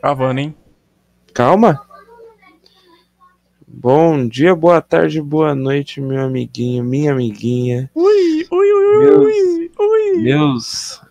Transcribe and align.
Gravando, 0.00 0.40
hein? 0.40 0.54
Calma. 1.34 1.80
Bom 3.66 4.26
dia, 4.28 4.54
boa 4.54 4.80
tarde, 4.80 5.20
boa 5.20 5.54
noite, 5.54 6.00
meu 6.00 6.20
amiguinho, 6.22 6.84
minha 6.84 7.12
amiguinha, 7.12 7.90
Ui, 7.94 8.46
ui, 8.50 8.72
ui, 8.72 8.98
Meus- 9.04 9.26
ui, 9.26 9.70
ui. 9.78 10.22
meus 10.22 11.02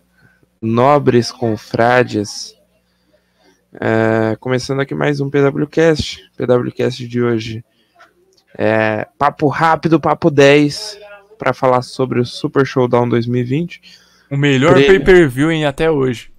nobres 0.62 1.32
confrades. 1.32 2.56
É, 3.74 4.38
começando 4.40 4.80
aqui 4.80 4.96
mais 4.96 5.20
um 5.20 5.30
PWCast. 5.30 6.32
PWCast 6.38 7.06
de 7.08 7.22
hoje 7.22 7.64
é 8.58 9.06
papo 9.18 9.48
rápido, 9.48 10.00
papo 10.00 10.32
10, 10.32 10.98
para 11.38 11.54
falar 11.54 11.82
sobre 11.82 12.20
o 12.22 12.26
Super 12.26 12.66
Showdown 12.66 13.10
2020. 13.10 13.82
O 14.32 14.38
melhor 14.38 14.74
pay-per-view 14.76 15.52
em 15.52 15.66
até 15.66 15.92
hoje. 15.92 16.32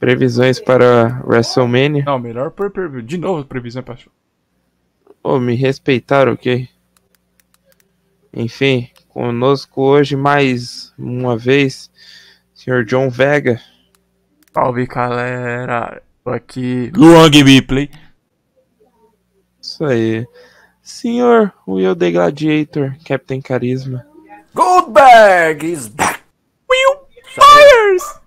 Previsões 0.00 0.58
para 0.58 1.22
WrestleMania. 1.26 2.02
Não, 2.04 2.18
melhor 2.18 2.50
pay-per-view. 2.50 3.02
De 3.02 3.18
novo, 3.18 3.44
previsão 3.44 3.82
pra 3.82 3.98
Ô, 5.22 5.38
me 5.38 5.54
respeitaram, 5.54 6.32
ok? 6.32 6.66
Enfim, 8.32 8.88
conosco 9.10 9.82
hoje 9.82 10.16
mais 10.16 10.94
uma 10.98 11.36
vez, 11.36 11.90
Sr. 12.54 12.82
John 12.86 13.10
Vega. 13.10 13.60
Salve, 14.54 14.86
galera. 14.86 16.02
Tô 16.24 16.30
aqui. 16.30 16.90
Luan 16.96 17.30
Gameplay. 17.30 17.90
Isso 19.60 19.84
aí. 19.84 20.26
Senhor 20.82 21.52
Will 21.68 21.94
The 21.94 22.10
Gladiator, 22.10 22.96
Captain 23.04 23.42
Carisma. 23.42 24.06
Goldberg 24.54 25.62
is 25.62 25.88
back. 25.88 26.20
Will 26.68 27.06
Fires! 27.22 28.19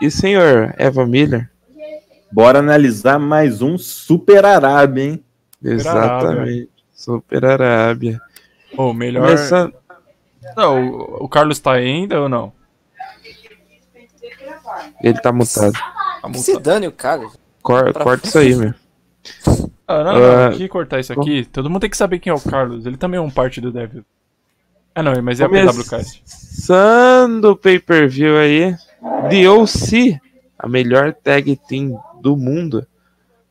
E 0.00 0.10
senhor 0.10 0.74
Eva 0.76 1.06
Miller. 1.06 1.50
Bora 2.30 2.58
analisar 2.58 3.18
mais 3.18 3.62
um 3.62 3.78
Super 3.78 4.44
Arábia, 4.44 5.02
hein? 5.04 5.24
Exatamente. 5.62 6.68
Super 6.92 7.44
Arábia. 7.44 8.20
O 8.76 8.92
melhor. 8.92 9.24
Começando. 9.24 9.74
Não, 10.56 10.88
o, 10.90 11.24
o 11.24 11.28
Carlos 11.28 11.58
tá 11.58 11.74
aí 11.74 11.86
ainda 11.86 12.20
ou 12.20 12.28
não? 12.28 12.52
Ele 15.02 15.18
tá 15.20 15.32
mutado. 15.32 15.72
Tá 15.72 16.30
Que 16.30 16.38
se 16.38 16.52
mutado. 16.52 16.64
dane 16.64 16.86
o 16.88 16.92
cara. 16.92 17.26
Cor- 17.62 17.92
Pra- 17.92 18.02
corta 18.04 18.26
isso 18.28 18.38
aí, 18.38 18.54
meu. 18.54 18.74
Ah, 19.88 20.02
não, 20.04 20.12
não. 20.14 20.22
Ah, 20.36 20.46
Aqui 20.48 20.68
cortar 20.68 21.00
isso 21.00 21.12
aqui. 21.12 21.44
Todo 21.46 21.70
mundo 21.70 21.80
tem 21.80 21.90
que 21.90 21.96
saber 21.96 22.18
quem 22.18 22.30
é 22.30 22.34
o 22.34 22.40
Carlos. 22.40 22.86
Ele 22.86 22.96
também 22.96 23.18
é 23.18 23.20
um 23.20 23.30
parte 23.30 23.60
do 23.60 23.70
Devil. 23.72 24.04
Ah, 24.94 25.02
não, 25.02 25.20
mas 25.22 25.40
é 25.40 25.44
a 25.44 25.48
PWCast. 25.48 26.22
Começando 26.22 27.44
o 27.46 27.56
pay-per-view 27.56 28.36
aí. 28.38 28.74
The 29.30 29.48
OC, 29.48 30.20
a 30.58 30.68
melhor 30.68 31.12
tag 31.14 31.56
team 31.68 31.98
do 32.20 32.36
mundo. 32.36 32.86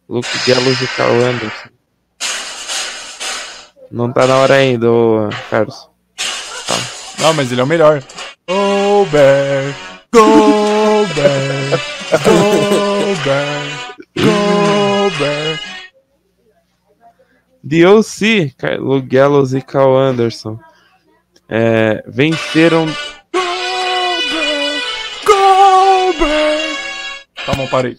Luke 0.07 0.27
Gallows 0.47 0.81
e 0.81 0.87
Carl 0.87 1.15
Anderson. 1.23 1.69
Não 3.91 4.11
tá 4.11 4.25
na 4.27 4.35
hora 4.37 4.55
ainda, 4.55 4.91
ô 4.91 5.29
Carlos. 5.49 5.89
Não, 7.19 7.33
mas 7.33 7.51
ele 7.51 7.61
é 7.61 7.63
o 7.63 7.67
melhor. 7.67 8.03
Goldberg, 8.47 9.75
Goldberg, 10.13 11.81
Goldberg, 12.23 13.71
Goldberg. 14.17 15.59
The 17.67 17.87
OC, 17.87 18.53
Car- 18.57 18.79
Luke 18.79 19.07
Gallows 19.07 19.53
e 19.53 19.61
Carl 19.61 19.97
Anderson. 19.97 20.59
é, 21.49 22.03
venceram 22.07 22.85
Tá 27.45 27.53
bom, 27.55 27.67
parei. 27.67 27.95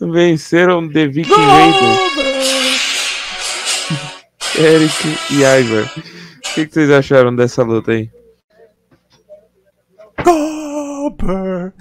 venceram 0.00 0.88
The 0.88 1.06
Viking 1.08 1.30
Raiders. 1.32 2.12
Eric 4.58 5.08
e 5.32 5.42
Ivar. 5.42 5.84
O 5.96 6.54
que, 6.54 6.66
que 6.66 6.74
vocês 6.74 6.90
acharam 6.90 7.34
dessa 7.34 7.62
luta 7.62 7.92
aí? 7.92 8.10
Goldberg. 10.22 11.72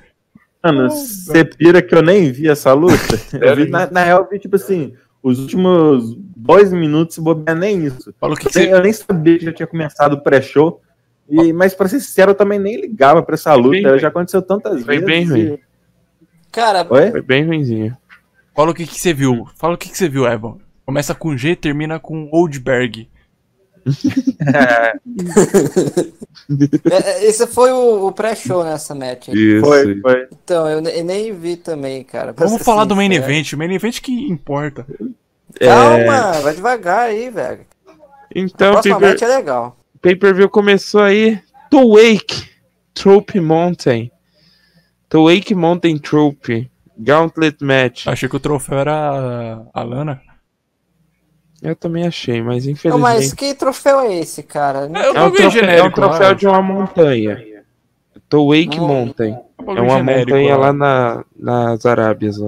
Mano, 0.64 0.90
você 0.90 1.44
pira 1.44 1.82
que 1.82 1.94
eu 1.94 2.02
nem 2.02 2.32
vi 2.32 2.48
essa 2.48 2.72
luta. 2.74 2.96
Eu 3.40 3.56
vi, 3.56 3.68
na, 3.70 3.90
na 3.90 4.04
real, 4.04 4.22
eu 4.24 4.30
vi, 4.30 4.38
tipo 4.40 4.56
assim, 4.56 4.94
os 5.24 5.40
últimos 5.40 6.16
dois 6.36 6.72
minutos, 6.72 7.16
se 7.16 7.22
bobear 7.22 7.58
nem 7.58 7.86
isso. 7.86 8.14
Fala 8.20 8.34
o 8.34 8.38
que, 8.38 8.48
Eu 8.48 8.52
que 8.52 8.60
nem, 8.60 8.68
você... 8.70 8.74
eu 8.76 8.82
nem 8.82 8.94
sabia 8.94 9.40
que 9.40 9.46
já 9.46 9.52
tinha 9.54 9.68
começado 9.68 10.14
o 10.14 10.22
pré-show. 10.22 10.80
E- 11.30 11.52
Mas, 11.52 11.74
pra 11.74 11.88
ser 11.88 12.00
sincero, 12.00 12.32
eu 12.32 12.36
também 12.36 12.60
nem 12.60 12.80
ligava 12.80 13.24
pra 13.24 13.34
essa 13.36 13.54
luta. 13.56 13.70
bem 13.72 14.00
já 14.00 14.08
aconteceu 14.10 14.42
tantas 14.42 14.84
Foi 14.84 15.00
vezes. 15.00 15.06
bem 15.06 15.24
e- 15.24 15.26
ruim. 15.26 15.60
Cara, 16.52 16.86
Oi? 16.90 17.12
Foi 17.12 17.22
bem 17.22 17.46
ruimzinho. 17.46 17.96
Fala 18.56 18.72
o 18.72 18.74
que, 18.74 18.86
que 18.86 19.00
você 19.00 19.14
viu. 19.14 19.48
Fala 19.58 19.76
o 19.76 19.78
que, 19.78 19.90
que 19.90 19.98
você 19.98 20.10
viu, 20.10 20.26
Evan. 20.28 20.58
Começa 20.86 21.16
com 21.16 21.36
G 21.38 21.52
e 21.52 21.56
termina 21.56 22.00
com 22.00 22.28
Oldberg. 22.32 23.08
é- 26.90 27.12
é- 27.12 27.26
esse 27.26 27.48
foi 27.48 27.72
o, 27.72 28.08
o 28.08 28.12
pré-show 28.12 28.64
nessa 28.64 28.94
match. 28.94 29.30
aí. 29.30 29.36
Isso. 29.36 29.66
Foi, 29.66 30.00
foi. 30.02 30.28
Então, 30.44 30.68
eu, 30.70 30.82
eu 30.84 31.04
nem 31.04 31.34
vi 31.34 31.56
também, 31.56 32.04
cara. 32.04 32.34
Vamos 32.36 32.54
ser 32.60 32.64
falar 32.64 32.86
do 32.86 32.96
main 32.96 33.12
event. 33.12 33.54
O 33.54 33.58
main 33.58 33.72
event 33.74 34.00
que 34.02 34.12
importa. 34.30 34.86
Calma, 35.60 36.34
vai 36.42 36.54
devagar 36.54 37.00
aí, 37.10 37.30
velho. 37.30 37.62
A 37.88 37.94
Então, 38.36 38.74
próxima 38.74 39.00
pay-per- 39.00 39.14
match 39.14 39.22
é 39.22 39.36
legal. 39.38 39.78
pay-per-view 40.02 40.50
começou 40.50 41.02
aí. 41.02 41.40
To 41.70 41.94
Wake 41.96 42.50
Trope 42.94 43.40
Mountain. 43.40 44.12
To 45.12 45.26
Wake 45.26 45.54
Mountain 45.54 45.98
Trope. 46.00 46.70
Gauntlet 46.98 47.64
Match. 47.64 48.08
Achei 48.08 48.28
que 48.30 48.36
o 48.36 48.40
troféu 48.40 48.80
era 48.80 49.64
a 49.74 49.84
Lana. 49.84 50.22
Eu 51.62 51.76
também 51.76 52.06
achei, 52.08 52.42
mas 52.42 52.66
Não, 52.66 52.72
infelizmente. 52.72 53.02
mas 53.04 53.34
que 53.34 53.54
troféu 53.54 54.00
é 54.02 54.16
esse, 54.20 54.42
cara? 54.44 54.88
Não- 54.88 55.00
É, 55.00 55.08
eu 55.10 55.16
É 55.16 55.24
um, 55.24 55.32
troféu, 55.32 55.46
é 55.46 55.48
um 55.48 55.52
genérico 55.52 55.96
troféu 55.96 56.28
lá. 56.30 56.34
de 56.34 56.48
uma 56.48 56.62
montanha. 56.62 57.44
To 58.30 58.48
Wake 58.50 58.78
Não. 58.78 58.88
Mountain. 58.88 59.34
É 59.34 59.64
bagulho 59.64 59.84
uma 59.84 59.98
genérico 59.98 60.30
montanha 60.32 60.58
lá 60.58 60.74
na, 60.74 61.26
nas 61.38 61.86
Arábias. 61.86 62.38
Lá. 62.38 62.48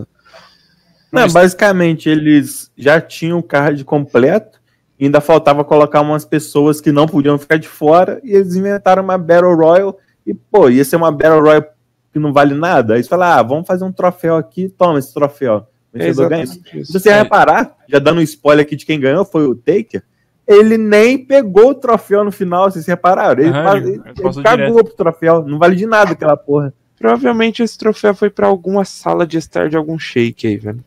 Não, 1.12 1.22
Mas- 1.24 1.34
basicamente, 1.34 2.10
eles 2.10 2.72
já 2.78 3.00
tinham 3.02 3.40
o 3.40 3.44
card 3.44 3.84
completo. 3.84 4.60
e 5.00 5.06
Ainda 5.06 5.20
faltava 5.22 5.64
colocar 5.64 6.02
umas 6.02 6.24
pessoas 6.26 6.80
que 6.80 6.92
não 6.92 7.08
podiam 7.08 7.38
ficar 7.38 7.58
de 7.58 7.68
fora. 7.68 8.20
E 8.24 8.32
eles 8.32 8.56
inventaram 8.56 9.04
uma 9.04 9.18
Battle 9.18 9.56
Royal. 9.56 9.98
E, 10.26 10.34
pô, 10.34 10.70
ia 10.70 10.86
ser 10.86 10.96
uma 10.96 11.12
Battle 11.12 11.42
Royal 11.42 11.66
que 12.14 12.20
não 12.20 12.32
vale 12.32 12.54
nada. 12.54 12.94
Aí 12.94 13.00
eles 13.00 13.08
falaram, 13.10 13.40
ah, 13.40 13.44
vamos 13.44 13.68
fazer 13.68 13.84
um 13.84 13.92
troféu 13.92 14.38
aqui. 14.38 14.70
Toma 14.70 15.00
esse 15.00 15.14
troféu. 15.14 15.68
O 15.94 15.98
vencedor 15.98 16.30
ganha. 16.30 16.46
Se 16.46 16.60
você 16.94 17.12
reparar, 17.14 17.76
já 17.90 18.00
dando 18.00 18.20
um 18.20 18.24
spoiler 18.24 18.64
aqui 18.66 18.76
de 18.76 18.86
quem 18.86 19.00
ganhou, 19.00 19.26
foi 19.26 19.46
o 19.46 19.56
Taker. 19.56 20.04
Ele 20.48 20.78
nem 20.78 21.18
pegou 21.18 21.70
o 21.70 21.76
troféu 21.76 22.24
no 22.24 22.32
final, 22.32 22.70
vocês 22.70 22.86
repararam? 22.86 23.42
Ele, 23.42 23.50
Aham, 23.50 23.78
ele- 23.78 23.90
ele- 23.92 24.04
cagou 24.44 24.44
direto. 24.44 24.84
pro 24.86 24.96
troféu. 24.96 25.44
Não 25.46 25.58
vale 25.58 25.76
de 25.76 25.86
nada 25.86 26.12
aquela 26.12 26.36
porra. 26.38 26.74
Provavelmente 27.00 27.62
esse 27.64 27.78
troféu 27.78 28.14
foi 28.14 28.30
pra 28.30 28.48
alguma 28.48 28.84
sala 28.86 29.26
de 29.28 29.38
estar 29.38 29.70
de 29.70 29.76
algum 29.78 29.98
shake 29.98 30.48
aí, 30.48 30.58
velho. 30.58 30.84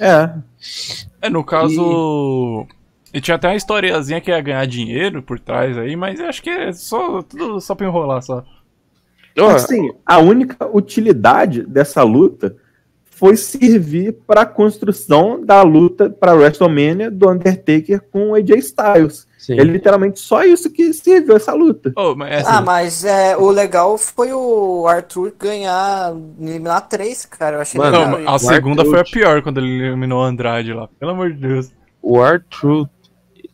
É. 0.00 0.30
É, 1.20 1.30
no 1.30 1.44
caso. 1.44 2.66
E 3.14 3.20
tinha 3.20 3.34
até 3.34 3.48
uma 3.48 3.56
historiazinha 3.56 4.20
que 4.20 4.30
ia 4.30 4.40
ganhar 4.40 4.66
dinheiro 4.66 5.22
por 5.22 5.38
trás 5.38 5.76
aí, 5.76 5.94
mas 5.96 6.18
eu 6.18 6.26
acho 6.26 6.42
que 6.42 6.48
é 6.50 6.72
só, 6.72 7.22
tudo 7.22 7.60
só 7.60 7.74
pra 7.74 7.86
enrolar 7.86 8.22
só. 8.22 8.42
Ó, 9.38 9.48
Assim, 9.50 9.90
a 10.04 10.18
única 10.18 10.68
utilidade 10.76 11.62
dessa 11.66 12.02
luta 12.02 12.56
foi 13.04 13.36
servir 13.36 14.16
para 14.26 14.40
a 14.40 14.46
construção 14.46 15.44
da 15.44 15.62
luta 15.62 16.10
para 16.10 16.34
WrestleMania 16.34 17.10
do 17.10 17.30
Undertaker 17.30 18.00
com 18.10 18.30
o 18.30 18.34
AJ 18.34 18.50
Styles. 18.58 19.26
sim. 19.38 19.58
É 19.60 19.62
literalmente 19.64 20.18
só 20.18 20.42
isso 20.44 20.70
que 20.70 20.92
serviu 20.92 21.36
essa 21.36 21.52
luta. 21.54 21.92
Oh, 21.96 22.14
mas 22.16 22.32
essa- 22.40 22.50
Ah, 22.58 22.60
mas 22.60 23.04
é, 23.04 23.36
o 23.36 23.48
legal 23.50 23.96
foi 23.96 24.32
o 24.32 24.86
Arthur 24.88 25.32
ganhar, 25.38 26.12
eliminar 26.40 26.88
três, 26.88 27.24
cara. 27.24 27.56
Eu 27.56 27.60
achei 27.60 27.78
Mano, 27.80 27.92
Não, 27.98 28.16
legal. 28.16 28.34
a 28.34 28.36
isso. 28.36 28.46
segunda 28.46 28.82
Arthur- 28.82 28.90
foi 28.92 29.00
a 29.00 29.04
pior 29.04 29.42
quando 29.42 29.58
ele 29.58 29.86
eliminou 29.86 30.20
o 30.20 30.24
Andrade 30.24 30.72
lá. 30.72 30.88
Pelo 30.98 31.12
amor 31.12 31.32
de 31.32 31.38
Deus. 31.46 31.70
O 32.02 32.20
Arthur, 32.20 32.88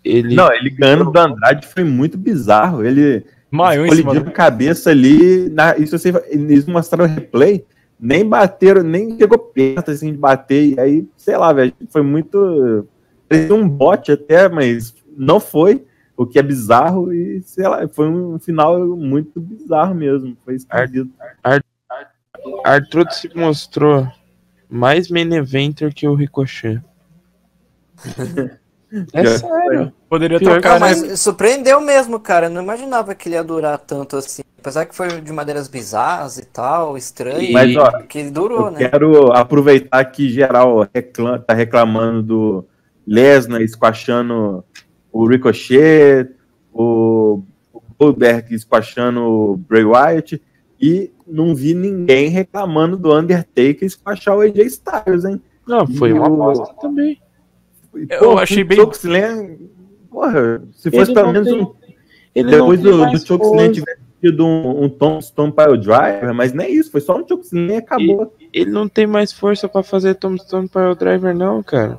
ele. 0.05 0.35
Não, 0.35 0.51
ele 0.53 0.71
ganhando 0.71 1.11
do 1.11 1.19
Andrade 1.19 1.67
foi 1.67 1.85
muito 1.85 2.17
bizarro. 2.17 2.83
Ele 2.85 3.25
Maior 3.51 3.87
em 3.87 3.91
cima 3.91 4.03
colidiu 4.11 4.25
do... 4.25 4.31
a 4.31 4.33
cabeça 4.33 4.91
ali. 4.91 5.49
Na, 5.49 5.77
isso 5.77 5.99
você, 5.99 6.13
eles 6.29 6.67
mostraram 6.67 7.11
o 7.11 7.15
replay, 7.15 7.65
nem 7.99 8.27
bateram, 8.27 8.83
nem 8.83 9.17
chegou 9.19 9.39
perto 9.39 9.91
assim, 9.91 10.13
de 10.13 10.19
bater. 10.19 10.75
E 10.75 10.81
aí, 10.81 11.09
sei 11.17 11.37
lá, 11.37 11.53
velho, 11.53 11.73
foi 11.89 12.03
muito. 12.03 12.87
Parecia 13.29 13.55
um 13.55 13.69
bot 13.69 14.13
até, 14.13 14.49
mas 14.49 14.95
não 15.17 15.41
foi. 15.41 15.85
O 16.17 16.27
que 16.27 16.39
é 16.39 16.43
bizarro 16.43 17.13
e, 17.13 17.41
sei 17.43 17.69
lá, 17.69 17.87
foi 17.87 18.09
um 18.09 18.41
final 18.41 18.97
muito 18.97 19.41
bizarro 19.41 19.95
mesmo. 19.95 20.37
Foi 20.45 20.57
escondido. 20.57 21.11
Arthur 22.65 23.11
se 23.13 23.31
mostrou 23.37 24.07
mais 24.69 25.09
main 25.09 25.33
eventer 25.33 25.95
que 25.95 26.09
o 26.09 26.15
Ricochet. 26.15 26.83
É 29.13 29.27
sério. 29.37 29.93
Poderia 30.09 30.39
Pior 30.39 30.53
trocar, 30.61 30.81
Não, 30.81 30.87
né? 30.89 30.95
mas 31.11 31.21
surpreendeu 31.21 31.81
mesmo, 31.81 32.19
cara. 32.19 32.47
Eu 32.47 32.51
não 32.51 32.63
imaginava 32.63 33.15
que 33.15 33.29
ele 33.29 33.35
ia 33.37 33.45
durar 33.45 33.79
tanto 33.79 34.17
assim. 34.17 34.43
Apesar 34.59 34.87
que 34.87 34.95
foi 34.95 35.21
de 35.21 35.33
maneiras 35.33 35.69
bizarras 35.69 36.39
e 36.39 36.45
tal, 36.45 36.97
estranho. 36.97 37.53
Mas, 37.53 37.77
ó, 37.77 37.91
que 38.03 38.19
ele 38.19 38.31
durou, 38.31 38.67
Eu 38.67 38.71
né? 38.73 38.89
quero 38.89 39.33
aproveitar 39.33 40.05
que 40.07 40.29
geral 40.31 40.87
reclama, 40.93 41.39
tá 41.39 41.55
reclamando 41.55 42.23
do 42.23 42.65
Lesnar 43.07 43.67
squashando 43.69 44.65
o 45.13 45.27
Ricochet, 45.27 46.29
o 46.73 47.43
o 47.73 47.81
Goldberg 47.99 48.57
squashando 48.59 49.21
o 49.23 49.57
Bray 49.57 49.85
Wyatt, 49.85 50.41
e 50.81 51.13
não 51.27 51.55
vi 51.55 51.75
ninguém 51.75 52.29
reclamando 52.29 52.97
do 52.97 53.13
Undertaker 53.15 53.89
squashar 53.91 54.37
o 54.37 54.41
AJ 54.41 54.59
Styles, 54.67 55.25
hein? 55.25 55.41
Não, 55.67 55.87
foi 55.87 56.13
uma 56.13 56.27
E 56.27 56.31
o- 56.31 56.37
bosta 56.37 56.75
também. 56.81 57.21
Eu 58.11 58.39
achei 58.39 58.63
bem- 58.65 58.79
Chokeslam, 58.79 59.57
porra, 60.11 60.63
se 60.75 60.91
fosse 60.91 61.13
pelo 61.13 61.33
menos 61.33 61.49
tem- 61.49 61.61
um 61.63 61.75
Ele 62.35 62.51
depois 62.51 62.81
do, 62.81 63.07
do 63.11 63.19
Chokeslam 63.27 63.73
tivesse 63.73 64.01
tido 64.21 64.45
um, 64.45 64.85
um 64.85 64.89
Tom 64.89 65.21
Stone 65.21 65.53
Pile 65.53 65.79
Driver, 65.79 66.35
mas 66.35 66.53
nem 66.53 66.73
isso, 66.75 66.91
foi 66.91 67.01
só 67.01 67.17
um 67.17 67.27
Chokeslam 67.27 67.71
e 67.71 67.77
acabou. 67.77 68.35
Ele 68.53 68.71
não 68.71 68.89
tem 68.89 69.07
mais 69.07 69.33
força 69.33 69.69
pra 69.69 69.83
fazer 69.83 70.15
Tombstone 70.17 70.69
Pile 70.69 70.95
Driver, 70.99 71.35
não, 71.37 71.63
cara. 71.63 71.99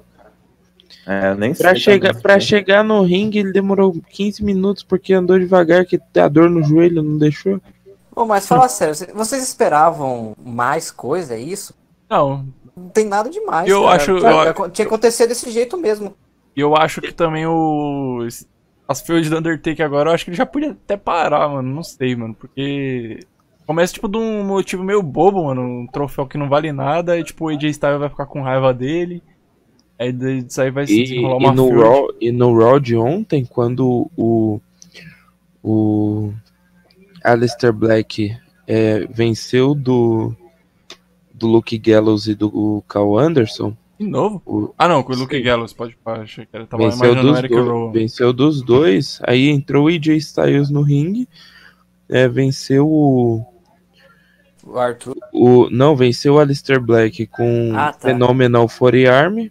É, 1.05 1.33
nem 1.35 1.53
Pra, 1.53 1.71
sei 1.71 1.79
chegar, 1.79 2.09
também. 2.09 2.21
pra 2.21 2.39
chegar 2.39 2.83
no 2.83 3.01
ringue, 3.01 3.39
ele 3.39 3.51
demorou 3.51 3.95
15 4.09 4.43
minutos 4.43 4.83
porque 4.83 5.13
andou 5.13 5.39
devagar, 5.39 5.85
que 5.85 5.99
a 6.17 6.27
dor 6.27 6.49
no 6.49 6.63
joelho 6.63 7.01
não 7.01 7.17
deixou. 7.17 7.59
Ô, 8.15 8.25
mas 8.25 8.45
fala 8.47 8.67
sério, 8.67 8.93
vocês 9.15 9.41
esperavam 9.43 10.35
mais 10.43 10.91
coisa, 10.91 11.35
é 11.35 11.39
isso? 11.39 11.73
Não, 12.09 12.45
Não 12.79 12.89
tem 12.89 13.05
nada 13.05 13.29
demais. 13.29 13.69
Eu 13.69 13.83
cara. 13.83 13.95
acho- 13.95 14.21
Cara, 14.21 14.49
eu- 14.49 14.53
Tinha 14.69 14.69
que 14.71 14.81
acontecer 14.93 15.27
desse 15.27 15.49
jeito 15.51 15.77
mesmo. 15.77 16.15
E 16.55 16.61
eu 16.61 16.75
acho 16.75 17.01
que 17.01 17.13
também 17.13 17.45
o. 17.45 18.27
As 18.87 19.01
feuds 19.01 19.29
do 19.29 19.37
Undertaker 19.37 19.85
agora, 19.85 20.09
eu 20.09 20.13
acho 20.15 20.25
que 20.25 20.31
ele 20.31 20.37
já 20.37 20.45
podia 20.45 20.71
até 20.71 20.97
parar, 20.97 21.47
mano. 21.47 21.69
Não 21.73 21.83
sei, 21.83 22.15
mano. 22.15 22.33
Porque. 22.33 23.19
Começa, 23.67 23.93
tipo, 23.93 24.07
de 24.07 24.17
um 24.17 24.43
motivo 24.43 24.83
meio 24.83 25.03
bobo, 25.03 25.43
mano. 25.45 25.61
Um 25.61 25.85
troféu 25.87 26.25
que 26.25 26.39
não 26.39 26.49
vale 26.49 26.71
nada. 26.71 27.19
E, 27.19 27.23
tipo, 27.23 27.45
o 27.45 27.49
AJ 27.49 27.65
Styles 27.69 27.99
vai 27.99 28.09
ficar 28.09 28.25
com 28.25 28.41
raiva 28.41 28.73
dele. 28.73 29.21
Aí 29.99 30.11
disso 30.11 30.59
aí 30.61 30.71
vai 30.71 30.87
se 30.87 30.93
E, 30.99 31.03
desenrolar 31.03 31.35
e 31.41 31.45
uma 31.45 31.53
no 31.53 31.67
feud. 31.67 31.81
Raw, 31.83 32.07
e 32.19 32.31
no 32.31 32.57
Raw 32.57 32.79
de 32.79 32.95
ontem, 32.95 33.45
quando 33.45 34.09
o, 34.17 34.59
o 35.63 36.31
Aleister 37.23 37.71
Black 37.73 38.35
é, 38.67 39.05
venceu 39.11 39.75
do, 39.75 40.33
do 41.39 41.47
Luke 41.47 41.77
Gallows 41.77 42.27
e 42.27 42.35
do 42.35 42.83
Cal 42.87 43.17
Anderson, 43.17 43.75
De 43.99 44.05
novo? 44.07 44.41
o, 44.45 44.73
Ah, 44.77 44.87
não, 44.87 45.01
com 45.03 45.13
o 45.13 45.15
Luke 45.15 45.35
Sim. 45.35 45.43
Gallows, 45.43 45.73
pode. 45.73 45.97
Achei 46.05 46.45
que 46.45 46.55
ele 46.55 46.65
tava 46.67 46.83
venceu, 46.83 46.97
imaginando 47.13 47.27
o 47.27 47.31
dos 47.31 47.39
Eric 47.39 47.53
dois, 47.55 47.67
Rowan. 47.67 47.91
venceu 47.91 48.33
dos 48.33 48.61
dois, 48.61 49.19
aí 49.25 49.49
entrou 49.49 49.85
o 49.85 49.87
AJ 49.87 50.17
Styles 50.17 50.69
no 50.69 50.81
ringue, 50.81 51.27
é, 52.07 52.27
venceu 52.27 52.87
o, 52.87 53.45
O 54.65 54.77
Arthur. 54.77 55.15
o. 55.33 55.69
Não, 55.69 55.95
venceu 55.95 56.35
o 56.35 56.39
Aleister 56.39 56.79
Black 56.81 57.25
com 57.27 57.71
Ah, 57.75 57.91
tá. 57.93 58.07
Phenomenal 58.09 58.67
Forearm 58.67 59.47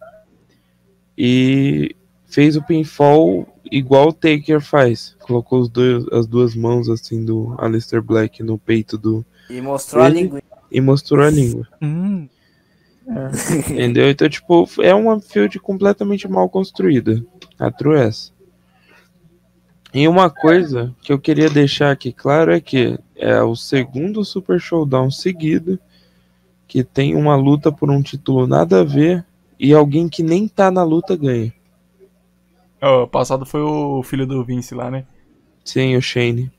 e 1.16 1.94
fez 2.26 2.56
o 2.56 2.62
pinfall 2.62 3.46
igual 3.70 4.08
o 4.08 4.12
Taker 4.12 4.60
faz. 4.60 5.16
Colocou 5.20 5.60
os 5.60 5.68
dois, 5.68 6.06
as 6.12 6.26
duas 6.26 6.54
mãos 6.54 6.88
assim 6.88 7.24
do 7.24 7.54
Aleister 7.58 8.00
Black 8.02 8.42
no 8.42 8.58
peito 8.58 8.96
do. 8.96 9.24
E 9.50 9.60
mostrou 9.60 10.02
a 10.04 10.08
Ele- 10.08 10.22
língua. 10.22 10.42
E 10.70 10.80
mostrou 10.80 11.24
a 11.24 11.30
língua. 11.30 11.66
Hum, 11.82 12.28
Entendeu? 13.70 14.10
Então, 14.10 14.28
tipo, 14.28 14.68
é 14.80 14.94
uma 14.94 15.20
field 15.20 15.58
completamente 15.60 16.28
mal 16.28 16.48
construída. 16.48 17.24
A 17.58 17.70
true 17.70 17.96
é 17.96 18.06
essa. 18.06 18.32
E 19.92 20.06
uma 20.06 20.28
coisa 20.28 20.94
que 21.00 21.12
eu 21.12 21.18
queria 21.18 21.48
deixar 21.48 21.90
aqui 21.90 22.12
claro 22.12 22.52
é 22.52 22.60
que 22.60 22.98
é 23.16 23.42
o 23.42 23.56
segundo 23.56 24.24
Super 24.24 24.60
Showdown 24.60 25.10
seguido 25.10 25.78
que 26.66 26.84
tem 26.84 27.16
uma 27.16 27.34
luta 27.34 27.72
por 27.72 27.90
um 27.90 28.02
título 28.02 28.46
nada 28.46 28.80
a 28.82 28.84
ver 28.84 29.24
e 29.58 29.72
alguém 29.72 30.06
que 30.06 30.22
nem 30.22 30.46
tá 30.46 30.70
na 30.70 30.84
luta 30.84 31.16
ganha. 31.16 31.52
o 32.82 33.06
passado 33.06 33.46
foi 33.46 33.62
o 33.62 34.02
filho 34.02 34.26
do 34.26 34.44
Vince 34.44 34.74
lá, 34.74 34.90
né? 34.90 35.06
Sim, 35.64 35.96
o 35.96 36.02
Shane. 36.02 36.52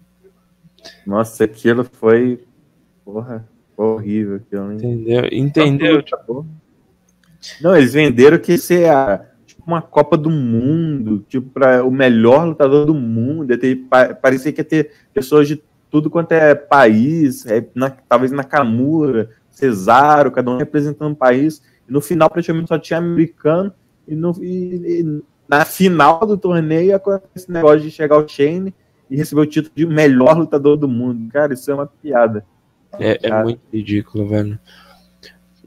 Nossa, 1.06 1.44
aquilo 1.44 1.84
foi. 1.84 2.44
Porra, 3.06 3.48
horrível 3.84 4.36
aquilo, 4.38 4.72
hein? 4.72 4.78
Entendeu? 4.78 5.24
Entendeu? 5.68 6.04
Não, 7.62 7.76
eles 7.76 7.94
venderam 7.94 8.38
que 8.38 8.54
isso 8.54 8.74
é 8.74 8.90
a- 8.90 9.26
tipo 9.46 9.64
uma 9.66 9.81
Copa 9.81 10.18
do 10.18 10.30
Mundo, 10.30 11.24
tipo, 11.28 11.50
para 11.50 11.84
o 11.86 11.92
melhor 11.92 12.46
lutador 12.48 12.86
do 12.86 12.94
mundo. 12.94 13.52
Ia 13.52 13.58
ter, 13.58 13.76
pa- 13.90 14.14
parecia 14.14 14.52
que 14.52 14.60
ia 14.62 14.66
ter 14.66 14.92
pessoas 15.14 15.48
de 15.48 15.62
tudo 15.90 16.10
quanto 16.10 16.34
é 16.34 16.54
país, 16.54 17.46
é, 17.46 17.66
na- 17.74 17.90
talvez 17.90 18.31
Nakamura, 18.31 19.30
Cesaro, 19.50 20.31
cada 20.31 20.52
um 20.52 20.58
representando 20.58 21.12
um 21.12 21.16
país. 21.16 21.62
E 21.88 21.92
no 21.92 22.02
final, 22.02 22.30
praticamente 22.30 22.68
só 22.68 22.78
tinha 22.78 23.00
americano. 23.00 23.72
E, 24.08 24.16
no, 24.16 24.31
e- 24.42 25.02
e 25.02 25.24
na 25.48 25.66
final 25.66 26.20
do 26.26 26.38
torneio, 26.38 27.00
esse 27.36 27.52
negócio 27.52 27.80
de 27.81 27.92
chegar 27.92 28.18
o 28.18 28.28
Shane 28.28 28.74
e 29.10 29.16
receber 29.16 29.42
o 29.42 29.46
título 29.46 29.74
de 29.76 29.86
melhor 29.86 30.38
lutador 30.38 30.78
do 30.78 30.88
mundo. 30.88 31.31
Cara, 31.31 31.54
isso 31.54 31.72
é 31.72 31.74
uma 31.74 31.88
piada. 31.88 32.46
É, 32.98 33.20
é 33.28 33.44
muito 33.44 33.62
ridículo, 33.72 34.28
velho. 34.28 34.58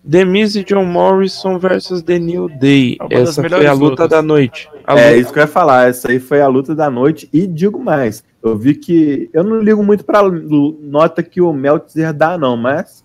The 0.08 0.24
Miz 0.24 0.56
e 0.56 0.64
John 0.64 0.84
Morrison 0.84 1.58
versus 1.58 2.02
The 2.02 2.18
New 2.18 2.48
Day. 2.58 2.98
É 3.08 3.20
Essa 3.20 3.40
foi 3.48 3.66
a 3.66 3.72
luta 3.72 3.90
lutas. 4.02 4.08
da 4.08 4.20
noite. 4.22 4.68
A 4.84 4.98
É 4.98 5.10
luta- 5.10 5.16
isso 5.18 5.32
que 5.32 5.38
eu 5.38 5.42
ia 5.42 5.46
falar. 5.48 5.88
Essa 5.88 6.10
aí 6.10 6.18
foi 6.18 6.40
a 6.40 6.48
luta 6.48 6.74
da 6.74 6.90
noite. 6.90 7.28
E 7.32 7.46
digo 7.46 7.78
mais, 7.78 8.24
eu 8.42 8.56
vi 8.58 8.74
que. 8.74 9.30
Eu 9.32 9.44
não 9.44 9.60
ligo 9.60 9.82
muito 9.84 10.04
pra 10.04 10.22
nota 10.22 11.22
que 11.22 11.40
o 11.40 11.52
Meltzer 11.52 12.12
dá, 12.12 12.36
não, 12.36 12.56
mas 12.56 13.04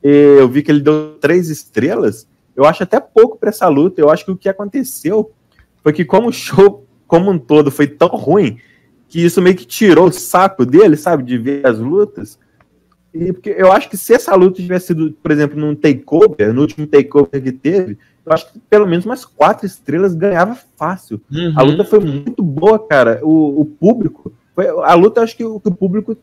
eu 0.00 0.48
vi 0.48 0.62
que 0.62 0.70
ele 0.70 0.80
deu 0.80 1.16
três 1.20 1.48
estrelas. 1.50 2.28
Eu 2.54 2.64
acho 2.64 2.84
até 2.84 3.00
pouco 3.00 3.36
pra 3.36 3.48
essa 3.50 3.66
luta. 3.66 4.00
Eu 4.00 4.08
acho 4.08 4.24
que 4.24 4.30
o 4.30 4.36
que 4.36 4.48
aconteceu 4.48 5.32
foi 5.82 5.92
que, 5.92 6.04
como 6.04 6.28
o 6.28 6.32
show 6.32 6.86
como 7.08 7.30
um 7.30 7.38
todo 7.38 7.70
foi 7.70 7.86
tão 7.88 8.08
ruim, 8.08 8.58
que 9.08 9.24
isso 9.24 9.40
meio 9.42 9.54
que 9.56 9.64
tirou 9.64 10.08
o 10.08 10.12
saco 10.12 10.64
dele, 10.66 10.96
sabe, 10.96 11.22
de 11.24 11.38
ver 11.38 11.66
as 11.66 11.78
lutas. 11.78 12.38
E 13.18 13.32
porque 13.32 13.54
eu 13.56 13.72
acho 13.72 13.88
que 13.88 13.96
se 13.96 14.14
essa 14.14 14.34
luta 14.34 14.60
tivesse 14.60 14.88
sido, 14.88 15.12
por 15.12 15.30
exemplo, 15.30 15.58
num 15.58 15.74
takeover, 15.74 16.52
no 16.52 16.62
último 16.62 16.86
takeover 16.86 17.42
que 17.42 17.52
teve, 17.52 17.98
eu 18.24 18.32
acho 18.32 18.52
que 18.52 18.58
pelo 18.58 18.86
menos 18.86 19.04
umas 19.04 19.24
quatro 19.24 19.66
estrelas 19.66 20.14
ganhava 20.14 20.58
fácil. 20.76 21.20
Uhum. 21.30 21.52
A 21.56 21.62
luta 21.62 21.84
foi 21.84 22.00
muito 22.00 22.42
boa, 22.42 22.78
cara. 22.78 23.20
O, 23.22 23.60
o 23.60 23.64
público. 23.64 24.32
Foi, 24.54 24.66
a 24.68 24.94
luta, 24.94 25.20
eu 25.20 25.24
acho 25.24 25.36
que 25.36 25.44
o, 25.44 25.56
o 25.56 25.74
público 25.74 26.16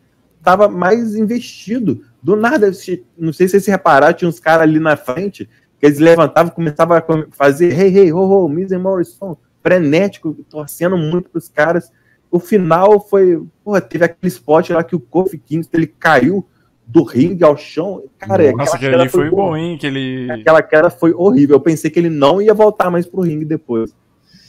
tava 0.44 0.68
mais 0.68 1.16
investido. 1.16 2.04
Do 2.22 2.36
nada, 2.36 2.72
não 3.18 3.34
sei 3.34 3.48
se 3.48 3.60
vocês 3.60 3.66
repararam, 3.66 4.14
tinha 4.14 4.30
uns 4.30 4.40
caras 4.40 4.64
ali 4.64 4.80
na 4.80 4.96
frente 4.98 5.50
que 5.80 5.86
eles 5.86 6.00
levantavam 6.00 6.52
e 6.52 6.56
começavam 6.56 6.98
a 6.98 7.04
fazer 7.32 7.78
hey, 7.78 7.98
hey, 7.98 8.14
ho, 8.14 8.20
ho, 8.20 8.48
Miz 8.50 8.72
Morrison, 8.72 9.38
frenético, 9.62 10.34
torcendo 10.50 10.98
muito 10.98 11.30
pros 11.30 11.50
caras. 11.50 11.92
O 12.30 12.40
final 12.40 13.00
foi. 13.00 13.42
Porra, 13.64 13.80
teve 13.80 14.06
aquele 14.06 14.32
spot 14.32 14.70
lá 14.72 14.84
que 14.84 14.96
o 14.96 15.00
Kofi 15.00 15.38
Kingston 15.38 15.78
ele 15.78 15.88
caiu 15.88 16.46
do 16.86 17.04
ringue 17.04 17.44
ao 17.44 17.56
chão. 17.58 18.04
Cara, 18.20 18.52
Nossa, 18.52 18.76
aquela 18.76 18.76
aquele 18.76 18.92
queda 18.92 19.02
ali 19.04 19.10
foi 19.10 19.30
boa. 19.30 19.44
bom, 19.50 19.58
hein? 19.58 19.76
Aquele. 19.76 20.32
Aquela 20.32 20.62
queda 20.62 20.90
foi 20.90 21.14
horrível. 21.14 21.56
Eu 21.56 21.62
pensei 21.62 21.90
que 21.90 22.00
ele 22.00 22.10
não 22.10 22.42
ia 22.42 22.54
voltar 22.54 22.90
mais 22.92 23.06
pro 23.06 23.22
ringue 23.22 23.46
depois. 23.46 23.96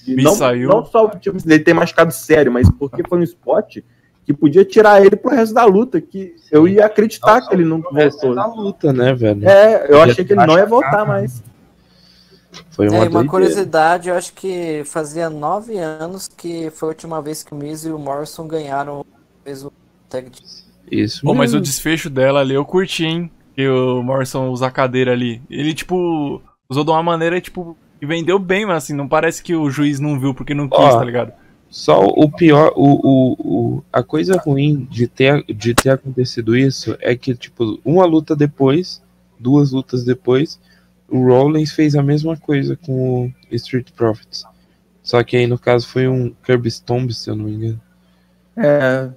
E 0.07 0.15
Me 0.15 0.23
não, 0.23 0.35
saiu. 0.35 0.69
não 0.69 0.85
só 0.85 1.09
tipo, 1.11 1.39
ele 1.47 1.59
ter 1.61 1.73
machucado 1.73 2.13
sério, 2.13 2.53
mas 2.53 2.69
porque 2.71 3.03
foi 3.09 3.19
um 3.19 3.23
spot 3.23 3.79
que 4.27 4.33
podia 4.35 4.65
tirar 4.65 5.05
ele 5.05 5.17
pro 5.17 5.31
resto 5.31 5.55
da 5.55 5.65
luta. 5.65 6.01
Que 6.01 6.35
eu 6.51 6.69
ia 6.69 6.85
acreditar 6.87 7.41
que 7.47 7.55
ele 7.55 7.65
não 7.65 7.81
voltou. 7.81 8.35
na 8.35 8.47
luta, 8.47 8.93
né, 8.93 9.15
velho? 9.15 9.49
É, 9.49 9.87
eu 9.91 10.03
achei 10.03 10.25
que 10.25 10.33
ele 10.33 10.45
não 10.47 10.59
ia 10.59 10.67
voltar 10.67 11.07
mais. 11.07 11.43
Foi 12.71 12.89
uma, 12.89 13.05
É, 13.05 13.09
uma 13.09 13.27
curiosidade, 13.27 14.09
eu 14.09 14.15
acho 14.15 14.33
que 14.33 14.83
fazia 14.85 15.29
nove 15.29 15.77
anos 15.79 16.29
que 16.29 16.71
foi 16.71 16.89
a 16.89 16.91
última 16.91 17.21
vez 17.21 17.43
que 17.43 17.53
o 17.53 17.57
Miz 17.57 17.85
e 17.85 17.91
o 17.91 17.99
Morrison 17.99 18.47
ganharam 18.47 19.01
o 19.01 19.07
mesmo 19.45 19.73
tag 20.09 20.31
team. 20.31 20.64
Isso 20.91 21.23
Pô, 21.23 21.35
mas 21.35 21.53
o 21.53 21.57
mesmo. 21.57 21.65
desfecho 21.65 22.11
dela 22.11 22.41
ali 22.41 22.55
eu 22.55 22.65
curti, 22.65 23.05
hein? 23.05 23.31
Que 23.55 23.69
o 23.69 24.03
Morrison 24.03 24.51
usa 24.51 24.67
a 24.67 24.71
cadeira 24.71 25.13
ali. 25.13 25.41
Ele, 25.49 25.73
tipo, 25.73 26.43
usou 26.69 26.85
de 26.85 26.91
uma 26.91 27.03
maneira, 27.03 27.41
tipo, 27.41 27.77
que 27.99 28.07
vendeu 28.07 28.39
bem, 28.39 28.67
mas 28.67 28.85
assim, 28.85 28.95
não 28.95 29.09
parece 29.09 29.43
que 29.43 29.55
o 29.55 29.71
juiz 29.71 30.01
não 30.01 30.19
viu 30.19 30.35
porque 30.35 30.55
não 30.55 30.69
quis, 30.69 30.79
Ó. 30.79 30.99
tá 30.99 31.05
ligado? 31.05 31.33
Só 31.71 32.05
o 32.05 32.31
pior, 32.31 32.73
o, 32.77 33.01
o, 33.03 33.33
o, 33.39 33.85
a 33.93 34.03
coisa 34.03 34.37
ruim 34.37 34.87
de 34.91 35.09
ter, 35.09 35.43
de 35.45 35.75
ter 35.75 35.91
acontecido 35.91 36.57
isso 36.57 36.97
é 37.01 37.17
que, 37.17 37.35
tipo, 37.35 37.81
uma 37.85 38.05
luta 38.05 38.37
depois, 38.37 39.03
duas 39.41 39.73
lutas 39.73 40.05
depois, 40.05 40.61
o 41.09 41.27
Rollins 41.27 41.73
fez 41.73 41.97
a 41.97 42.03
mesma 42.03 42.37
coisa 42.37 42.77
com 42.77 43.27
o 43.27 43.33
Street 43.51 43.91
Profits. 43.91 44.45
Só 45.03 45.23
que 45.23 45.37
aí, 45.37 45.47
no 45.47 45.59
caso, 45.59 45.89
foi 45.89 46.07
um 46.07 46.33
Kirby 46.45 46.71
Stomp, 46.71 47.11
se 47.11 47.29
eu 47.29 47.37
não 47.37 47.47
me 47.47 47.55
engano. 47.55 47.81
É, 48.57 49.11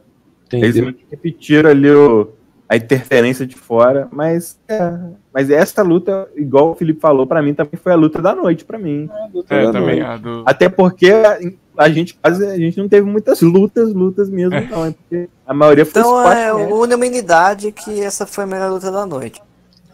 Entendeu? 0.48 0.94
que 0.94 1.06
repetiram 1.12 1.70
ali 1.70 1.90
o, 1.92 2.30
a 2.70 2.76
interferência 2.76 3.46
de 3.46 3.56
fora, 3.56 4.08
mas 4.12 4.58
é, 4.68 4.94
mas 5.34 5.50
essa 5.50 5.82
luta, 5.84 6.28
igual 6.36 6.72
o 6.72 6.76
Felipe 6.76 7.00
falou, 7.00 7.26
pra 7.28 7.42
mim 7.42 7.54
também 7.54 7.80
foi 7.82 7.92
a 7.92 7.96
luta 7.96 8.22
da 8.22 8.34
noite 8.36 8.64
pra 8.66 8.78
mim. 8.78 9.10
É, 9.50 9.64
da 9.66 9.72
também. 9.72 10.00
noite. 10.00 10.02
A 10.02 10.18
do... 10.18 10.44
Até 10.46 10.68
porque 10.70 11.12
a, 11.12 11.38
a 11.78 11.90
gente 11.90 12.14
quase 12.16 12.46
a 12.46 12.58
gente 12.58 12.78
não 12.78 12.88
teve 12.90 13.10
muitas 13.10 13.42
lutas, 13.42 13.94
lutas 13.94 14.30
mesmo, 14.30 14.56
É. 14.56 14.66
não, 14.68 14.86
é 14.86 14.92
porque 14.92 15.30
a 15.46 15.54
maioria 15.54 15.86
foi 15.86 16.02
Então 16.02 16.32
é 16.32 16.52
match. 16.54 16.72
unanimidade 16.72 17.72
que 17.72 18.02
essa 18.02 18.26
foi 18.26 18.44
a 18.44 18.48
melhor 18.48 18.72
luta 18.72 18.92
da 18.92 19.06
noite. 19.06 19.42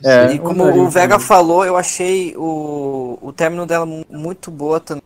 É, 0.05 0.33
e 0.33 0.39
como 0.39 0.65
o 0.65 0.89
Vega 0.89 1.13
também. 1.15 1.27
falou, 1.27 1.63
eu 1.65 1.77
achei 1.77 2.33
o, 2.36 3.17
o 3.22 3.31
término 3.31 3.65
dela 3.65 3.86
mu- 3.86 4.05
muito 4.10 4.51
boa 4.51 4.77
também. 4.79 5.01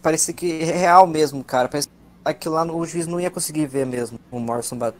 Parecia 0.00 0.32
que 0.32 0.60
é 0.62 0.64
real 0.66 1.04
mesmo, 1.06 1.42
cara. 1.42 1.66
Parece 1.66 1.88
que 1.88 1.94
aquilo 2.26 2.54
lá 2.54 2.64
no- 2.64 2.76
o 2.76 2.84
juiz 2.86 3.06
não 3.06 3.20
ia 3.20 3.30
conseguir 3.30 3.66
ver 3.66 3.86
mesmo 3.86 4.18
o 4.30 4.38
Morrison 4.38 4.76
bat- 4.76 4.94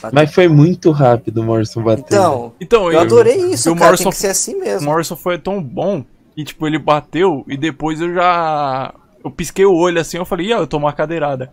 bater. 0.00 0.14
Mas 0.14 0.32
foi 0.34 0.48
muito 0.48 0.90
rápido 0.90 1.38
o 1.38 1.44
Morrison 1.44 1.82
batendo. 1.82 2.06
Então, 2.06 2.52
Então, 2.60 2.92
eu 2.92 3.00
adorei 3.00 3.36
isso, 3.52 3.68
e 3.68 3.72
o 3.72 3.74
cara. 3.74 3.86
Morrison- 3.86 4.04
Tem 4.04 4.12
que 4.12 4.16
ser 4.18 4.28
assim 4.28 4.54
O 4.54 4.60
mesmo. 4.60 4.90
Morrison 4.90 5.16
foi 5.16 5.38
tão 5.38 5.62
bom 5.62 6.04
que, 6.34 6.44
tipo, 6.44 6.66
ele 6.66 6.78
bateu 6.78 7.44
e 7.48 7.56
depois 7.56 8.00
eu 8.00 8.12
já. 8.14 8.94
Eu 9.24 9.30
pisquei 9.30 9.64
o 9.64 9.74
olho 9.74 10.00
assim, 10.00 10.16
eu 10.18 10.24
falei, 10.24 10.52
ah, 10.52 10.58
eu 10.58 10.66
tomo 10.66 10.86
uma 10.86 10.92
cadeirada. 10.92 11.52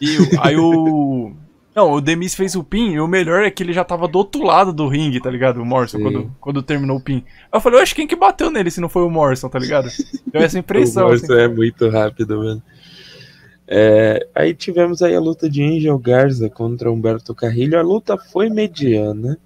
E 0.00 0.18
o- 0.18 0.28
aí 0.42 0.56
o. 0.56 1.32
Não, 1.76 1.90
o 1.90 2.00
Demis 2.00 2.36
fez 2.36 2.54
o 2.54 2.62
pin 2.62 2.92
e 2.92 3.00
o 3.00 3.08
melhor 3.08 3.42
é 3.42 3.50
que 3.50 3.60
ele 3.60 3.72
já 3.72 3.82
tava 3.82 4.06
do 4.06 4.16
outro 4.16 4.44
lado 4.44 4.72
do 4.72 4.86
ringue, 4.86 5.20
tá 5.20 5.28
ligado? 5.28 5.60
O 5.60 5.64
Morrison, 5.66 5.96
Sim. 5.98 6.02
quando, 6.04 6.32
quando 6.40 6.62
terminou 6.62 6.98
o 6.98 7.00
pin. 7.00 7.24
Aí 7.50 7.56
eu 7.56 7.60
falei, 7.60 7.80
oxe, 7.82 7.92
quem 7.92 8.06
que 8.06 8.14
bateu 8.14 8.48
nele 8.48 8.70
se 8.70 8.80
não 8.80 8.88
foi 8.88 9.02
o 9.02 9.10
Morrison, 9.10 9.48
tá 9.48 9.58
ligado? 9.58 9.88
Deu 10.32 10.40
essa 10.40 10.56
impressão. 10.58 11.08
o 11.08 11.12
assim. 11.12 11.26
Morrison 11.26 11.44
é 11.44 11.48
muito 11.48 11.88
rápido, 11.90 12.38
mano. 12.38 12.62
É, 13.66 14.26
aí 14.34 14.54
tivemos 14.54 15.02
aí 15.02 15.14
a 15.14 15.20
luta 15.20 15.48
de 15.48 15.62
Angel 15.62 15.98
Garza 15.98 16.50
contra 16.50 16.90
Humberto 16.92 17.34
Carrilho. 17.34 17.78
A 17.78 17.82
luta 17.82 18.16
foi 18.18 18.50
mediana. 18.50 19.38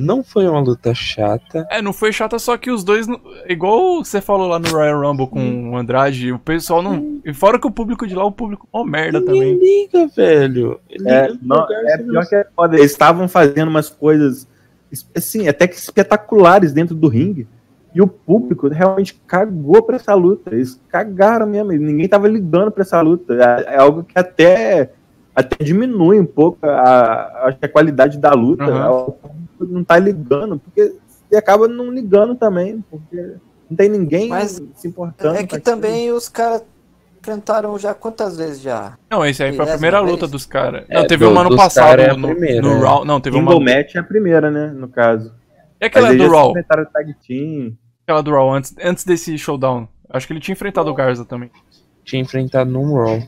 Não 0.00 0.22
foi 0.22 0.46
uma 0.46 0.60
luta 0.60 0.94
chata. 0.94 1.66
É, 1.68 1.82
não 1.82 1.92
foi 1.92 2.12
chata, 2.12 2.38
só 2.38 2.56
que 2.56 2.70
os 2.70 2.84
dois. 2.84 3.08
Igual 3.48 4.04
você 4.04 4.20
falou 4.20 4.46
lá 4.46 4.56
no 4.56 4.68
Royal 4.68 5.00
Rumble 5.00 5.26
com 5.26 5.70
o 5.72 5.76
Andrade, 5.76 6.30
o 6.30 6.38
pessoal 6.38 6.80
não. 6.80 7.20
E 7.24 7.34
fora 7.34 7.58
que 7.58 7.66
o 7.66 7.70
público 7.72 8.06
de 8.06 8.14
lá, 8.14 8.24
o 8.24 8.30
público 8.30 8.68
é 8.72 8.76
uma 8.76 8.86
merda 8.86 9.18
Ninguém 9.18 9.58
também. 9.58 9.58
liga, 9.58 10.06
velho. 10.14 10.80
É, 10.88 11.26
Liga 11.26 11.38
não, 11.42 11.66
é 11.68 11.98
pior 11.98 12.28
que 12.28 12.36
é 12.36 12.46
foda. 12.54 12.76
Eles 12.76 12.92
estavam 12.92 13.26
fazendo 13.26 13.66
umas 13.66 13.90
coisas, 13.90 14.46
assim, 15.16 15.48
até 15.48 15.66
que 15.66 15.74
espetaculares 15.74 16.72
dentro 16.72 16.94
do 16.94 17.08
ringue. 17.08 17.48
E 17.94 18.02
o 18.02 18.06
público 18.06 18.68
realmente 18.68 19.20
cagou 19.26 19.82
pra 19.82 19.96
essa 19.96 20.14
luta. 20.14 20.54
Eles 20.54 20.80
cagaram 20.88 21.46
mesmo. 21.46 21.72
e 21.72 21.78
Ninguém 21.78 22.06
tava 22.08 22.28
ligando 22.28 22.70
pra 22.70 22.82
essa 22.82 23.00
luta. 23.00 23.34
É, 23.34 23.74
é 23.74 23.78
algo 23.78 24.04
que 24.04 24.18
até, 24.18 24.92
até 25.34 25.64
diminui 25.64 26.20
um 26.20 26.26
pouco 26.26 26.58
a, 26.66 27.50
a 27.60 27.68
qualidade 27.68 28.18
da 28.18 28.30
luta. 28.32 28.64
Aham. 28.64 28.90
O 28.90 29.12
público 29.12 29.74
não 29.74 29.82
tá 29.84 29.98
ligando, 29.98 30.58
porque 30.58 30.94
você 31.28 31.36
acaba 31.36 31.66
não 31.66 31.90
ligando 31.90 32.34
também, 32.34 32.84
porque 32.90 33.34
não 33.68 33.76
tem 33.76 33.88
ninguém 33.88 34.28
Mas 34.28 34.60
se 34.74 34.86
importando. 34.88 35.36
É 35.36 35.44
que 35.44 35.58
também 35.58 36.10
os 36.12 36.28
caras 36.28 36.62
enfrentaram 37.20 37.76
já 37.78 37.94
quantas 37.94 38.36
vezes 38.36 38.60
já? 38.60 38.96
Não, 39.10 39.24
esse 39.26 39.42
aí 39.42 39.52
foi 39.56 39.64
a 39.66 39.72
primeira 39.72 40.00
vez? 40.00 40.12
luta 40.12 40.26
dos 40.28 40.46
caras. 40.46 40.84
É, 40.88 40.94
Não, 40.94 41.06
teve 41.06 41.24
do- 41.24 41.30
uma 41.30 41.40
ano 41.40 41.50
dos 41.50 41.58
passado 41.58 42.00
é 42.00 42.10
a 42.10 42.16
no, 42.16 42.28
primeira, 42.28 42.62
no 42.62 42.72
é. 42.74 42.78
Raw. 42.80 43.04
Não, 43.04 43.20
teve 43.20 43.36
Single 43.36 43.56
uma. 43.58 43.64
match 43.76 43.94
é 43.96 43.98
a 43.98 44.02
primeira, 44.04 44.50
né? 44.50 44.72
No 44.74 44.88
caso. 44.88 45.32
E 45.80 45.86
aquela 45.86 46.14
do 46.14 46.28
Raw? 46.28 46.50
enfrentaram 46.50 46.84
tag 46.86 47.14
team. 47.26 47.76
Aquela 48.04 48.22
do 48.22 48.30
Raw 48.30 48.52
antes, 48.52 48.74
antes 48.82 49.04
desse 49.04 49.36
showdown. 49.38 49.88
Acho 50.10 50.26
que 50.26 50.32
ele 50.32 50.40
tinha 50.40 50.54
enfrentado 50.54 50.90
o 50.90 50.94
Garza 50.94 51.24
também. 51.24 51.50
Tinha 52.04 52.22
enfrentado 52.22 52.70
num 52.70 52.94
Raw. 52.94 53.20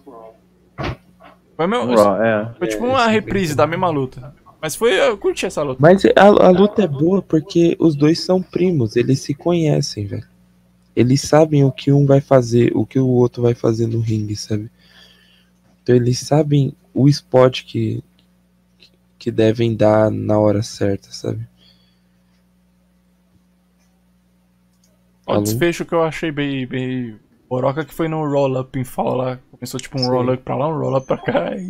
Foi, 1.57 1.67
meu, 1.67 1.87
Raw, 1.95 2.23
é. 2.23 2.55
foi 2.59 2.69
tipo 2.69 2.87
uma 2.87 3.07
reprise 3.07 3.55
da 3.55 3.67
mesma 3.67 3.89
luta. 3.91 4.35
Mas 4.61 4.75
foi. 4.75 4.93
Eu 4.99 5.17
curti 5.17 5.47
essa 5.47 5.63
luta. 5.63 5.79
Mas 5.81 6.05
a, 6.05 6.47
a 6.47 6.51
luta 6.51 6.83
é 6.83 6.89
boa 6.89 7.23
porque 7.23 7.77
os 7.79 7.95
dois 7.95 8.21
são 8.21 8.43
primos, 8.43 8.97
eles 8.97 9.21
se 9.21 9.35
conhecem, 9.35 10.07
velho. 10.07 10.29
Eles 10.95 11.23
sabem 11.23 11.65
o 11.65 11.73
que 11.73 11.93
um 11.93 12.05
vai 12.05 12.21
fazer, 12.21 12.73
o 12.75 12.85
que 12.85 12.99
o 12.99 13.07
outro 13.07 13.43
vai 13.43 13.55
fazer 13.55 13.87
no 13.87 14.01
ringue, 14.01 14.37
sabe? 14.37 14.71
Então 15.83 15.95
eles 15.95 16.19
sabem 16.19 16.75
o 16.93 17.09
spot 17.09 17.65
que, 17.65 18.03
que 19.19 19.31
devem 19.31 19.75
dar 19.75 20.11
na 20.11 20.39
hora 20.39 20.63
certa, 20.63 21.11
sabe? 21.11 21.47
O 25.31 25.35
Alô? 25.35 25.43
desfecho 25.43 25.85
que 25.85 25.93
eu 25.95 26.03
achei 26.03 26.31
bem. 26.31 26.67
bem... 26.67 27.19
Boroca 27.49 27.85
que 27.85 27.93
foi 27.93 28.07
no 28.09 28.25
roll-up 28.29 28.79
em 28.79 28.85
fall 28.85 29.17
lá. 29.17 29.39
Começou 29.51 29.81
tipo 29.81 30.01
um 30.01 30.07
roll-up 30.07 30.43
pra 30.45 30.57
lá, 30.57 30.69
um 30.69 30.79
roll-up 30.79 31.07
pra 31.07 31.19
cá. 31.19 31.57
E... 31.57 31.69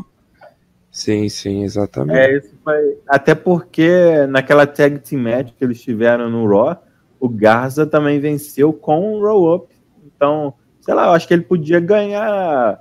Sim, 0.92 1.28
sim, 1.28 1.62
exatamente. 1.64 2.18
É, 2.18 2.36
isso 2.36 2.54
foi. 2.62 2.98
Até 3.08 3.34
porque 3.34 4.26
naquela 4.28 4.66
tag 4.66 4.98
team 4.98 5.22
match 5.22 5.52
que 5.56 5.64
eles 5.64 5.80
tiveram 5.80 6.28
no 6.28 6.46
Raw, 6.46 6.82
o 7.18 7.28
Garza 7.28 7.86
também 7.86 8.20
venceu 8.20 8.72
com 8.72 9.14
um 9.16 9.20
roll-up. 9.20 9.74
Então, 10.04 10.52
sei 10.80 10.92
lá, 10.92 11.06
eu 11.06 11.12
acho 11.12 11.26
que 11.26 11.32
ele 11.32 11.44
podia 11.44 11.80
ganhar 11.80 12.78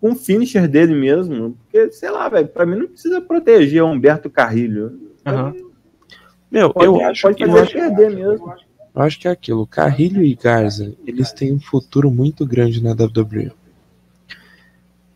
com 0.00 0.12
o 0.12 0.16
finisher 0.16 0.66
dele 0.66 0.94
mesmo. 0.94 1.56
Porque, 1.62 1.90
sei 1.92 2.10
lá, 2.10 2.28
velho, 2.28 2.48
pra 2.48 2.64
mim 2.64 2.76
não 2.76 2.86
precisa 2.86 3.20
proteger 3.20 3.82
o 3.82 3.88
Humberto 3.88 4.30
Carrilho. 4.30 4.98
Aham. 5.26 5.54
Meu, 6.50 6.72
Pode, 6.72 6.86
eu 6.86 7.00
acho 7.04 7.22
pode 7.22 7.36
que 7.36 7.44
eu 7.44 7.48
fazer 7.48 7.60
acho, 7.60 7.72
perder 7.72 8.10
mesmo. 8.10 8.46
eu 8.46 8.50
acho 8.52 8.64
que 9.18 9.28
é 9.28 9.30
aquilo. 9.30 9.66
Carrilho 9.66 10.22
e 10.22 10.34
Garza, 10.34 10.94
eles 11.06 11.32
têm 11.32 11.52
um 11.52 11.60
futuro 11.60 12.10
muito 12.10 12.46
grande 12.46 12.82
na 12.82 12.90
WWE. 12.90 13.52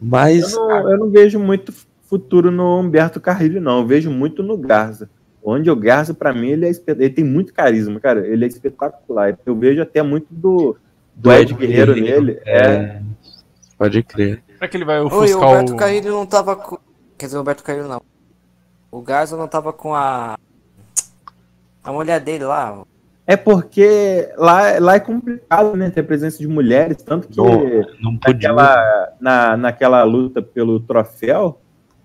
Mas 0.01 0.53
Eu 0.53 0.61
não, 0.61 0.91
eu 0.91 0.99
não 0.99 1.11
vejo 1.11 1.39
muito 1.39 1.73
futuro 2.03 2.51
no 2.51 2.81
Humberto 2.81 3.21
Carrilho, 3.21 3.61
não. 3.61 3.81
Eu 3.81 3.87
vejo 3.87 4.11
muito 4.11 4.43
no 4.43 4.57
Garza. 4.57 5.09
Onde 5.43 5.71
o 5.71 5.77
Garza, 5.77 6.15
pra 6.15 6.33
mim, 6.33 6.49
ele, 6.49 6.67
é, 6.67 6.73
ele 6.87 7.11
tem 7.11 7.25
muito 7.25 7.53
carisma, 7.53 8.01
cara. 8.01 8.27
Ele 8.27 8.45
é 8.45 8.49
espetacular. 8.49 9.39
Eu 9.45 9.57
vejo 9.57 9.83
até 9.83 10.03
muito 10.03 10.27
do, 10.31 10.77
do 11.15 11.33
Ed 11.33 11.53
Guerreiro 11.53 11.95
nele. 11.95 12.41
É, 12.47 13.01
Pode 13.77 14.03
crer. 14.03 14.43
Será 14.55 14.69
que 14.69 14.77
ele 14.77 14.85
vai 14.85 15.01
Oi, 15.01 15.05
o 15.05 15.07
ofuscar 15.07 15.43
Roberto 15.43 15.73
o. 15.73 15.77
Carrilho 15.77 16.13
não 16.13 16.27
tava 16.27 16.57
com. 16.57 16.79
Quer 17.19 17.27
dizer, 17.27 17.37
o 17.37 17.41
Roberto 17.41 17.63
Carrilho 17.63 17.89
não. 17.89 18.03
O 18.91 19.03
Garza 19.03 19.37
não 19.37 19.49
tava 19.49 19.73
com 19.73 19.95
a. 19.95 20.39
A 21.83 21.93
mulher 21.93 22.21
dele 22.21 22.45
lá. 22.45 22.83
É 23.27 23.37
porque 23.37 24.29
lá, 24.37 24.79
lá 24.79 24.95
é 24.97 25.01
complicado, 25.01 25.75
né? 25.77 25.89
Ter 25.91 26.03
presença 26.03 26.39
de 26.39 26.47
mulheres, 26.47 26.99
tanto 26.99 27.27
que 27.29 27.37
Não, 27.39 27.47
não 28.03 28.17
podia. 28.19 28.53
naquela, 28.53 29.09
na, 29.21 29.57
naquela 29.57 30.03
luta 30.03 30.43
pelo 30.43 30.79
troféu, 30.81 31.59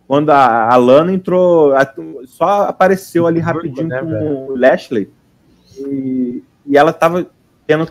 quando 0.08 0.30
a, 0.30 0.74
a 0.74 0.76
Lana 0.78 1.12
entrou, 1.12 1.76
a- 1.76 1.94
só 2.26 2.64
apareceu 2.64 3.28
ali 3.28 3.40
rapidinho 3.40 3.88
né, 3.90 4.02
com 4.02 4.54
o 4.54 4.58
Lashley 4.58 5.10
e, 5.78 6.42
e 6.66 6.78
ela 6.78 6.94
tava 6.94 7.28
tendo 7.68 7.86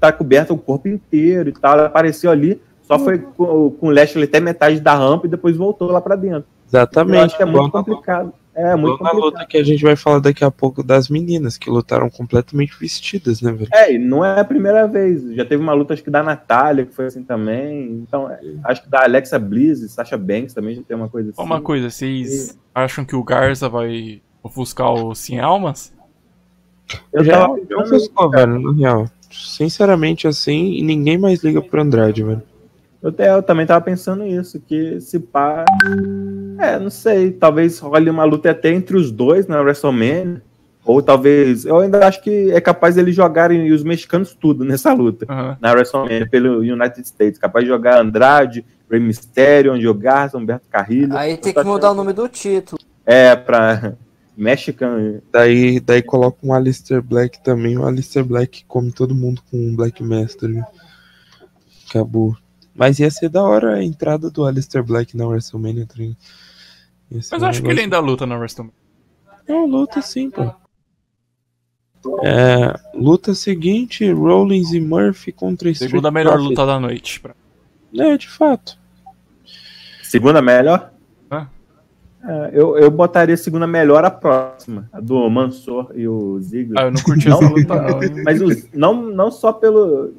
tá 0.00 0.12
coberta 0.12 0.52
o 0.52 0.58
corpo 0.58 0.88
inteiro 0.88 1.50
e 1.50 1.52
tal. 1.52 1.74
Ela 1.78 1.86
apareceu 1.86 2.30
ali, 2.32 2.60
só 2.82 2.98
foi 2.98 3.18
com, 3.18 3.70
com 3.70 3.86
o 3.86 3.90
Lashley 3.90 4.24
até 4.24 4.40
metade 4.40 4.80
da 4.80 4.92
rampa 4.94 5.26
e 5.26 5.30
depois 5.30 5.56
voltou 5.56 5.90
lá 5.90 6.00
pra 6.00 6.16
dentro. 6.16 6.44
Eu 6.72 6.78
Exatamente. 6.80 7.18
acho 7.26 7.36
que 7.36 7.42
é 7.42 7.46
muito 7.46 7.70
complicado. 7.70 8.32
É 8.54 8.76
muito 8.76 8.96
igual 8.96 9.02
na 9.02 9.10
complicado. 9.10 9.40
luta 9.40 9.46
que 9.46 9.56
a 9.56 9.64
gente 9.64 9.82
vai 9.82 9.96
falar 9.96 10.18
daqui 10.18 10.44
a 10.44 10.50
pouco 10.50 10.82
das 10.82 11.08
meninas 11.08 11.56
que 11.56 11.70
lutaram 11.70 12.10
completamente 12.10 12.78
vestidas, 12.78 13.40
né, 13.40 13.50
velho? 13.50 13.70
É, 13.72 13.94
e 13.94 13.98
não 13.98 14.22
é 14.22 14.40
a 14.40 14.44
primeira 14.44 14.86
vez. 14.86 15.34
Já 15.34 15.44
teve 15.44 15.62
uma 15.62 15.72
luta, 15.72 15.94
acho 15.94 16.04
que 16.04 16.10
da 16.10 16.22
Natália, 16.22 16.84
que 16.84 16.94
foi 16.94 17.06
assim 17.06 17.22
também. 17.22 18.04
Então, 18.06 18.30
é, 18.30 18.38
acho 18.64 18.82
que 18.82 18.90
da 18.90 19.04
Alexa 19.04 19.38
Bliss, 19.38 19.90
Sasha 19.90 20.18
Banks 20.18 20.52
também 20.52 20.74
já 20.74 20.82
tem 20.82 20.96
uma 20.96 21.08
coisa 21.08 21.30
assim. 21.30 21.42
Uma 21.42 21.62
coisa, 21.62 21.88
vocês 21.88 22.58
acham 22.74 23.04
que 23.04 23.16
o 23.16 23.24
Garza 23.24 23.68
vai 23.68 24.20
ofuscar 24.42 24.92
o 24.92 25.14
Sem 25.14 25.40
Almas? 25.40 25.92
Eu 27.12 27.24
já 27.24 27.38
tava 27.38 27.54
pensando 27.54 27.80
ofuscou, 27.80 28.30
velho, 28.30 28.60
na 28.60 28.72
real. 28.76 29.10
Sinceramente, 29.30 30.28
assim, 30.28 30.72
e 30.74 30.82
ninguém 30.82 31.16
mais 31.16 31.42
liga 31.42 31.62
pro 31.62 31.80
Andrade, 31.80 32.22
velho. 32.22 32.42
Eu, 33.02 33.12
eu 33.18 33.42
também 33.42 33.66
tava 33.66 33.84
pensando 33.84 34.24
isso, 34.24 34.60
que 34.60 35.00
se 35.00 35.18
pá. 35.18 35.64
É, 36.58 36.78
não 36.78 36.90
sei. 36.90 37.32
Talvez 37.32 37.78
role 37.80 38.08
uma 38.08 38.24
luta 38.24 38.50
até 38.50 38.70
entre 38.70 38.96
os 38.96 39.10
dois 39.10 39.46
na 39.48 39.60
WrestleMania. 39.60 40.40
Ou 40.84 41.02
talvez. 41.02 41.64
Eu 41.64 41.78
ainda 41.78 42.06
acho 42.06 42.22
que 42.22 42.52
é 42.52 42.60
capaz 42.60 42.96
eles 42.96 43.14
jogarem 43.14 43.72
os 43.72 43.82
mexicanos 43.82 44.34
tudo 44.34 44.64
nessa 44.64 44.92
luta. 44.92 45.26
Aham. 45.28 45.58
Na 45.60 45.72
WrestleMania, 45.72 46.28
pelo 46.28 46.58
United 46.58 47.06
States. 47.06 47.38
Capaz 47.38 47.64
de 47.64 47.70
jogar 47.70 48.00
Andrade, 48.00 48.64
Rey 48.88 49.00
Mysterio, 49.00 49.72
Angel 49.72 49.94
Garza, 49.94 50.38
Humberto 50.38 50.68
Carrilho. 50.70 51.16
Aí 51.16 51.36
tem 51.36 51.52
que 51.52 51.62
mudar 51.64 51.90
o 51.90 51.94
nome 51.94 52.12
do 52.12 52.28
título. 52.28 52.80
É, 53.04 53.34
pra. 53.34 53.94
Mexican. 54.34 55.20
Daí, 55.30 55.78
daí 55.78 56.02
coloca 56.02 56.38
um 56.42 56.54
Alistair 56.54 57.02
Black 57.02 57.42
também. 57.42 57.76
O 57.76 57.86
Alistair 57.86 58.24
Black 58.24 58.64
come 58.66 58.90
todo 58.90 59.14
mundo 59.14 59.42
com 59.50 59.58
um 59.58 59.76
Black 59.76 60.02
Master, 60.02 60.48
viu? 60.48 60.64
Acabou. 61.88 62.34
Mas 62.74 62.98
ia 62.98 63.10
ser 63.10 63.28
da 63.28 63.42
hora 63.42 63.74
a 63.74 63.84
entrada 63.84 64.30
do 64.30 64.44
Alistair 64.46 64.82
Black 64.84 65.16
na 65.16 65.26
WrestleMania, 65.26 65.86
tá 65.86 65.94
ligado? 65.96 66.16
Ia 67.10 67.22
ser 67.22 67.34
Mas 67.34 67.42
um 67.42 67.44
eu 67.44 67.50
acho 67.50 67.60
que 67.60 67.66
ele 67.68 67.74
negócio- 67.74 67.84
ainda 67.96 67.98
luta 68.10 68.26
na 68.26 68.36
WrestleMania. 68.36 68.74
É 69.46 69.52
uma 69.52 69.66
luta 69.66 70.00
sim, 70.00 70.30
pô. 70.30 70.52
É, 72.24 72.74
luta 72.94 73.32
seguinte, 73.34 74.10
Rollins 74.10 74.72
e 74.72 74.80
Murphy 74.80 75.30
contra 75.32 75.70
Street 75.70 75.90
Segunda 75.90 76.10
melhor 76.10 76.32
Profits. 76.32 76.50
luta 76.50 76.66
da 76.66 76.80
noite. 76.80 77.20
pra- 77.20 77.34
É, 77.96 78.16
de 78.16 78.28
fato. 78.28 78.76
Segunda 80.02 80.42
melhor? 80.42 80.90
É, 82.24 82.50
eu, 82.52 82.78
eu 82.78 82.88
botaria 82.88 83.34
a 83.34 83.38
segunda 83.38 83.66
melhor 83.66 84.04
a 84.04 84.10
próxima, 84.10 84.88
a 84.92 85.00
do 85.00 85.28
Mansor 85.28 85.90
e 85.92 86.06
o 86.06 86.38
Ziggler. 86.40 86.80
Ah, 86.80 86.84
eu 86.86 86.92
não 86.92 87.02
curti 87.02 87.28
Não, 87.28 87.38
essa 87.42 87.48
luta, 87.48 87.74
não. 87.82 88.22
Mas 88.24 88.40
os- 88.40 88.68
não, 88.72 89.02
não 89.02 89.28
só 89.32 89.52
pelo. 89.52 90.14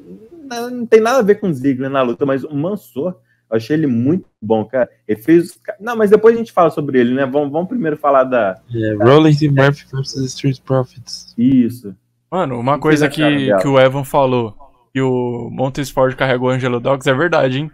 Não, 0.48 0.70
não 0.70 0.86
tem 0.86 1.00
nada 1.00 1.18
a 1.18 1.22
ver 1.22 1.36
com 1.36 1.48
o 1.48 1.54
Ziggler 1.54 1.90
na 1.90 2.02
luta, 2.02 2.24
mas 2.26 2.44
o 2.44 2.54
Mansor, 2.54 3.16
eu 3.50 3.56
achei 3.56 3.76
ele 3.76 3.86
muito 3.86 4.26
bom, 4.40 4.64
cara. 4.64 4.88
Ele 5.06 5.20
fez. 5.20 5.58
Não, 5.80 5.96
mas 5.96 6.10
depois 6.10 6.34
a 6.34 6.38
gente 6.38 6.52
fala 6.52 6.70
sobre 6.70 7.00
ele, 7.00 7.14
né? 7.14 7.26
Vamos, 7.26 7.50
vamos 7.50 7.68
primeiro 7.68 7.96
falar 7.96 8.24
da. 8.24 8.60
É, 8.74 8.94
Rollins 8.94 9.40
e 9.42 9.48
Murphy 9.48 9.86
versus 9.92 10.24
Street 10.26 10.60
Profits. 10.60 11.34
Isso. 11.36 11.94
Mano, 12.30 12.58
uma 12.58 12.78
coisa 12.78 13.08
que, 13.08 13.22
que 13.60 13.68
o 13.68 13.78
Evan 13.78 14.02
falou, 14.02 14.54
que 14.92 15.00
o 15.00 15.48
Montesford 15.52 16.16
carregou 16.16 16.48
o 16.48 16.52
Angelo 16.52 16.80
Dogs, 16.80 17.08
é 17.08 17.14
verdade, 17.14 17.58
hein? 17.58 17.70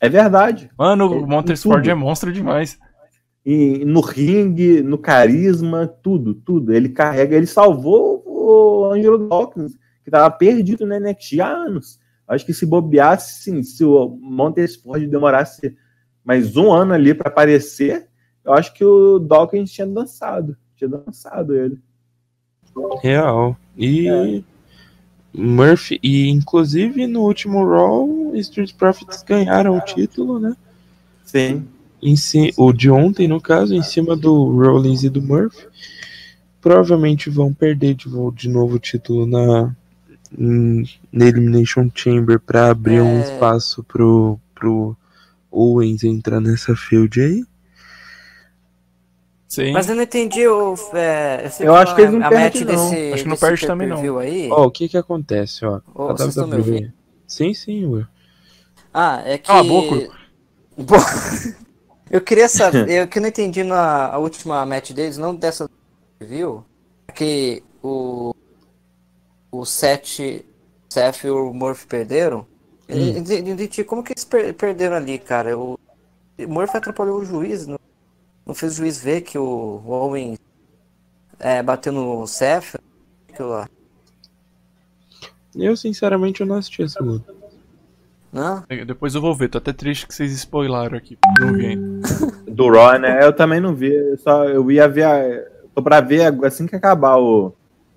É 0.00 0.08
verdade. 0.08 0.68
Mano, 0.76 1.22
o 1.22 1.26
Montesford 1.26 1.88
é 1.88 1.94
monstro 1.94 2.32
demais. 2.32 2.76
E 3.46 3.84
no 3.84 4.00
ringue, 4.00 4.82
no 4.82 4.98
carisma, 4.98 5.86
tudo, 5.86 6.34
tudo. 6.34 6.72
Ele 6.72 6.88
carrega, 6.88 7.36
ele 7.36 7.46
salvou 7.46 8.22
o 8.26 8.92
Angelo 8.92 9.28
Dawkins, 9.28 9.78
que 10.04 10.10
tava 10.10 10.30
perdido 10.30 10.84
no 10.86 10.98
NXT 10.98 11.40
há 11.40 11.48
anos. 11.48 12.00
Acho 12.26 12.46
que 12.46 12.54
se 12.54 12.64
bobeasse, 12.64 13.42
sim, 13.42 13.62
se 13.62 13.84
o 13.84 14.08
Montesford 14.08 15.06
demorasse 15.06 15.76
mais 16.24 16.56
um 16.56 16.72
ano 16.72 16.94
ali 16.94 17.12
para 17.14 17.28
aparecer, 17.28 18.08
eu 18.44 18.52
acho 18.54 18.72
que 18.74 18.84
o 18.84 19.18
Dawkins 19.18 19.70
tinha 19.72 19.86
dançado. 19.86 20.56
Tinha 20.76 20.88
dançado 20.88 21.54
ele. 21.54 21.78
Real. 23.02 23.56
E 23.76 24.08
É. 24.08 24.42
Murphy, 25.34 25.98
e 26.02 26.28
inclusive 26.28 27.06
no 27.06 27.22
último 27.22 27.66
Raw, 27.66 28.34
Street 28.36 28.74
Profits 28.74 29.22
ganharam 29.22 29.76
o 29.76 29.80
título, 29.80 30.38
né? 30.38 30.54
Sim. 31.24 31.66
Em 32.02 32.16
ci- 32.16 32.52
o 32.56 32.72
de 32.72 32.90
ontem, 32.90 33.26
no 33.28 33.40
caso, 33.40 33.74
em 33.74 33.82
cima 33.82 34.14
do 34.16 34.44
Rollins 34.44 35.02
e 35.04 35.08
do 35.10 35.22
Murphy. 35.22 35.66
Provavelmente 36.60 37.30
vão 37.30 37.52
perder 37.52 37.94
de 37.94 38.48
novo 38.48 38.76
o 38.76 38.78
título 38.78 39.26
na, 39.26 39.74
em- 40.38 40.84
na 41.12 41.26
Elimination 41.26 41.88
Chamber 41.94 42.38
para 42.40 42.70
abrir 42.70 43.00
um 43.00 43.18
É. 43.18 43.22
espaço 43.22 43.82
pro, 43.84 44.38
pro 44.54 44.96
Owens 45.50 46.02
entrar 46.04 46.40
nessa 46.40 46.74
field 46.76 47.20
aí. 47.20 47.44
Sim. 49.48 49.72
Mas 49.72 49.86
eu 49.88 49.94
não 49.94 50.02
entendi 50.02 50.46
o. 50.48 50.74
É, 50.94 51.46
sei 51.50 51.68
Eu 51.68 51.74
que 51.74 51.78
acho 51.80 51.94
que 51.94 52.00
eles 52.00 52.12
não 52.14 52.20
perdem, 52.20 52.38
match 52.40 52.60
não. 52.60 52.90
desse, 52.90 53.12
Acho 53.12 53.22
que 53.24 53.28
não 53.28 53.36
perde 53.36 53.66
também, 53.66 53.86
não. 53.88 54.02
Ó, 54.50 54.66
o 54.66 54.70
que 54.70 54.88
que 54.88 54.96
acontece, 54.96 55.64
ó? 55.66 55.80
Ô, 55.94 56.08
A? 56.08 56.14
WWE. 56.14 56.90
Sim, 57.26 57.52
sim, 57.52 57.84
Will. 57.84 58.06
Ah, 58.94 59.22
é 59.26 59.36
que. 59.36 59.46
Cala 59.48 59.60
a 59.60 59.64
boca. 59.64 60.08
Bom, 60.78 60.96
eu 62.10 62.20
queria 62.22 62.48
saber, 62.48 62.88
eu 62.90 63.06
que 63.06 63.20
não 63.20 63.28
entendi 63.28 63.62
na 63.62 64.06
a 64.06 64.16
última 64.18 64.64
match 64.64 64.92
deles, 64.92 65.18
não 65.18 65.34
dessa 65.34 65.68
viu, 66.18 66.64
que 67.14 67.62
o 67.82 68.31
o 69.52 69.64
Seth, 69.66 70.44
Seth 70.88 71.24
e 71.24 71.30
o 71.30 71.52
Murphy 71.52 71.86
perderam. 71.86 72.46
Hum. 72.90 73.84
como 73.86 74.02
que 74.02 74.12
eles 74.12 74.24
per- 74.24 74.52
perderam 74.54 74.96
ali, 74.96 75.18
cara. 75.18 75.56
O, 75.56 75.78
o 76.38 76.48
Murphy 76.48 76.76
atrapalhou 76.78 77.20
o 77.20 77.24
juiz, 77.24 77.66
não, 77.66 77.78
não 78.44 78.54
fez 78.54 78.72
o 78.72 78.76
juiz 78.76 78.98
ver 78.98 79.20
que 79.20 79.38
o 79.38 79.82
Owen 79.86 80.36
é, 81.38 81.62
bateu 81.62 81.92
no 81.92 82.26
Seth. 82.26 82.76
Aquilo 83.30 83.50
lá. 83.50 83.68
Eu, 85.54 85.76
sinceramente, 85.76 86.40
eu 86.40 86.46
não 86.46 86.56
assisti 86.56 86.82
essa 86.82 87.02
luta. 87.02 87.32
Não? 88.32 88.64
Depois 88.86 89.14
eu 89.14 89.20
vou 89.20 89.34
ver, 89.34 89.48
tô 89.48 89.58
até 89.58 89.72
triste 89.74 90.06
que 90.06 90.14
vocês 90.14 90.32
spoilaram 90.32 90.96
aqui. 90.96 91.18
Não 91.38 91.52
vi 91.52 91.66
ainda. 91.66 92.08
Do 92.50 92.70
Raw, 92.70 92.98
né? 92.98 93.22
Eu 93.22 93.32
também 93.34 93.60
não 93.60 93.74
vi. 93.74 93.92
Eu, 93.94 94.16
só, 94.18 94.44
eu 94.44 94.70
ia 94.70 94.88
ver. 94.88 95.04
a- 95.04 95.46
tô 95.74 95.82
pra 95.82 96.00
ver 96.00 96.32
assim 96.44 96.66
que 96.66 96.74
acabar 96.74 97.18
o, 97.18 97.54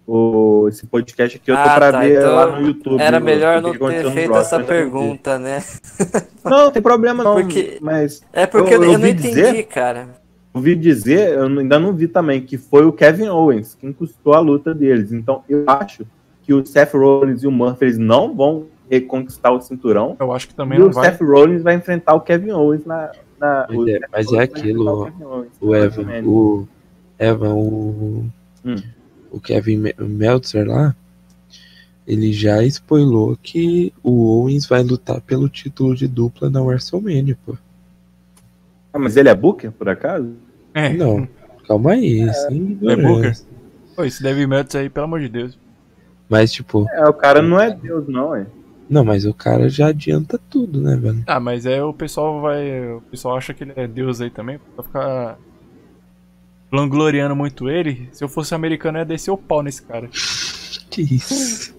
o, 0.08 0.68
esse 0.70 0.86
podcast 0.86 1.38
aqui. 1.38 1.50
Eu 1.52 1.56
tô 1.56 1.62
Ah, 1.62 1.76
pra 1.76 1.92
tá, 1.92 2.00
ver 2.02 2.18
então 2.20 2.36
lá 2.36 2.60
no 2.60 2.68
YouTube. 2.68 3.02
Era 3.02 3.20
o- 3.20 3.24
melhor 3.24 3.58
o 3.58 3.62
não 3.62 3.74
ter 3.90 4.12
feito 4.12 4.36
essa 4.36 4.60
pergunta, 4.60 5.40
né? 5.40 5.64
Não, 6.46 6.66
não 6.66 6.72
tem 6.72 6.82
problema 6.82 7.24
não. 7.24 7.34
Porque- 7.36 7.80
Mas 7.82 8.22
É 8.32 8.46
porque 8.46 8.74
Eu- 8.76 8.78
eu, 8.78 8.84
eu 8.84 8.88
não 8.90 8.94
ouvi 9.00 9.10
entendi, 9.12 9.30
dizer- 9.30 9.64
cara. 9.64 10.10
ouvi 10.54 10.76
dizer, 10.76 11.34
eu 11.38 11.46
ainda 11.46 11.80
não 11.80 11.92
vi 11.92 12.08
também, 12.08 12.40
que 12.40 12.56
foi 12.58 12.86
o 12.86 12.94
Kevin 12.94 13.30
Owens 13.30 13.76
quem 13.82 13.92
custou 13.92 14.34
a 14.36 14.40
luta 14.40 14.74
deles. 14.74 15.12
Então 15.12 15.44
eu 15.50 15.64
acho 15.68 16.06
que 16.44 16.54
o 16.54 16.64
Seth 16.64 16.94
Rollins 16.94 17.42
e 17.42 17.48
o 17.48 17.52
Murphy 17.52 17.86
eles 17.86 17.98
não 17.98 18.36
vão 18.36 18.66
reconquistar 18.90 19.52
o 19.52 19.60
cinturão. 19.60 20.16
Eu 20.20 20.32
acho 20.32 20.48
que 20.50 20.54
também 20.54 20.78
e 20.78 20.82
não 20.82 20.90
o 20.90 20.94
vai. 20.94 21.10
Seth 21.12 21.22
Rollins 21.22 21.64
vai 21.64 21.74
enfrentar 21.74 22.14
o 22.14 22.22
Kevin 22.22 22.52
Owens 22.52 22.86
na. 22.86 23.12
na 23.40 23.66
Mas 23.68 23.78
o 23.80 23.90
é- 23.90 24.00
mas 24.12 24.32
é 24.34 24.40
aquilo, 24.42 25.06
Kevin 25.06 25.24
Owens 25.24 25.52
O 25.60 25.76
Evan, 25.76 26.24
o 26.26 26.68
Evan, 27.18 27.54
o, 27.56 28.26
Hum. 28.64 28.76
O 29.36 29.40
Kevin 29.42 29.78
Me- 29.78 29.96
Meltzer 30.00 30.68
lá, 30.68 30.96
ele 32.08 32.32
já 32.32 32.64
spoilou 32.64 33.36
que 33.42 33.92
o 34.04 34.28
Owens 34.40 34.66
vai 34.66 34.84
lutar 34.84 35.20
pelo 35.22 35.50
título 35.50 35.96
de 35.96 36.08
dupla 36.08 36.50
na 36.50 36.62
WrestleMania, 36.62 37.38
pô. 37.46 37.58
Ah, 38.94 39.00
mas 39.00 39.18
ele 39.18 39.28
é 39.30 39.36
Booker, 39.36 39.72
por 39.72 39.90
acaso? 39.90 40.34
É. 40.74 40.94
Não, 40.94 41.28
calma 41.68 41.92
aí, 41.94 42.32
sem 42.34 42.78
é 42.84 42.96
Booker? 42.96 43.34
Pô, 43.96 44.04
esse 44.06 44.22
Dave 44.22 44.46
Meltzer 44.48 44.82
aí, 44.82 44.90
pelo 44.90 45.06
amor 45.06 45.20
de 45.20 45.30
Deus. 45.30 45.58
Mas, 46.30 46.52
tipo, 46.52 46.88
É, 46.92 47.08
o 47.08 47.14
cara 47.14 47.42
não 47.42 47.60
é 47.60 47.72
Deus, 47.72 48.08
não, 48.08 48.36
é. 48.36 48.46
não, 48.90 49.04
mas 49.04 49.26
o 49.26 49.34
cara 49.34 49.68
já 49.70 49.88
adianta 49.88 50.40
tudo, 50.50 50.82
né, 50.82 50.96
velho? 50.96 51.24
Ah, 51.28 51.40
mas 51.40 51.66
é 51.66 51.84
o 51.84 51.94
pessoal 51.94 52.42
vai. 52.42 52.94
O 52.94 53.02
pessoal 53.02 53.38
acha 53.38 53.54
que 53.54 53.64
ele 53.64 53.74
é 53.76 53.88
Deus 53.88 54.22
aí 54.22 54.30
também, 54.30 54.60
pra 54.76 54.84
ficar 54.84 55.38
vangloriando 56.76 57.36
muito 57.36 57.70
ele. 57.70 58.10
Se 58.12 58.24
eu 58.24 58.28
fosse 58.28 58.54
americano, 58.54 58.98
eu 58.98 59.02
ia 59.02 59.06
descer 59.06 59.32
o 59.32 59.38
pau 59.38 59.64
nesse 59.64 59.82
cara. 59.82 60.10
Que 60.90 61.02
isso. 61.02 61.76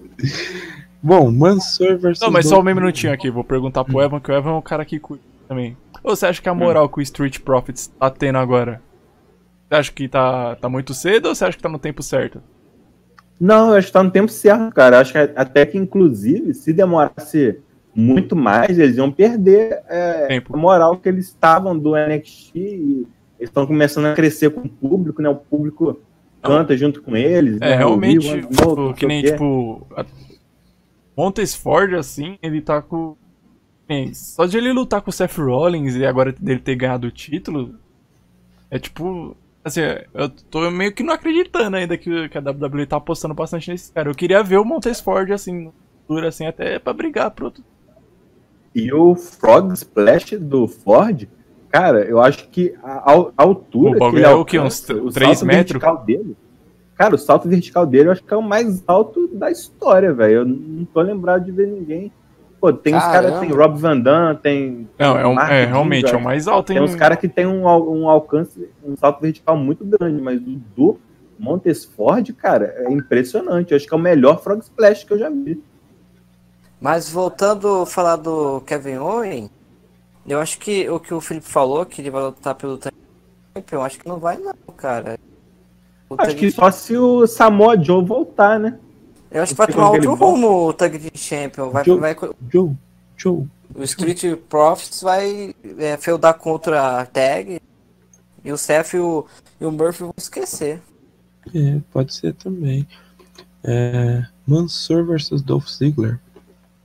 Bom, 1.01 1.31
Mansur 1.31 1.97
versus. 1.97 2.21
Não, 2.21 2.31
mas 2.31 2.47
só 2.47 2.59
um 2.59 2.63
minutinho 2.63 3.13
aqui, 3.13 3.29
vou 3.29 3.43
perguntar 3.43 3.83
pro 3.83 4.01
Evan, 4.01 4.19
que 4.19 4.31
o 4.31 4.35
Evan 4.35 4.51
é 4.51 4.53
um 4.53 4.61
cara 4.61 4.83
que 4.83 4.99
cuida 4.99 5.23
também. 5.47 5.77
Ou 6.03 6.15
você 6.15 6.25
acha 6.25 6.41
que 6.41 6.49
a 6.49 6.53
moral 6.53 6.89
que 6.89 6.99
o 6.99 7.01
Street 7.01 7.39
Profits 7.39 7.87
tá 7.87 8.09
tendo 8.09 8.37
agora? 8.37 8.81
Você 9.67 9.75
acha 9.75 9.91
que 9.91 10.07
tá, 10.07 10.55
tá 10.55 10.69
muito 10.69 10.93
cedo 10.93 11.27
ou 11.27 11.35
você 11.35 11.45
acha 11.45 11.57
que 11.57 11.63
tá 11.63 11.69
no 11.69 11.79
tempo 11.79 12.01
certo? 12.01 12.41
Não, 13.39 13.69
eu 13.69 13.75
acho 13.75 13.87
que 13.87 13.93
tá 13.93 14.03
no 14.03 14.11
tempo 14.11 14.31
certo, 14.31 14.73
cara. 14.73 14.97
Eu 14.97 15.01
acho 15.01 15.11
que 15.11 15.17
até 15.17 15.65
que, 15.65 15.77
inclusive, 15.77 16.53
se 16.53 16.73
demorasse 16.73 17.59
muito 17.93 18.35
mais, 18.35 18.77
eles 18.77 18.97
iam 18.97 19.11
perder 19.11 19.81
é, 19.89 20.41
a 20.51 20.57
moral 20.57 20.97
que 20.97 21.09
eles 21.09 21.27
estavam 21.27 21.77
do 21.77 21.93
NXT. 21.95 22.55
E 22.55 23.07
eles 23.39 23.49
estão 23.49 23.65
começando 23.67 24.05
a 24.05 24.13
crescer 24.13 24.49
com 24.49 24.61
o 24.61 24.69
público, 24.69 25.21
né? 25.21 25.29
O 25.29 25.35
público 25.35 25.99
canta 26.41 26.77
junto 26.77 27.01
com 27.01 27.15
eles. 27.15 27.57
É, 27.57 27.69
né? 27.69 27.75
realmente, 27.75 28.41
tipo, 28.41 28.75
não 28.75 28.93
que 28.93 29.05
nem, 29.05 29.23
tipo. 29.23 29.85
A... 29.95 30.05
Montesford, 31.15 31.95
assim, 31.95 32.37
ele 32.41 32.61
tá 32.61 32.81
com. 32.81 33.15
nem, 33.87 34.13
Só 34.13 34.45
de 34.45 34.57
ele 34.57 34.71
lutar 34.71 35.01
com 35.01 35.09
o 35.09 35.13
Seth 35.13 35.37
Rollins 35.37 35.95
e 35.95 36.05
agora 36.05 36.31
dele 36.31 36.59
ter 36.59 36.75
ganhado 36.75 37.07
o 37.07 37.11
título. 37.11 37.75
É 38.69 38.79
tipo. 38.79 39.35
Assim, 39.63 39.81
eu 40.13 40.29
tô 40.29 40.71
meio 40.71 40.93
que 40.93 41.03
não 41.03 41.13
acreditando 41.13 41.75
ainda 41.75 41.97
que, 41.97 42.29
que 42.29 42.37
a 42.37 42.41
WWE 42.41 42.85
tá 42.85 42.97
apostando 42.97 43.33
bastante 43.33 43.69
nesse 43.69 43.91
cara. 43.91 44.09
Eu 44.09 44.15
queria 44.15 44.41
ver 44.41 44.57
o 44.57 44.63
Montesford, 44.63 45.33
assim, 45.33 45.65
no 45.65 45.73
futuro, 46.01 46.25
assim, 46.25 46.45
até 46.45 46.79
pra 46.79 46.93
brigar 46.93 47.31
pro 47.31 47.45
outro. 47.45 47.63
E 48.73 48.93
o 48.93 49.13
Frog 49.15 49.73
Splash 49.73 50.37
do 50.39 50.67
Ford, 50.67 51.27
cara, 51.77 51.99
eu 52.05 52.19
acho 52.19 52.47
que 52.49 52.73
a, 52.83 53.11
a 53.37 53.43
altura 53.43 53.91
O 53.91 53.93
que 53.93 53.99
bagulho 53.99 54.25
é 54.25 54.33
o 54.33 54.43
quê? 54.45 54.57
alcança, 54.57 54.93
Uns 54.95 54.99
o 54.99 55.11
três 55.11 55.37
salto 55.39 55.47
metros? 55.47 55.73
vertical 55.73 55.97
dele. 56.03 56.37
Cara, 56.95 57.13
o 57.13 57.17
salto 57.19 57.47
vertical 57.47 57.85
dele 57.85 58.07
eu 58.07 58.11
acho 58.13 58.23
que 58.23 58.33
é 58.33 58.37
o 58.37 58.41
mais 58.41 58.83
alto 58.87 59.27
da 59.27 59.51
história, 59.51 60.11
velho. 60.11 60.33
Eu 60.39 60.45
não 60.45 60.85
tô 60.85 61.01
lembrado 61.01 61.45
de 61.45 61.51
ver 61.51 61.67
ninguém. 61.67 62.11
Pô, 62.59 62.73
tem 62.73 62.95
uns 62.95 63.03
caras, 63.03 63.31
Caramba. 63.33 63.39
tem 63.41 63.51
Rob 63.55 63.77
Van 63.79 63.99
Damme, 63.99 64.39
tem. 64.39 64.89
Não, 64.97 65.15
é, 65.19 65.27
um, 65.27 65.39
é 65.39 65.65
realmente, 65.65 66.11
é 66.11 66.17
o 66.17 66.21
mais 66.23 66.47
alto, 66.47 66.71
hein? 66.71 66.79
Tem 66.79 66.83
uns 66.83 66.95
caras 66.95 67.19
que 67.19 67.27
tem 67.27 67.45
um, 67.45 67.65
um 67.67 68.09
alcance, 68.09 68.67
um 68.83 68.97
salto 68.97 69.21
vertical 69.21 69.55
muito 69.55 69.85
grande, 69.85 70.19
mas 70.19 70.41
o 70.41 70.59
do 70.75 70.97
Montesford, 71.37 72.33
cara, 72.33 72.73
é 72.79 72.91
impressionante. 72.91 73.71
Eu 73.71 73.77
acho 73.77 73.87
que 73.87 73.93
é 73.93 73.97
o 73.97 73.99
melhor 73.99 74.41
Frog 74.41 74.59
Splash 74.63 75.03
que 75.03 75.13
eu 75.13 75.19
já 75.19 75.29
vi. 75.29 75.63
Mas 76.81 77.07
voltando 77.11 77.81
a 77.83 77.85
falar 77.85 78.15
do 78.15 78.61
Kevin 78.61 78.97
Owen, 78.97 79.51
eu 80.27 80.39
acho 80.39 80.59
que 80.59 80.89
o 80.89 80.99
que 80.99 81.13
o 81.13 81.21
Felipe 81.21 81.47
falou, 81.47 81.85
que 81.85 82.01
ele 82.01 82.09
vai 82.09 82.23
lutar 82.23 82.55
pelo 82.55 82.79
eu 83.71 83.81
acho 83.81 83.99
que 83.99 84.07
não 84.07 84.19
vai 84.19 84.37
não, 84.37 84.53
cara. 84.75 85.17
O 86.09 86.15
Acho 86.17 86.35
que 86.35 86.51
só 86.51 86.69
se 86.71 86.95
o 86.95 87.25
Samoa 87.25 87.81
Joe 87.81 88.03
voltar, 88.05 88.59
né? 88.59 88.77
Eu 89.31 89.43
acho 89.43 89.53
que 89.53 89.57
vai 89.57 89.67
tomar 89.67 89.91
outro 89.91 90.13
rumo 90.13 90.67
o 90.67 90.73
Tag 90.73 90.97
Team 90.97 91.11
Champion. 91.15 91.69
Vai, 91.69 91.83
Joe. 91.83 91.99
vai, 91.99 92.15
Joe, 92.49 92.71
Joe. 93.17 93.45
o 93.75 93.83
Street 93.83 94.37
Profits 94.47 95.01
vai 95.01 95.53
é, 95.79 95.97
feudar 95.97 96.35
contra 96.35 97.01
a 97.01 97.05
Tag. 97.05 97.59
E 98.43 98.51
o 98.51 98.57
Seth 98.57 98.93
e 98.93 98.99
o, 98.99 99.25
e 99.59 99.65
o 99.65 99.71
Murphy 99.71 100.03
vão 100.03 100.13
esquecer. 100.15 100.81
É, 101.53 101.79
pode 101.91 102.13
ser 102.13 102.33
também. 102.35 102.87
É, 103.63 104.23
Mansur 104.45 105.05
versus 105.05 105.41
Dolph 105.41 105.67
Ziggler. 105.67 106.19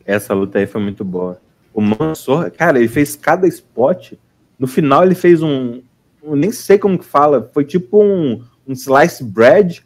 Essa 0.04 0.34
luta 0.34 0.58
aí 0.58 0.66
foi 0.66 0.80
muito 0.80 1.04
boa. 1.04 1.40
O 1.74 1.80
Mansor, 1.80 2.50
cara, 2.50 2.78
ele 2.78 2.88
fez 2.88 3.16
cada 3.16 3.46
spot. 3.46 4.12
No 4.58 4.66
final 4.66 5.04
ele 5.04 5.14
fez 5.14 5.42
um, 5.42 5.80
eu 6.22 6.36
nem 6.36 6.52
sei 6.52 6.78
como 6.78 6.98
que 6.98 7.04
fala, 7.04 7.50
foi 7.52 7.64
tipo 7.64 8.02
um, 8.02 8.42
um 8.66 8.72
slice 8.72 9.24
bread, 9.24 9.82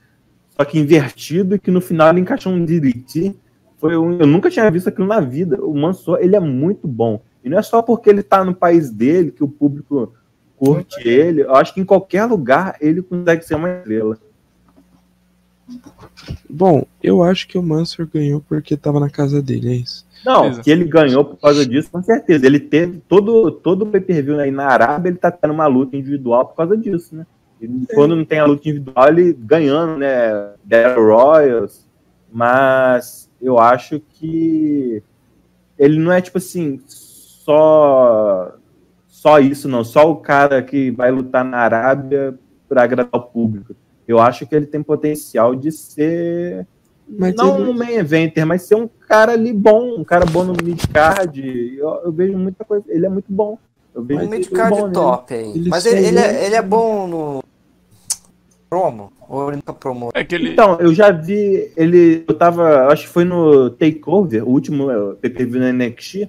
só 0.56 0.64
que 0.64 0.78
invertido, 0.78 1.54
e 1.54 1.58
que 1.58 1.70
no 1.70 1.80
final 1.80 2.10
ele 2.10 2.20
encaixou 2.20 2.52
um 2.52 2.64
DDT. 2.64 3.34
Foi 3.78 3.96
um, 3.96 4.18
eu 4.18 4.26
nunca 4.26 4.50
tinha 4.50 4.70
visto 4.70 4.88
aquilo 4.88 5.06
na 5.06 5.20
vida. 5.20 5.62
O 5.62 5.74
Mansour, 5.74 6.18
ele 6.20 6.36
é 6.36 6.40
muito 6.40 6.88
bom. 6.88 7.20
E 7.44 7.48
não 7.48 7.58
é 7.58 7.62
só 7.62 7.82
porque 7.82 8.10
ele 8.10 8.22
tá 8.22 8.44
no 8.44 8.54
país 8.54 8.90
dele 8.90 9.30
que 9.30 9.44
o 9.44 9.48
público 9.48 10.12
curte 10.56 11.06
ele. 11.06 11.42
Eu 11.42 11.54
acho 11.54 11.74
que 11.74 11.80
em 11.80 11.84
qualquer 11.84 12.24
lugar 12.24 12.76
ele 12.80 13.02
consegue 13.02 13.44
ser 13.44 13.54
uma 13.54 13.70
estrela. 13.70 14.18
Bom, 16.48 16.86
eu 17.02 17.22
acho 17.22 17.46
que 17.48 17.58
o 17.58 17.62
Mansur 17.62 18.06
ganhou 18.06 18.40
porque 18.40 18.76
tava 18.76 19.00
na 19.00 19.10
casa 19.10 19.42
dele, 19.42 19.68
é 19.68 19.74
isso. 19.76 20.05
Não, 20.26 20.42
Beleza. 20.42 20.62
que 20.62 20.70
ele 20.72 20.84
ganhou 20.84 21.24
por 21.24 21.36
causa 21.36 21.64
disso, 21.64 21.88
com 21.88 22.02
certeza. 22.02 22.44
Ele 22.44 22.58
teve 22.58 23.00
todo, 23.08 23.52
todo 23.52 23.82
o 23.82 23.86
pay-per-view 23.86 24.40
aí 24.40 24.50
na 24.50 24.66
Arábia, 24.66 25.10
ele 25.10 25.18
tá 25.18 25.30
tendo 25.30 25.54
uma 25.54 25.68
luta 25.68 25.96
individual 25.96 26.46
por 26.46 26.56
causa 26.56 26.76
disso, 26.76 27.14
né? 27.14 27.24
E 27.60 27.68
quando 27.94 28.16
não 28.16 28.24
tem 28.24 28.40
a 28.40 28.44
luta 28.44 28.68
individual, 28.68 29.08
ele 29.08 29.32
ganhando, 29.32 29.98
né? 29.98 30.50
Battle 30.64 31.06
Royals. 31.06 31.86
Mas 32.30 33.30
eu 33.40 33.56
acho 33.56 34.00
que 34.00 35.00
ele 35.78 35.96
não 35.96 36.10
é 36.10 36.20
tipo 36.20 36.38
assim, 36.38 36.80
só 36.86 38.52
só 39.06 39.38
isso, 39.38 39.68
não. 39.68 39.84
Só 39.84 40.10
o 40.10 40.16
cara 40.16 40.60
que 40.60 40.90
vai 40.90 41.12
lutar 41.12 41.44
na 41.44 41.58
Arábia 41.58 42.36
para 42.68 42.82
agradar 42.82 43.08
o 43.12 43.22
público. 43.22 43.76
Eu 44.08 44.18
acho 44.18 44.44
que 44.44 44.54
ele 44.56 44.66
tem 44.66 44.82
potencial 44.82 45.54
de 45.54 45.70
ser 45.70 46.66
Mas 47.08 47.34
não 47.34 47.60
ele- 47.60 47.70
um 47.70 47.72
main 47.72 47.92
eventer, 47.94 48.44
mas 48.46 48.62
ser 48.62 48.74
um 48.74 48.88
cara 49.08 49.32
ali 49.32 49.52
bom, 49.52 50.00
um 50.00 50.04
cara 50.04 50.26
bom 50.26 50.44
no 50.44 50.54
mid-card. 50.62 51.76
Eu, 51.78 52.00
eu 52.04 52.12
vejo 52.12 52.36
muita 52.36 52.64
coisa. 52.64 52.84
Ele 52.88 53.06
é 53.06 53.08
muito 53.08 53.32
bom. 53.32 53.58
Eu 53.94 54.02
vejo 54.02 54.26
Um 54.26 54.28
midcard 54.28 54.70
bom 54.76 54.90
top 54.90 55.32
aí. 55.34 55.52
Ele 55.54 55.70
Mas 55.70 55.86
ele, 55.86 56.06
ele, 56.06 56.18
é, 56.18 56.46
ele 56.46 56.54
é 56.54 56.62
bom 56.62 57.06
no 57.06 57.42
promo? 58.68 59.12
Ou 59.28 59.48
ele 59.48 59.56
nunca 59.56 59.72
promo? 59.72 60.10
É 60.14 60.26
ele. 60.28 60.50
Então, 60.52 60.78
eu 60.80 60.92
já 60.92 61.10
vi 61.10 61.72
ele. 61.76 62.24
Eu 62.28 62.34
tava. 62.34 62.86
Acho 62.88 63.02
que 63.04 63.08
foi 63.08 63.24
no 63.24 63.70
Takeover, 63.70 64.44
o 64.46 64.50
último 64.50 64.90
eh, 64.90 65.14
PPV 65.20 65.58
no 65.58 65.72
NXT. 65.72 66.28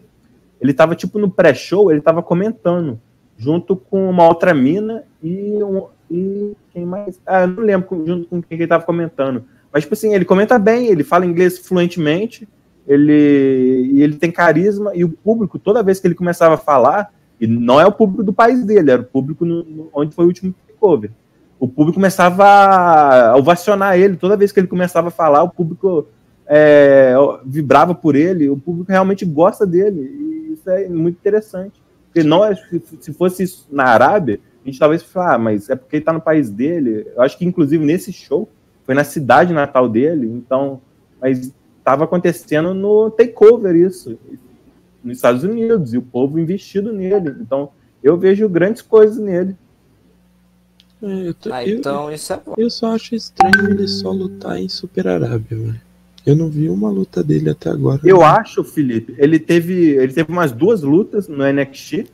Ele 0.60 0.74
tava 0.74 0.96
tipo 0.96 1.20
no 1.20 1.30
pré-show, 1.30 1.92
ele 1.92 2.02
tava 2.02 2.24
comentando. 2.24 3.00
Junto 3.38 3.76
com 3.76 4.10
uma 4.10 4.28
outra 4.28 4.52
mina 4.52 5.04
e, 5.22 5.62
um, 5.64 5.86
e 6.10 6.54
quem 6.74 6.86
mais? 6.86 7.20
Ah, 7.24 7.42
eu 7.42 7.48
não 7.50 7.64
lembro 7.64 8.04
junto 8.08 8.28
com 8.28 8.42
quem 8.42 8.58
ele 8.58 8.66
tava 8.68 8.84
comentando. 8.84 9.44
Mas, 9.72 9.84
tipo 9.84 9.94
assim, 9.94 10.14
ele 10.14 10.26
comenta 10.26 10.58
bem, 10.58 10.88
ele 10.88 11.04
fala 11.04 11.26
inglês 11.26 11.58
fluentemente, 11.60 12.48
ele, 12.88 14.02
ele 14.02 14.16
tem 14.16 14.32
carisma, 14.32 14.92
e 14.96 15.04
o 15.04 15.10
público, 15.10 15.60
toda 15.60 15.84
vez 15.84 16.00
que 16.00 16.08
ele 16.08 16.16
começava 16.16 16.56
a 16.56 16.58
falar, 16.58 17.14
e 17.40 17.46
não 17.46 17.80
é 17.80 17.86
o 17.86 17.92
público 17.92 18.24
do 18.24 18.34
país 18.34 18.64
dele, 18.66 18.92
era 18.92 19.02
o 19.02 19.06
público 19.06 19.46
no- 19.46 19.64
no- 19.64 19.90
onde 19.94 20.16
foi 20.16 20.26
o 20.26 20.28
último 20.30 20.56
takeover. 20.68 21.12
O 21.60 21.68
público 21.68 21.96
começava 21.96 22.46
a 22.46 23.36
ovacionar 23.36 24.00
ele, 24.00 24.16
toda 24.16 24.38
vez 24.38 24.52
que 24.52 24.60
ele 24.60 24.68
começava 24.68 25.10
a 25.10 25.12
falar, 25.12 25.44
o 25.44 25.50
público 25.50 26.08
é, 26.50 27.14
vibrava 27.46 27.94
por 27.94 28.16
ele, 28.16 28.50
o 28.50 28.56
público 28.58 28.90
realmente 28.90 29.26
gosta 29.26 29.66
dele, 29.66 30.00
e 30.00 30.54
isso 30.54 30.70
é 30.70 30.88
muito 30.88 31.18
interessante. 31.18 31.82
Porque 32.06 32.24
não 32.24 32.46
é, 32.46 32.56
se- 32.56 32.82
se 33.02 33.14
fosse 33.14 33.44
isso 33.44 33.68
na 33.70 33.84
Arábia, 33.84 34.40
a 34.64 34.68
gente 34.70 34.80
talvez 34.80 35.04
falasse, 35.04 35.36
ah, 35.36 35.38
mas 35.38 35.70
é 35.70 35.76
porque 35.76 35.98
ele 35.98 36.06
tá 36.06 36.14
no 36.14 36.22
país 36.22 36.50
dele. 36.50 37.06
Eu 37.16 37.22
acho 37.22 37.38
que, 37.38 37.46
inclusive, 37.46 37.84
nesse 37.84 38.14
show, 38.14 38.48
foi 38.88 38.96
na 38.96 39.04
cidade 39.04 39.54
natal 39.54 39.88
dele, 39.88 40.26
então, 40.26 40.82
mas 41.22 41.54
estava 41.78 42.06
acontecendo 42.06 42.74
no 42.74 43.12
takeover 43.12 43.76
isso, 43.76 44.18
nos 45.04 45.18
Estados 45.18 45.44
Unidos, 45.44 45.94
e 45.94 45.98
o 45.98 46.02
povo 46.02 46.40
investido 46.40 46.92
nele. 46.92 47.36
Então, 47.42 47.70
eu 48.02 48.18
vejo 48.18 48.50
grandes 48.50 48.82
coisas 48.82 49.18
nele. 49.20 49.56
É, 51.02 51.28
eu, 51.28 51.34
tô- 51.36 51.54
Ah, 51.54 51.64
eu- 51.68 51.78
então 51.78 52.12
isso 52.12 52.34
é 52.34 52.38
bom. 52.44 52.56
eu 52.58 52.70
só 52.72 52.96
acho 52.96 53.14
estranho 53.14 53.70
ele 53.70 53.88
só 53.88 54.10
lutar 54.12 54.58
em 54.60 54.68
Super 54.68 55.08
Arábia, 55.08 55.46
velho. 55.58 55.82
Eu 56.26 56.36
não 56.36 56.50
vi 56.50 56.70
uma 56.70 56.90
luta 56.90 57.24
dele 57.24 57.50
até 57.50 57.70
agora. 57.70 58.02
Eu 58.04 58.22
acho, 58.24 58.64
Felipe, 58.64 59.16
ele 59.18 59.38
teve, 59.40 59.92
ele 59.92 60.12
teve 60.12 60.30
umas 60.32 60.52
duas 60.52 60.82
lutas 60.82 61.28
no 61.28 61.44
NXT. 61.46 62.06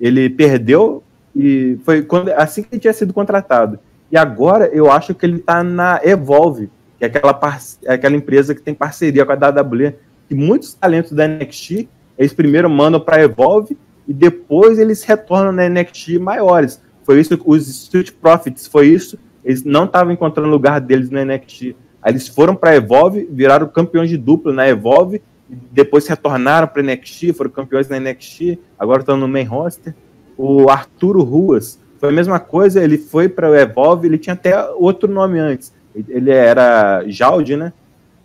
Ele 0.00 0.30
perdeu 0.30 1.02
e 1.36 1.76
foi 1.84 2.02
quando 2.02 2.30
assim 2.30 2.62
que 2.62 2.68
ele 2.72 2.80
tinha 2.80 2.92
sido 2.92 3.12
contratado. 3.12 3.78
E 4.10 4.16
agora 4.16 4.66
eu 4.66 4.90
acho 4.90 5.14
que 5.14 5.24
ele 5.24 5.38
tá 5.38 5.62
na 5.62 6.00
Evolve, 6.02 6.70
que 6.98 7.04
é 7.04 7.06
aquela, 7.06 7.38
é 7.84 7.94
aquela 7.94 8.16
empresa 8.16 8.54
que 8.54 8.62
tem 8.62 8.74
parceria 8.74 9.24
com 9.24 9.32
a 9.32 9.34
WWE. 9.34 9.94
E 10.28 10.34
muitos 10.34 10.74
talentos 10.74 11.12
da 11.12 11.26
NXT, 11.26 11.88
eles 12.18 12.32
primeiro 12.32 12.68
mandam 12.68 13.00
para 13.00 13.22
Evolve 13.22 13.76
e 14.06 14.12
depois 14.12 14.78
eles 14.78 15.02
retornam 15.02 15.52
na 15.52 15.68
NXT 15.68 16.18
maiores. 16.18 16.80
Foi 17.04 17.18
isso 17.18 17.36
que 17.36 17.44
os 17.46 17.66
Street 17.68 18.12
Profits, 18.12 18.66
foi 18.66 18.88
isso. 18.88 19.18
Eles 19.44 19.64
não 19.64 19.84
estavam 19.84 20.12
encontrando 20.12 20.50
lugar 20.50 20.80
deles 20.80 21.10
no 21.10 21.24
NXT. 21.24 21.74
Aí 22.02 22.12
eles 22.12 22.28
foram 22.28 22.54
para 22.54 22.76
Evolve, 22.76 23.28
viraram 23.30 23.66
campeões 23.68 24.08
de 24.08 24.16
dupla 24.16 24.52
na 24.52 24.68
Evolve, 24.68 25.22
depois 25.48 26.06
retornaram 26.06 26.68
para 26.68 26.82
NXT, 26.82 27.32
foram 27.32 27.50
campeões 27.50 27.88
na 27.88 27.98
NXT, 27.98 28.58
agora 28.78 29.00
estão 29.00 29.16
no 29.16 29.26
main 29.26 29.44
roster. 29.44 29.94
O 30.36 30.70
Arturo 30.70 31.22
Ruas 31.22 31.79
foi 32.00 32.08
a 32.08 32.12
mesma 32.12 32.40
coisa, 32.40 32.82
ele 32.82 32.96
foi 32.98 33.28
para 33.28 33.50
o 33.50 33.54
Evolve, 33.54 34.08
ele 34.08 34.18
tinha 34.18 34.32
até 34.32 34.58
outro 34.70 35.10
nome 35.12 35.38
antes. 35.38 35.72
Ele 36.08 36.30
era 36.30 37.04
Jaldi, 37.06 37.56
né? 37.56 37.72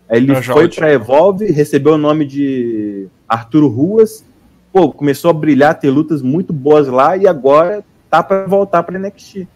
Aí 0.08 0.18
ele 0.18 0.28
foi 0.54 0.64
para 0.80 0.92
Evolve, 0.92 1.46
recebeu 1.52 1.94
o 1.94 1.98
nome 1.98 2.24
de 2.24 3.06
Arturo 3.28 3.68
Ruas, 3.68 4.24
pô, 4.72 4.90
começou 4.92 5.30
a 5.30 5.34
brilhar, 5.34 5.78
ter 5.78 5.90
lutas 5.90 6.22
muito 6.22 6.52
boas 6.52 6.88
lá 6.88 7.16
e 7.16 7.26
agora 7.26 7.84
tá 8.08 8.22
para 8.22 8.46
voltar 8.46 8.82
para 8.82 8.98
NXT. 8.98 9.46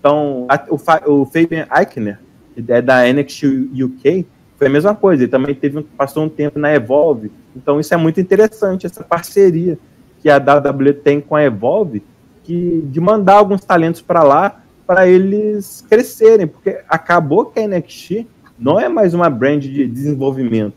Então, 0.00 0.46
a- 0.48 0.64
o, 0.70 0.78
Fa- 0.78 1.02
o 1.06 1.24
Fabian 1.26 1.66
Eichner, 1.76 2.18
que 2.54 2.64
é 2.72 2.80
da 2.82 3.04
NXT 3.12 3.44
UK, 3.84 4.26
foi 4.56 4.66
a 4.66 4.70
mesma 4.70 4.94
coisa. 4.94 5.22
Ele 5.24 5.30
também 5.30 5.54
teve, 5.54 5.78
um- 5.78 5.82
passou 5.82 6.24
um 6.24 6.28
tempo 6.28 6.58
na 6.58 6.72
Evolve. 6.74 7.30
Então, 7.54 7.78
isso 7.78 7.92
é 7.92 7.96
muito 7.96 8.20
interessante, 8.20 8.86
essa 8.86 9.04
parceria 9.04 9.78
que 10.22 10.28
a 10.30 10.38
WWE 10.38 10.92
tem 10.94 11.20
com 11.20 11.36
a 11.36 11.44
Evolve, 11.44 12.02
que, 12.48 12.82
de 12.86 12.98
mandar 12.98 13.34
alguns 13.34 13.62
talentos 13.62 14.00
para 14.00 14.22
lá 14.22 14.62
para 14.86 15.06
eles 15.06 15.84
crescerem, 15.86 16.46
porque 16.46 16.80
acabou 16.88 17.44
que 17.44 17.60
a 17.60 17.68
NXT 17.68 18.26
não 18.58 18.80
é 18.80 18.88
mais 18.88 19.12
uma 19.12 19.28
brand 19.28 19.60
de 19.60 19.86
desenvolvimento, 19.86 20.72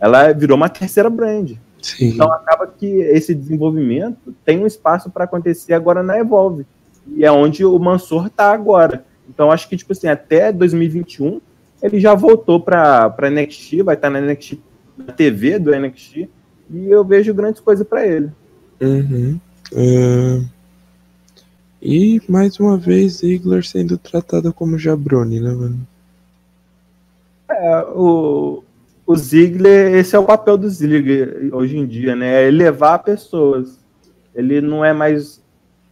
ela 0.00 0.32
virou 0.32 0.56
uma 0.56 0.68
terceira 0.68 1.08
brand. 1.08 1.52
Sim. 1.80 2.08
Então 2.08 2.32
acaba 2.32 2.66
que 2.66 2.86
esse 2.86 3.32
desenvolvimento 3.36 4.34
tem 4.44 4.58
um 4.58 4.66
espaço 4.66 5.10
para 5.10 5.22
acontecer 5.22 5.74
agora 5.74 6.02
na 6.02 6.18
Evolve. 6.18 6.66
E 7.06 7.24
é 7.24 7.30
onde 7.30 7.64
o 7.64 7.78
Mansur 7.78 8.28
tá 8.28 8.52
agora. 8.52 9.04
Então 9.28 9.52
acho 9.52 9.68
que 9.68 9.76
tipo 9.76 9.92
assim, 9.92 10.08
até 10.08 10.50
2021 10.50 11.40
ele 11.80 12.00
já 12.00 12.16
voltou 12.16 12.58
para 12.58 13.30
NXT, 13.30 13.82
vai 13.84 13.94
estar 13.94 14.10
na 14.10 14.20
NXT 14.20 14.58
na 14.96 15.12
TV 15.12 15.60
do 15.60 15.70
NXT 15.70 16.28
e 16.68 16.90
eu 16.90 17.04
vejo 17.04 17.32
grandes 17.32 17.60
coisas 17.60 17.86
para 17.86 18.04
ele. 18.04 18.28
Uhum. 18.80 19.38
É, 19.72 20.42
E 21.84 22.22
mais 22.28 22.60
uma 22.60 22.78
vez 22.78 23.14
Ziggler 23.14 23.66
sendo 23.66 23.98
tratado 23.98 24.52
como 24.52 24.78
jabroni, 24.78 25.40
né, 25.40 25.50
mano? 25.50 25.80
É, 27.50 27.80
o, 27.92 28.62
o 29.04 29.16
Ziggler, 29.16 29.92
esse 29.96 30.14
é 30.14 30.18
o 30.18 30.24
papel 30.24 30.56
do 30.56 30.70
Ziggler 30.70 31.50
hoje 31.52 31.76
em 31.76 31.84
dia, 31.84 32.14
né? 32.14 32.44
É 32.44 32.46
elevar 32.46 33.02
pessoas. 33.02 33.80
Ele 34.32 34.60
não 34.60 34.84
é 34.84 34.92
mais. 34.92 35.42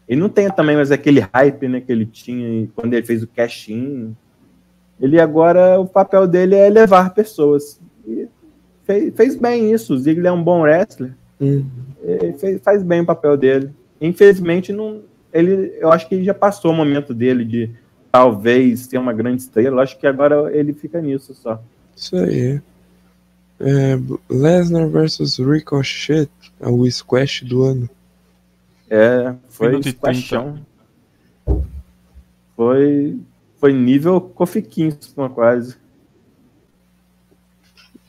Ele 0.08 0.20
não 0.20 0.28
tem 0.28 0.48
também 0.48 0.76
mais 0.76 0.92
aquele 0.92 1.26
hype 1.32 1.66
né, 1.66 1.80
que 1.80 1.90
ele 1.90 2.06
tinha 2.06 2.68
quando 2.76 2.94
ele 2.94 3.04
fez 3.04 3.24
o 3.24 3.28
cash-in. 3.28 4.14
Ele 5.00 5.20
agora, 5.20 5.80
o 5.80 5.86
papel 5.86 6.24
dele 6.28 6.54
é 6.54 6.68
elevar 6.68 7.12
pessoas. 7.12 7.80
E 8.06 8.28
fez, 8.84 9.12
fez 9.16 9.36
bem 9.36 9.72
isso. 9.72 9.94
O 9.94 9.98
Ziggler 9.98 10.30
é 10.30 10.32
um 10.32 10.42
bom 10.42 10.62
wrestler. 10.62 11.14
Uhum. 11.40 11.66
Fez- 12.38 12.60
faz 12.62 12.82
bem 12.82 13.00
o 13.00 13.06
papel 13.06 13.36
dele. 13.36 13.70
Infelizmente, 14.00 14.72
não, 14.72 15.00
ele, 15.32 15.76
eu 15.78 15.92
acho 15.92 16.08
que 16.08 16.14
ele 16.14 16.24
já 16.24 16.34
passou 16.34 16.72
o 16.72 16.74
momento 16.74 17.14
dele 17.14 17.44
de 17.44 17.70
talvez 18.10 18.80
ser 18.80 18.98
uma 18.98 19.12
grande 19.12 19.42
estrela. 19.42 19.76
Eu 19.76 19.80
acho 19.80 19.98
que 19.98 20.06
agora 20.06 20.54
ele 20.56 20.72
fica 20.72 21.00
nisso 21.00 21.34
só. 21.34 21.62
Isso 21.96 22.16
aí. 22.16 22.60
É, 23.60 23.98
Lesnar 24.28 24.88
versus 24.88 25.38
Ricochet, 25.38 26.30
é 26.58 26.68
o 26.68 26.90
squash 26.90 27.42
do 27.42 27.62
ano. 27.62 27.90
É, 28.88 29.34
foi 29.48 29.82
squashão. 29.82 30.58
Foi, 32.56 33.18
foi 33.58 33.72
nível 33.72 34.20
Kofi 34.20 34.62
Kingston 34.62 35.28
quase. 35.28 35.76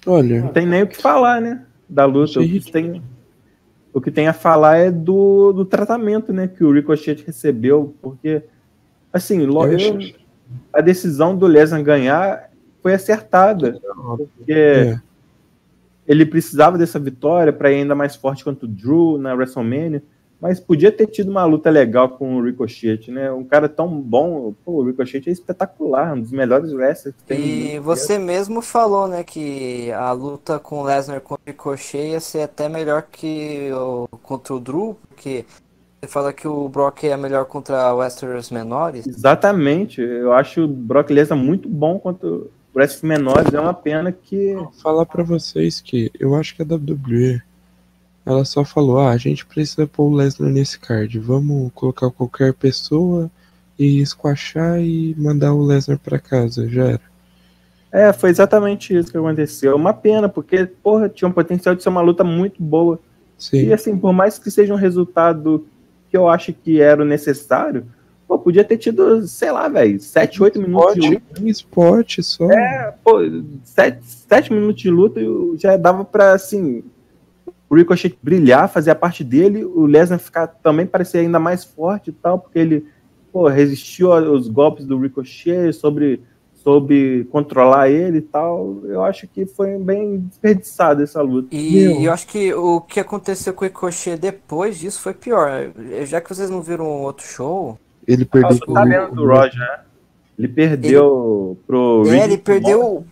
Olha, 0.05 0.41
Não 0.41 0.47
tem 0.49 0.65
nem 0.65 0.84
o 0.84 0.88
que 0.88 0.99
falar, 0.99 1.39
né? 1.39 1.65
Da 1.88 2.05
luta. 2.05 2.39
O 2.39 2.43
Achei 2.43 2.60
que 2.60 2.71
tem, 2.71 3.01
o 3.93 3.99
que 4.01 4.12
tem 4.12 4.27
a 4.27 4.34
falar 4.34 4.77
é 4.77 4.91
do, 4.91 5.51
do 5.51 5.65
tratamento, 5.65 6.32
né? 6.32 6.47
Que 6.47 6.63
o 6.63 6.71
Ricochet 6.71 7.23
recebeu. 7.25 7.93
Porque, 8.01 8.41
assim, 9.12 9.45
lo- 9.45 9.65
Eu 9.65 10.21
a 10.73 10.82
decisão 10.82 11.36
do 11.36 11.45
Lesnar 11.47 11.82
ganhar 11.84 12.49
foi 12.82 12.93
acertada. 12.93 13.80
Porque 14.17 14.51
é, 14.54 14.99
ele 16.08 16.25
precisava 16.25 16.77
dessa 16.77 16.99
vitória 16.99 17.54
para 17.54 17.71
ir 17.71 17.75
ainda 17.82 17.95
mais 17.95 18.15
forte 18.15 18.43
contra 18.43 18.65
o 18.65 18.67
Drew 18.69 19.17
na 19.17 19.34
WrestleMania. 19.34 20.04
Mas 20.41 20.60
podia 20.60 20.91
ter 20.91 21.06
tido 21.06 21.30
uma 21.30 21.45
luta 21.45 21.69
legal 21.69 22.10
com 22.10 22.38
o 22.38 22.43
Ricochet, 22.43 23.12
né? 23.12 23.32
Um 23.32 23.43
cara 23.43 23.69
tão 23.69 23.88
bom, 24.01 24.56
pô, 24.65 24.82
o 24.82 24.84
Ricochet 24.84 25.30
é 25.30 25.32
espetacular, 25.32 26.15
um 26.15 26.21
dos 26.21 26.32
melhores 26.32 26.73
wrestlers 26.73 27.15
que 27.15 27.23
tem. 27.23 27.75
E 27.75 27.80
você 27.80 28.17
mesmo 28.17 28.60
falou, 28.60 29.08
né, 29.08 29.23
que 29.23 29.91
a 29.91 30.12
luta 30.12 30.58
com 30.58 30.80
o 30.80 30.84
Lesnar 30.84 31.21
contra 31.21 31.43
o 31.45 31.49
Ricochet 31.51 32.10
ia 32.10 32.19
ser 32.19 32.41
até 32.41 32.67
melhor 32.67 33.04
que 33.04 33.69
o, 33.71 34.08
contra 34.23 34.56
o 34.56 34.60
Drew, 34.60 34.97
porque 35.10 35.45
você 36.01 36.08
fala 36.08 36.34
que 36.34 36.47
o 36.47 36.67
Brock 36.67 37.04
é 37.04 37.15
melhor 37.15 37.45
contra 37.45 37.93
wrestlers 37.93 38.49
menores. 38.49 39.06
Exatamente, 39.06 40.01
eu 40.01 40.34
acho 40.34 40.63
o 40.63 40.67
Brock 40.67 41.12
Lesnar 41.12 41.38
muito 41.38 41.69
bom 41.69 41.99
contra 41.99 42.27
wrestlers 42.73 43.04
menores, 43.04 43.54
é 43.54 43.60
uma 43.60 43.75
pena 43.75 44.12
que... 44.12 44.56
Vou 44.56 44.71
falar 44.71 45.06
pra 45.06 45.21
vocês 45.21 45.80
que 45.80 46.12
eu 46.19 46.34
acho 46.34 46.56
que 46.56 46.63
a 46.63 46.65
WWE 46.65 47.43
ela 48.25 48.45
só 48.45 48.63
falou: 48.63 48.99
ah, 48.99 49.12
a 49.12 49.17
gente 49.17 49.45
precisa 49.45 49.88
pôr 49.88 50.12
o 50.12 50.15
Lesnar 50.15 50.51
nesse 50.51 50.79
card, 50.79 51.19
vamos 51.19 51.71
colocar 51.73 52.10
qualquer 52.12 52.53
pessoa 52.53 53.29
e 53.77 53.99
esquachar 53.99 54.79
e 54.79 55.15
mandar 55.17 55.53
o 55.53 55.63
Lesnar 55.63 55.99
para 55.99 56.19
casa, 56.19 56.67
já 56.67 56.84
era. 56.86 57.12
É, 57.91 58.13
foi 58.13 58.29
exatamente 58.29 58.95
isso 58.95 59.12
que 59.12 59.17
aconteceu. 59.17 59.75
Uma 59.75 59.93
pena, 59.93 60.29
porque, 60.29 60.65
porra, 60.65 61.10
tinha 61.10 61.27
um 61.27 61.34
potencial 61.34 61.75
de 61.75 61.84
ser 61.84 61.89
uma 61.89 62.01
luta 62.01 62.23
muito 62.23 62.62
boa. 62.63 62.99
Sim. 63.38 63.65
E 63.65 63.73
assim, 63.73 63.97
por 63.97 64.13
mais 64.13 64.39
que 64.39 64.49
seja 64.49 64.73
um 64.73 64.77
resultado 64.77 65.65
que 66.10 66.15
eu 66.15 66.29
acho 66.29 66.53
que 66.53 66.79
era 66.79 67.01
o 67.01 67.05
necessário, 67.05 67.86
pô, 68.27 68.39
podia 68.39 68.63
ter 68.63 68.77
tido, 68.77 69.27
sei 69.27 69.51
lá, 69.51 69.67
velho, 69.67 69.99
7, 69.99 70.41
8 70.41 70.62
minutos 70.62 70.93
de 70.93 71.10
luta. 71.10 71.41
Um 71.41 71.47
spot 71.47 72.19
só. 72.21 72.49
É, 72.49 72.93
pô, 73.03 73.19
7, 73.65 73.99
7 74.01 74.53
minutos 74.53 74.81
de 74.81 74.89
luta 74.89 75.19
já 75.57 75.75
dava 75.75 76.05
pra, 76.05 76.34
assim, 76.34 76.84
o 77.71 77.75
Ricochet 77.75 78.17
brilhar, 78.21 78.67
fazer 78.67 78.91
a 78.91 78.95
parte 78.95 79.23
dele, 79.23 79.63
o 79.63 79.86
Lesnar 79.86 80.19
ficar 80.19 80.45
também 80.45 80.86
parecer 80.86 81.19
ainda 81.19 81.39
mais 81.39 81.63
forte 81.63 82.10
e 82.10 82.12
tal, 82.13 82.38
porque 82.38 82.60
ele 82.60 82.86
pô, 83.31 83.47
resistiu 83.47 84.12
aos 84.12 84.49
golpes 84.49 84.86
do 84.86 84.99
Ricochet, 84.99 85.71
sobre, 85.71 86.21
sobre 86.53 87.23
controlar 87.31 87.89
ele 87.89 88.17
e 88.17 88.21
tal. 88.21 88.81
Eu 88.84 89.01
acho 89.01 89.25
que 89.25 89.45
foi 89.45 89.77
bem 89.77 90.17
desperdiçado 90.19 91.01
essa 91.01 91.21
luta. 91.21 91.47
E 91.55 91.86
Meu. 91.88 92.01
eu 92.01 92.12
acho 92.12 92.27
que 92.27 92.53
o 92.53 92.81
que 92.81 92.99
aconteceu 92.99 93.53
com 93.53 93.63
o 93.63 93.67
Ricochet 93.69 94.17
depois 94.17 94.77
disso 94.77 94.99
foi 94.99 95.13
pior. 95.13 95.71
Já 96.03 96.19
que 96.19 96.27
vocês 96.27 96.49
não 96.49 96.62
viram 96.62 96.86
outro 96.86 97.25
show. 97.25 97.79
Ele 98.05 98.25
perdeu. 98.25 98.60
Ah, 98.67 98.73
tá 98.73 98.84
vendo 98.84 99.15
do 99.15 99.25
Roger, 99.25 99.57
né? 99.57 99.79
Ele 100.38 100.49
perdeu 100.49 101.55
ele... 101.55 101.65
pro. 101.65 102.03
É, 102.10 102.25
ele 102.25 102.38
perdeu 102.38 103.05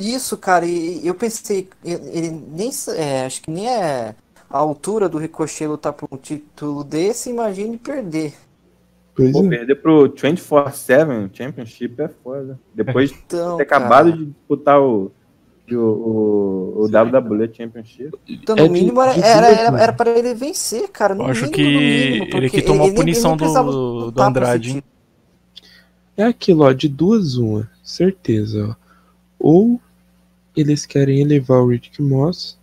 isso, 0.00 0.36
cara, 0.36 0.64
e 0.66 1.06
eu 1.06 1.14
pensei, 1.14 1.68
ele 1.84 2.30
nem. 2.30 2.70
É, 2.96 3.26
acho 3.26 3.42
que 3.42 3.50
nem 3.50 3.68
é 3.68 4.14
a 4.48 4.58
altura 4.58 5.08
do 5.08 5.18
Ricochet 5.18 5.66
lutar 5.66 5.92
por 5.92 6.08
um 6.10 6.16
título 6.16 6.82
desse, 6.82 7.30
imagine 7.30 7.78
perder. 7.78 8.34
Pois 9.14 9.32
Pô, 9.32 9.44
é. 9.44 9.48
perder 9.48 9.74
pro 9.76 10.08
24-7 10.10 11.30
Championship 11.32 12.00
é 12.00 12.08
foda. 12.08 12.58
Depois 12.74 13.12
então, 13.12 13.52
de 13.52 13.58
ter 13.58 13.64
cara... 13.66 13.84
acabado 13.84 14.12
de 14.12 14.24
disputar 14.26 14.80
o, 14.80 15.12
o, 15.70 15.76
o, 15.76 16.74
o 16.78 16.84
WWE 16.84 17.50
Championship. 17.52 18.12
Então, 18.26 18.56
no 18.56 18.64
é 18.64 18.68
mínimo, 18.68 19.02
de, 19.04 19.14
de 19.14 19.22
era, 19.22 19.46
era, 19.48 19.82
era, 19.82 19.92
para 19.92 20.10
ele 20.10 20.34
vencer, 20.34 20.88
cara. 20.88 21.14
No 21.14 21.24
Eu 21.24 21.28
acho 21.28 21.42
mínimo, 21.42 21.54
que 21.54 21.62
mínimo, 21.62 22.36
ele 22.36 22.50
que 22.50 22.62
tomou 22.62 22.88
a 22.88 22.94
punição 22.94 23.36
do, 23.36 24.10
do 24.10 24.22
Andrade. 24.22 24.82
É 26.16 26.24
aquilo, 26.24 26.64
ó, 26.64 26.72
de 26.72 26.88
duas 26.88 27.36
uma, 27.36 27.70
certeza, 27.82 28.70
ó. 28.70 28.80
Ou 29.38 29.80
eles 30.56 30.86
querem 30.86 31.20
elevar 31.20 31.60
o 31.60 31.68
Rick 31.68 32.00
Moss. 32.02 32.58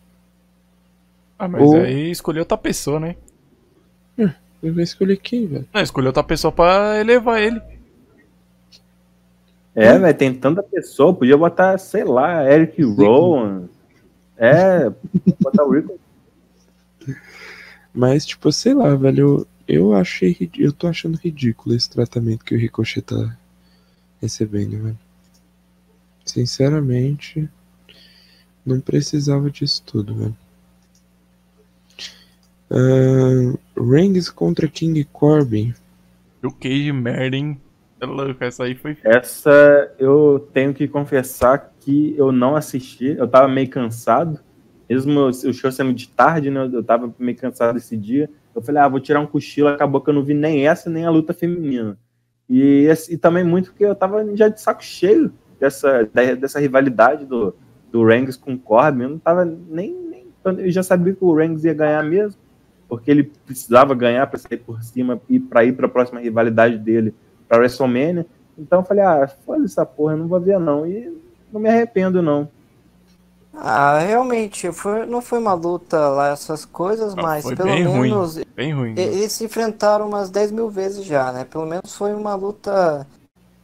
Ah, 1.38 1.48
mas 1.48 1.62
ou... 1.62 1.78
aí 1.78 2.10
escolheu 2.12 2.42
outra 2.42 2.58
pessoa, 2.58 3.00
né? 3.00 3.16
É, 4.18 4.34
eu 4.62 4.74
vou 4.74 4.82
escolher 4.82 5.18
quem, 5.18 5.48
velho? 5.48 5.68
Não, 5.74 5.82
escolheu 5.82 6.08
outra 6.08 6.24
pessoa 6.24 6.52
pra 6.52 7.00
elevar 7.00 7.42
ele. 7.42 7.62
É, 9.76 9.94
hum. 9.94 10.00
velho, 10.02 10.18
tem 10.18 10.34
tanta 10.34 10.64
pessoa, 10.64 11.14
podia 11.14 11.38
botar, 11.38 11.78
sei 11.78 12.04
lá, 12.04 12.44
Eric 12.52 12.82
Rowan. 12.82 13.70
É, 14.36 14.90
botar 15.40 15.64
o 15.64 15.72
Rick. 15.72 15.90
Mas, 17.94 18.26
tipo, 18.26 18.52
sei 18.52 18.74
lá, 18.74 18.96
velho, 18.96 19.20
eu, 19.20 19.48
eu 19.68 19.94
achei. 19.94 20.50
Eu 20.58 20.72
tô 20.72 20.88
achando 20.88 21.18
ridículo 21.18 21.76
esse 21.76 21.90
tratamento 21.90 22.46
que 22.46 22.56
o 22.56 22.58
Ricochet 22.58 23.02
tá 23.02 23.38
recebendo, 24.22 24.84
velho. 24.84 25.00
Sinceramente. 26.26 27.50
Não 28.68 28.82
precisava 28.82 29.50
disso 29.50 29.82
tudo, 29.86 30.14
velho. 30.14 30.38
Uh, 32.70 33.58
Rings 33.82 34.30
contra 34.30 34.68
King 34.68 35.06
Corbin. 35.06 35.74
O 36.44 36.52
que 36.52 36.92
merda, 36.92 37.38
hein? 37.38 37.62
É 38.02 38.06
louco, 38.06 38.44
essa 38.44 38.66
aí 38.66 38.76
foi. 38.76 38.98
Essa 39.06 39.90
eu 39.98 40.50
tenho 40.52 40.74
que 40.74 40.86
confessar 40.86 41.74
que 41.80 42.14
eu 42.18 42.34
não 42.34 42.58
assisti. 42.58 43.16
Eu 43.18 43.26
tava 43.26 43.48
meio 43.48 43.70
cansado. 43.70 44.38
Mesmo 44.90 45.28
o 45.28 45.54
show 45.54 45.72
sendo 45.72 45.94
de 45.94 46.10
tarde, 46.10 46.50
né? 46.50 46.70
Eu 46.72 46.84
tava 46.84 47.16
meio 47.18 47.38
cansado 47.38 47.78
esse 47.78 47.96
dia. 47.96 48.30
Eu 48.54 48.62
falei, 48.62 48.82
ah, 48.82 48.90
vou 48.90 49.00
tirar 49.00 49.22
um 49.22 49.28
cochilo. 49.28 49.70
Acabou 49.70 50.02
que 50.02 50.10
eu 50.10 50.14
não 50.14 50.24
vi 50.24 50.34
nem 50.34 50.68
essa, 50.68 50.90
nem 50.90 51.06
a 51.06 51.10
luta 51.10 51.34
feminina. 51.34 51.98
E, 52.50 52.86
e 53.10 53.18
também 53.18 53.46
muito 53.46 53.70
porque 53.70 53.86
eu 53.86 53.96
tava 53.96 54.36
já 54.36 54.50
de 54.50 54.60
saco 54.60 54.84
cheio 54.84 55.34
dessa, 55.58 56.04
dessa 56.38 56.60
rivalidade 56.60 57.26
do, 57.26 57.56
do 57.92 58.04
Rangs 58.04 58.38
com 58.38 58.54
o 58.54 58.60
Corbin, 58.60 59.04
eu 59.04 59.10
não 59.10 59.20
tava 59.20 59.46
nem, 59.46 59.94
nem. 59.94 60.28
Eu 60.46 60.72
já 60.72 60.84
sabia 60.84 61.14
que 61.14 61.24
o 61.24 61.36
Rangs 61.36 61.64
ia 61.64 61.74
ganhar 61.74 62.04
mesmo, 62.04 62.40
porque 62.88 63.12
ele 63.12 63.24
precisava 63.24 63.94
ganhar 63.94 64.28
para 64.28 64.40
sair 64.40 64.58
por 64.58 64.82
cima 64.84 65.20
e 65.30 65.40
para 65.40 65.66
ir 65.66 65.74
para 65.74 65.88
a 65.88 65.90
próxima 65.90 66.20
rivalidade 66.20 66.78
dele 66.78 67.14
para 67.48 67.58
WrestleMania. 67.60 68.26
Então 68.58 68.80
eu 68.80 68.86
falei, 68.86 69.04
ah, 69.04 69.28
foda 69.46 69.66
essa 69.66 69.86
porra, 69.86 70.14
eu 70.14 70.18
não 70.18 70.28
vou 70.28 70.40
ver 70.40 70.60
não. 70.60 70.86
E 70.86 71.14
não 71.52 71.60
me 71.60 71.70
arrependo 71.70 72.22
não. 72.22 72.50
Ah, 73.60 73.98
realmente, 74.00 74.72
foi, 74.72 75.06
não 75.08 75.20
foi 75.22 75.40
uma 75.40 75.54
luta 75.54 75.98
lá, 76.10 76.30
essas 76.30 76.64
coisas, 76.64 77.14
ah, 77.18 77.22
mas 77.22 77.44
pelo 77.46 77.70
menos. 77.70 78.36
Ruim, 78.36 78.46
bem 78.56 78.74
ruim. 78.74 78.94
Eles 78.96 79.32
se 79.32 79.46
enfrentaram 79.46 80.08
umas 80.08 80.30
10 80.30 80.52
mil 80.52 80.70
vezes 80.70 81.04
já, 81.04 81.32
né? 81.32 81.44
Pelo 81.44 81.66
menos 81.66 81.96
foi 81.96 82.14
uma 82.14 82.36
luta 82.36 83.06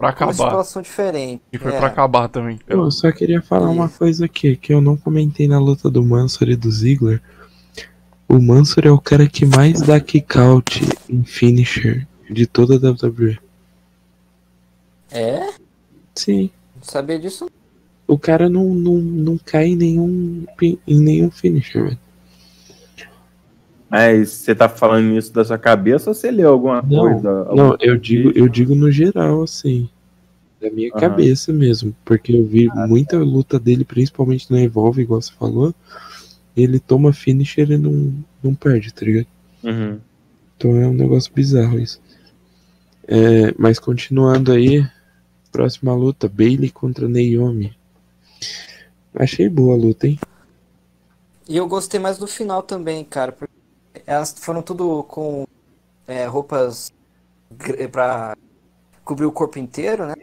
Pra 0.03 0.09
acabar. 0.09 0.33
Uma 0.33 0.33
situação 0.33 0.81
diferente. 0.81 1.41
E 1.53 1.57
foi 1.57 1.71
é. 1.71 1.77
pra 1.77 1.87
acabar 1.87 2.27
também. 2.27 2.59
Eu 2.67 2.91
só 2.91 3.09
queria 3.09 3.41
falar 3.41 3.69
uma 3.69 3.87
coisa 3.87 4.25
aqui, 4.25 4.57
que 4.57 4.73
eu 4.73 4.81
não 4.81 4.97
comentei 4.97 5.47
na 5.47 5.57
luta 5.57 5.89
do 5.89 6.03
Mansur 6.03 6.49
e 6.49 6.57
do 6.57 6.69
Ziggler. 6.69 7.21
O 8.27 8.37
Mansur 8.37 8.85
é 8.85 8.91
o 8.91 8.99
cara 8.99 9.29
que 9.29 9.45
mais 9.45 9.81
dá 9.81 10.01
kick 10.01 10.37
out 10.37 10.81
em 11.09 11.23
finisher 11.23 12.05
de 12.29 12.45
toda 12.45 12.75
a 12.75 12.91
WWE. 12.91 13.39
É? 15.09 15.53
Sim. 16.13 16.49
Não 16.75 16.83
sabia 16.83 17.17
disso? 17.17 17.49
O 18.05 18.19
cara 18.19 18.49
não, 18.49 18.65
não, 18.75 18.95
não 18.95 19.37
cai 19.37 19.67
em 19.67 19.75
nenhum, 19.77 20.45
em 20.61 20.99
nenhum 20.99 21.31
finisher, 21.31 21.81
velho. 21.81 21.99
Mas 23.89 24.29
você 24.31 24.53
tá 24.53 24.67
falando 24.67 25.15
isso 25.15 25.31
da 25.31 25.45
sua 25.45 25.57
cabeça 25.57 26.09
ou 26.09 26.13
você 26.13 26.29
leu 26.29 26.49
alguma 26.49 26.81
não, 26.81 26.99
coisa? 26.99 27.45
Não, 27.55 27.77
eu 27.79 27.95
digo, 27.95 28.31
eu 28.35 28.49
digo 28.49 28.75
no 28.75 28.91
geral, 28.91 29.43
assim. 29.43 29.87
Da 30.63 30.71
minha 30.71 30.93
uhum. 30.93 30.99
cabeça 30.99 31.51
mesmo. 31.51 31.93
Porque 32.05 32.33
eu 32.33 32.45
vi 32.45 32.69
ah, 32.71 32.87
muita 32.87 33.17
tá. 33.17 33.23
luta 33.23 33.59
dele, 33.59 33.83
principalmente 33.83 34.49
na 34.49 34.61
Evolve, 34.61 35.01
igual 35.01 35.21
você 35.21 35.33
falou. 35.33 35.75
Ele 36.55 36.79
toma 36.79 37.11
finisher 37.11 37.69
e 37.69 37.77
não, 37.77 38.13
não 38.41 38.55
perde, 38.55 38.93
tá 38.93 39.05
ligado? 39.05 39.27
Uhum. 39.61 39.99
Então 40.55 40.77
é 40.77 40.87
um 40.87 40.93
negócio 40.93 41.33
bizarro 41.33 41.77
isso. 41.77 42.01
É, 43.05 43.53
mas 43.57 43.77
continuando 43.77 44.53
aí, 44.53 44.87
próxima 45.51 45.93
luta, 45.93 46.29
Bailey 46.29 46.71
contra 46.71 47.09
Naomi. 47.09 47.75
Achei 49.13 49.49
boa 49.49 49.73
a 49.73 49.77
luta, 49.77 50.07
hein? 50.07 50.17
E 51.49 51.57
eu 51.57 51.67
gostei 51.67 51.99
mais 51.99 52.17
do 52.17 52.25
final 52.25 52.63
também, 52.63 53.03
cara, 53.03 53.33
porque 53.33 53.53
elas 54.07 54.33
foram 54.39 54.61
tudo 54.61 55.03
com 55.03 55.45
é, 56.07 56.25
roupas 56.25 56.93
para 57.91 58.37
cobrir 59.03 59.25
o 59.25 59.31
corpo 59.31 59.59
inteiro, 59.59 60.07
né? 60.07 60.13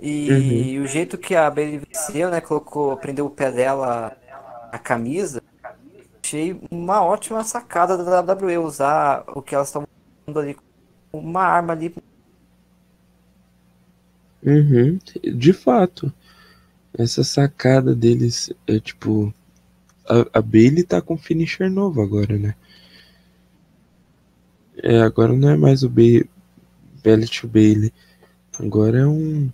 E 0.00 0.76
uhum. 0.78 0.84
o 0.84 0.86
jeito 0.86 1.16
que 1.16 1.34
a 1.34 1.50
Bailey 1.50 1.78
venceu, 1.78 2.30
né? 2.30 2.40
Colocou, 2.40 2.96
prendeu 2.96 3.26
o 3.26 3.30
pé 3.30 3.50
dela 3.50 4.16
na 4.72 4.78
camisa. 4.78 5.42
Achei 6.22 6.60
uma 6.70 7.02
ótima 7.02 7.44
sacada 7.44 7.96
da 7.96 8.20
WWE 8.20 8.58
usar 8.58 9.24
o 9.28 9.42
que 9.42 9.54
elas 9.54 9.68
estavam 9.68 9.86
usando 10.26 10.40
ali 10.40 10.56
uma 11.12 11.42
arma 11.42 11.72
ali. 11.72 11.94
Uhum. 14.42 14.98
De 15.34 15.52
fato. 15.52 16.12
Essa 16.96 17.24
sacada 17.24 17.94
deles 17.94 18.52
é 18.66 18.78
tipo. 18.78 19.34
A, 20.08 20.38
a 20.38 20.42
Bailey 20.42 20.84
tá 20.84 21.00
com 21.00 21.16
finisher 21.16 21.70
novo 21.70 22.02
agora, 22.02 22.38
né? 22.38 22.54
É, 24.82 25.00
agora 25.00 25.32
não 25.32 25.48
é 25.48 25.56
mais 25.56 25.82
o 25.82 25.88
Bailey, 25.88 26.28
to 27.30 27.48
Bailey. 27.48 27.92
Agora 28.58 28.98
é 29.00 29.06
um 29.06 29.50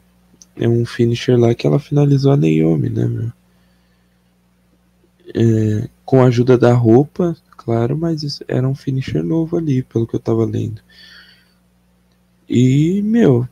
é 0.60 0.68
um 0.68 0.84
finisher 0.84 1.38
lá 1.38 1.54
que 1.54 1.66
ela 1.66 1.78
finalizou 1.78 2.32
a 2.32 2.36
Naomi, 2.36 2.90
né, 2.90 3.06
meu? 3.06 3.32
É, 5.34 5.88
com 6.04 6.22
a 6.22 6.26
ajuda 6.26 6.58
da 6.58 6.74
roupa, 6.74 7.34
claro, 7.56 7.96
mas 7.96 8.40
era 8.46 8.68
um 8.68 8.74
finisher 8.74 9.22
novo 9.22 9.56
ali, 9.56 9.82
pelo 9.82 10.06
que 10.06 10.14
eu 10.14 10.20
tava 10.20 10.44
lendo. 10.44 10.82
E, 12.48 13.00
meu, 13.02 13.48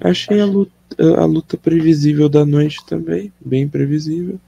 achei 0.00 0.40
a 0.40 0.46
luta, 0.46 0.72
a 1.18 1.24
luta 1.24 1.56
previsível 1.56 2.28
da 2.28 2.46
noite 2.46 2.84
também, 2.86 3.32
bem 3.44 3.66
previsível. 3.66 4.38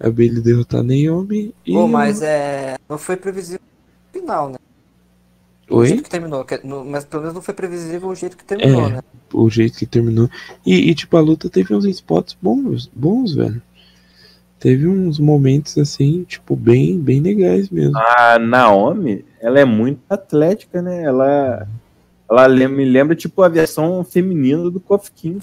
A 0.00 0.10
Bailey 0.10 0.40
derrotar 0.42 0.80
a 0.80 0.82
Naomi 0.82 1.54
e. 1.64 1.72
Pô, 1.74 1.86
mas 1.86 2.22
é. 2.22 2.76
Não 2.88 2.98
foi 2.98 3.16
previsível 3.16 3.60
no 4.12 4.20
final, 4.20 4.50
né? 4.50 4.56
O 5.72 5.84
jeito 5.84 5.98
Oi? 5.98 6.02
que 6.04 6.10
terminou. 6.10 6.46
no- 6.64 6.84
Mas 6.84 7.04
pelo 7.04 7.22
menos 7.22 7.34
não 7.34 7.42
foi 7.42 7.54
previsível 7.54 8.08
o 8.08 8.14
jeito 8.14 8.36
que 8.36 8.44
terminou, 8.44 8.86
É. 8.86 8.90
né? 8.94 9.00
O 9.32 9.48
jeito 9.48 9.78
que 9.78 9.86
terminou. 9.86 10.28
E, 10.64 10.90
e, 10.90 10.94
tipo, 10.94 11.16
a 11.16 11.20
luta 11.20 11.48
teve 11.48 11.74
uns 11.74 11.84
spots 11.86 12.36
bons, 12.40 12.90
bons, 12.94 13.34
velho. 13.34 13.60
Teve 14.58 14.86
uns 14.86 15.18
momentos 15.18 15.76
assim, 15.76 16.22
tipo, 16.24 16.54
bem, 16.54 16.98
bem 16.98 17.20
legais 17.20 17.68
mesmo. 17.68 17.96
A 17.98 18.38
Naomi, 18.38 19.24
ela 19.40 19.58
é 19.58 19.64
muito 19.64 20.00
atlética, 20.08 20.80
né? 20.80 21.02
Ela, 21.02 21.66
ela 22.30 22.46
lem- 22.46 22.68
me 22.68 22.84
lembra, 22.84 23.16
tipo, 23.16 23.42
a 23.42 23.48
versão 23.48 24.04
feminina 24.04 24.70
do 24.70 24.78
Kofi 24.78 25.10
King. 25.12 25.40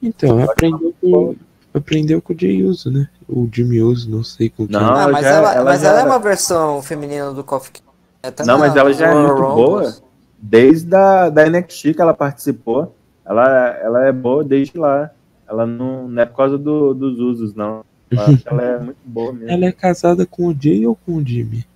Então, 0.00 0.40
aprendeu 0.44 0.94
com, 1.00 1.34
aprendeu 1.72 2.22
com 2.22 2.32
o 2.32 2.36
Jay 2.38 2.62
Uso, 2.62 2.90
né? 2.92 3.08
O 3.28 3.48
Jimmy 3.52 3.80
Uso, 3.80 4.08
não 4.08 4.22
sei 4.22 4.50
com 4.50 4.66
quem. 4.68 4.76
Não, 4.76 4.94
Ah, 4.94 5.02
ela 5.02 5.12
mas, 5.12 5.22
já- 5.24 5.30
ela, 5.30 5.54
ela 5.54 5.64
mas 5.64 5.80
já 5.80 5.88
ela 5.88 6.00
é 6.00 6.04
uma 6.04 6.18
versão 6.20 6.80
feminina 6.82 7.32
do 7.32 7.42
Coffee 7.42 7.72
King. 7.72 7.88
É, 8.24 8.44
Não, 8.46 8.58
mas 8.58 8.74
ela 8.74 8.92
já 8.92 9.08
é 9.08 9.14
muito 9.14 9.34
boa. 9.42 9.94
Desde 10.38 10.94
a 10.94 11.28
da 11.30 11.44
NXT 11.48 11.94
que 11.94 12.00
ela 12.02 12.14
participou, 12.14 12.94
ela, 13.24 13.68
ela 13.82 14.06
é 14.06 14.12
boa 14.12 14.42
desde 14.44 14.78
lá. 14.78 15.10
Ela 15.48 15.66
não, 15.66 16.08
não 16.08 16.22
é 16.22 16.26
por 16.26 16.36
causa 16.36 16.56
do- 16.58 16.94
dos 16.94 17.18
usos, 17.20 17.54
não. 17.54 17.84
Eu 18.10 18.20
acho 18.20 18.36
que 18.38 18.48
ela 18.48 18.62
é 18.62 18.78
muito 18.80 18.98
boa 19.04 19.32
mesmo. 19.32 19.50
Ela 19.50 19.66
é 19.66 19.72
casada 19.72 20.24
com 20.26 20.48
o 20.48 20.56
Jay 20.58 20.86
ou 20.86 20.96
com 20.96 21.16
o 21.16 21.26
Jimmy? 21.26 21.66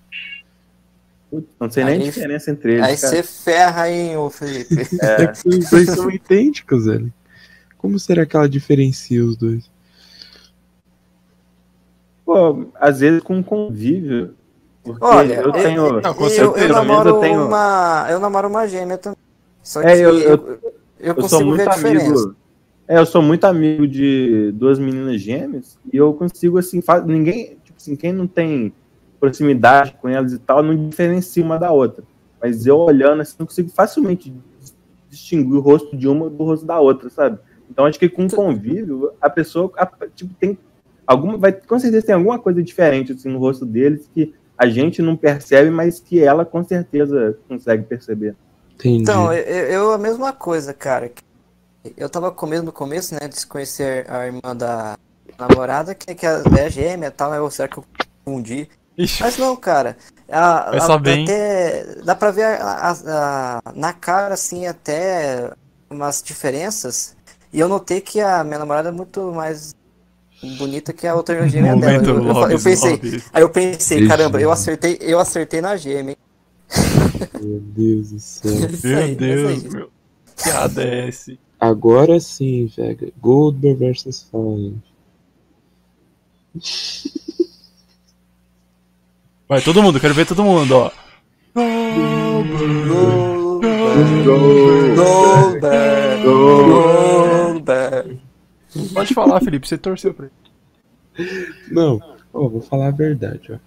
Putz, 1.29 1.47
Não 1.59 1.69
sei 1.69 1.83
nem 1.83 1.93
a 1.93 1.97
Aí- 1.97 2.03
diferença 2.03 2.49
entre 2.51 2.73
eles. 2.73 2.83
Aí 2.85 2.97
você 2.97 3.21
ferra, 3.23 3.89
hein, 3.91 4.17
ô 4.17 4.29
Felipe. 4.31 4.75
É 5.01 5.27
que 5.27 5.47
os 5.49 5.69
dois 5.69 5.89
são 5.89 6.09
idênticos, 6.09 6.85
velho. 6.85 7.13
Como 7.77 7.97
será 7.99 8.25
que 8.25 8.35
ela 8.35 8.49
diferencia 8.49 9.23
os 9.23 9.35
dois? 9.37 9.69
Pô, 12.25 12.67
às 12.75 12.99
vezes 12.99 13.21
com 13.23 13.41
convívio. 13.43 14.35
Porque 14.93 15.05
Olha, 15.05 15.33
eu 15.41 15.51
tenho. 15.51 16.01
Não, 16.01 16.13
com 16.13 16.23
eu, 16.25 16.29
eu, 16.29 16.29
certeza, 16.29 16.45
eu 16.45 16.53
menos 16.55 16.75
namoro 16.75 17.09
eu 17.09 17.19
tenho- 17.19 17.45
uma. 17.45 18.07
Eu 18.09 18.19
namoro 18.19 18.47
uma 18.47 18.67
gêmea 18.67 18.97
também. 18.97 19.17
Só 19.63 19.81
que 19.81 19.87
É, 19.87 19.95
eu- 19.97 20.09
eu, 20.09 20.19
eu- 20.19 20.37
eu, 20.37 20.59
Eu 20.99 21.15
consigo 21.15 21.29
sou 21.29 21.45
muito 21.45 21.67
amigo. 21.69 22.35
É, 22.87 22.97
eu 22.97 23.05
sou 23.05 23.21
muito 23.21 23.43
amigo 23.45 23.87
de 23.87 24.51
duas 24.55 24.79
meninas 24.79 25.21
gêmeas 25.21 25.77
e 25.93 25.97
eu 25.97 26.11
consigo, 26.13 26.57
assim, 26.57 26.81
fa- 26.81 27.01
ninguém, 27.01 27.57
tipo 27.63 27.77
assim, 27.77 27.95
quem 27.95 28.11
não 28.11 28.25
tem 28.25 28.73
proximidade 29.19 29.95
com 30.01 30.09
elas 30.09 30.33
e 30.33 30.39
tal, 30.39 30.63
não 30.63 30.75
diferencia 30.89 31.43
uma 31.43 31.59
da 31.59 31.71
outra. 31.71 32.03
Mas 32.41 32.65
eu 32.65 32.77
olhando 32.77 33.21
assim, 33.21 33.35
eu 33.37 33.45
consigo 33.45 33.69
facilmente 33.69 34.33
distinguir 35.09 35.53
o 35.55 35.59
rosto 35.59 35.95
de 35.95 36.07
uma 36.07 36.29
do 36.29 36.43
rosto 36.43 36.65
da 36.65 36.79
outra, 36.79 37.09
sabe? 37.09 37.37
Então 37.69 37.85
acho 37.85 37.99
que 37.99 38.09
com 38.09 38.27
convívio, 38.27 39.11
a 39.21 39.29
pessoa, 39.29 39.71
a- 39.77 39.91
tipo, 40.15 40.33
tem 40.39 40.57
alguma, 41.05 41.37
vai, 41.37 41.51
com 41.51 41.77
certeza 41.79 42.05
tem 42.07 42.15
alguma 42.15 42.39
coisa 42.39 42.63
diferente 42.63 43.11
assim, 43.11 43.29
no 43.29 43.37
rosto 43.39 43.65
deles 43.65 44.09
que 44.13 44.33
a 44.59 44.67
gente 44.67 45.01
não 45.01 45.15
percebe, 45.15 45.69
mas 45.69 46.01
que 46.01 46.21
ela 46.21 46.43
com 46.45 46.61
certeza 46.65 47.37
consegue 47.47 47.83
perceber. 47.83 48.35
Entendi. 48.75 49.03
Então, 49.03 49.31
eu, 49.31 49.65
eu 49.67 49.91
a 49.93 49.97
mesma 49.97 50.33
coisa, 50.33 50.73
cara. 50.73 51.09
Eu 51.95 52.09
tava 52.09 52.29
com 52.29 52.45
medo 52.45 52.63
no 52.63 52.73
começo, 52.73 53.15
né, 53.15 53.29
de 53.29 53.47
conhecer 53.47 54.05
a 54.11 54.25
irmã 54.25 54.53
da 54.53 54.97
namorada, 55.39 55.95
que, 55.95 56.13
que 56.13 56.25
é 56.25 56.69
gêmea 56.69 57.07
e 57.07 57.11
tal, 57.11 57.33
eu, 57.33 57.49
será 57.49 57.69
que 57.69 57.77
eu 57.77 57.85
confundi? 58.25 58.69
Ixi, 58.97 59.23
Mas 59.23 59.37
não, 59.37 59.55
cara. 59.55 59.95
A, 60.29 60.71
a- 60.71 61.09
hein? 61.09 61.23
até, 61.23 61.85
dá 62.03 62.13
pra 62.13 62.31
ver 62.31 62.43
a- 62.43 62.91
a- 62.91 63.59
a- 63.63 63.73
na 63.73 63.93
cara, 63.93 64.33
assim, 64.33 64.67
até 64.67 65.51
umas 65.89 66.21
diferenças. 66.21 67.15
E 67.53 67.61
eu 67.61 67.69
notei 67.69 68.01
que 68.01 68.19
a 68.19 68.43
minha 68.43 68.59
namorada 68.59 68.89
é 68.89 68.91
muito 68.91 69.31
mais 69.31 69.73
bonita 70.43 70.93
que 70.93 71.05
a 71.07 71.15
outra 71.15 71.47
gêmea 71.47 71.75
dela. 71.75 71.93
momento 71.93 72.09
Eu, 72.09 72.15
eu, 72.17 72.23
eu 72.27 72.33
Lobis, 72.33 72.63
pensei, 72.63 72.91
Lobis. 72.91 73.23
aí 73.33 73.41
eu 73.41 73.49
pensei, 73.49 74.07
caramba, 74.07 74.39
eu 74.41 74.51
acertei, 74.51 74.97
eu 75.01 75.19
acertei 75.19 75.61
na 75.61 75.75
gêmea. 75.75 76.15
Meu 77.41 77.59
Deus 77.59 78.11
do 78.11 78.19
céu. 78.19 78.51
Aí, 78.53 78.59
Meu 78.59 78.69
isso 78.69 79.17
Deus, 79.17 79.63
aí. 79.65 79.69
meu. 79.71 79.89
Que 80.37 80.49
ADS. 80.49 81.31
Agora 81.59 82.19
sim, 82.19 82.67
velho. 82.75 83.11
Goldberg 83.19 83.77
versus 83.79 84.23
Fallon. 84.31 84.73
Vai, 89.47 89.61
todo 89.61 89.81
mundo, 89.81 89.99
quero 89.99 90.13
ver 90.13 90.25
todo 90.27 90.43
mundo, 90.43 90.71
ó. 90.75 90.91
Goldberg, 94.89 96.23
Goldberg. 96.23 98.19
Pode 98.93 99.13
falar, 99.13 99.41
Felipe, 99.41 99.67
você 99.67 99.77
torceu 99.77 100.13
pra 100.13 100.27
ele. 100.27 101.49
Não, 101.71 101.99
vou 102.31 102.61
falar 102.61 102.87
a 102.87 102.91
verdade, 102.91 103.51
ó. 103.51 103.57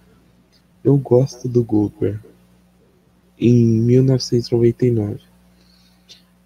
Eu 0.83 0.97
gosto 0.97 1.47
do 1.47 1.63
Goldberg. 1.63 2.19
Em 3.39 3.81
1999. 3.81 5.19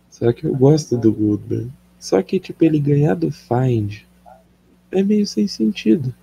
Só 0.09 0.31
que 0.31 0.45
eu 0.45 0.55
gosto 0.55 0.97
do 0.97 1.11
Goldberg. 1.11 1.71
Só 1.99 2.21
que, 2.21 2.39
tipo, 2.39 2.63
ele 2.63 2.79
ganhar 2.79 3.15
do 3.15 3.31
Find 3.31 4.01
é 4.91 5.03
meio 5.03 5.25
sem 5.25 5.47
sentido. 5.47 6.13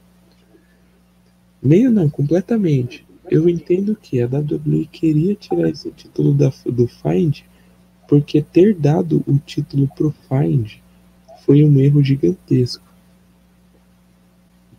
Meio 1.62 1.90
não, 1.90 2.09
completamente. 2.09 3.05
Eu 3.31 3.49
entendo 3.49 3.97
que 3.97 4.20
a 4.20 4.27
WWE 4.27 4.87
queria 4.87 5.35
tirar 5.35 5.68
esse 5.70 5.90
título 5.90 6.35
da, 6.35 6.53
do 6.66 6.87
Find 6.87 7.40
porque 8.07 8.42
ter 8.42 8.75
dado 8.75 9.25
o 9.27 9.38
título 9.38 9.88
pro 9.97 10.14
Find 10.29 10.75
foi 11.44 11.64
um 11.64 11.80
erro 11.80 12.02
gigantesco. 12.02 12.85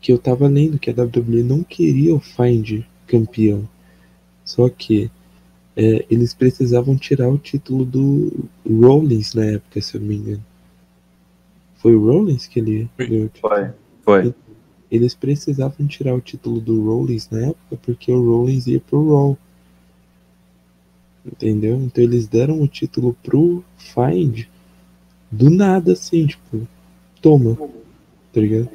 Que 0.02 0.12
eu 0.12 0.18
tava 0.18 0.48
lendo 0.48 0.78
que 0.78 0.90
a 0.90 0.94
WWE 0.94 1.44
não 1.44 1.64
queria 1.64 2.14
o 2.14 2.20
Find 2.20 2.84
campeão. 3.08 3.68
Só 4.44 4.70
que 4.70 5.10
é, 5.76 6.06
eles 6.10 6.34
precisavam 6.34 6.96
tirar 6.96 7.30
o 7.30 7.38
título 7.38 7.84
do 7.84 8.48
Rollins 8.68 9.34
na 9.34 9.46
época, 9.46 9.82
se 9.82 9.96
eu 9.96 10.02
não 10.02 10.08
me 10.08 10.16
engano. 10.16 10.46
Foi 11.78 11.96
o 11.96 12.06
Rollins 12.06 12.48
que 12.48 12.60
ele 12.60 12.90
Foi. 12.96 13.08
deu 13.08 13.26
o 13.26 13.30
título? 13.30 13.54
Foi. 13.54 13.74
Foi. 14.04 14.36
Eles 14.90 15.16
precisavam 15.16 15.88
tirar 15.88 16.16
o 16.16 16.22
título 16.22 16.62
do 16.62 16.86
Rollins 16.86 17.30
na 17.30 17.48
época 17.48 17.78
porque 17.82 18.12
o 18.12 18.24
Rollins 18.24 18.68
ia 18.68 18.80
pro 18.80 19.10
Raw. 19.10 19.38
Entendeu? 21.26 21.78
Então 21.82 22.04
eles 22.04 22.28
deram 22.28 22.62
o 22.62 22.68
título 22.68 23.16
pro 23.24 23.64
Find 23.78 24.46
do 25.36 25.50
nada, 25.50 25.94
assim, 25.94 26.26
tipo, 26.26 26.68
toma. 27.22 27.56
Tá 28.34 28.42
ligado? 28.42 28.70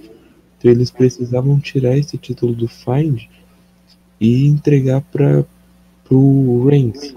Então 0.59 0.71
eles 0.71 0.91
precisavam 0.91 1.59
tirar 1.59 1.97
esse 1.97 2.19
título 2.19 2.55
do 2.55 2.69
Find 2.69 3.23
e 4.21 4.47
entregar 4.47 5.01
pra, 5.01 5.45
pro 6.05 6.67
Reigns. 6.67 7.17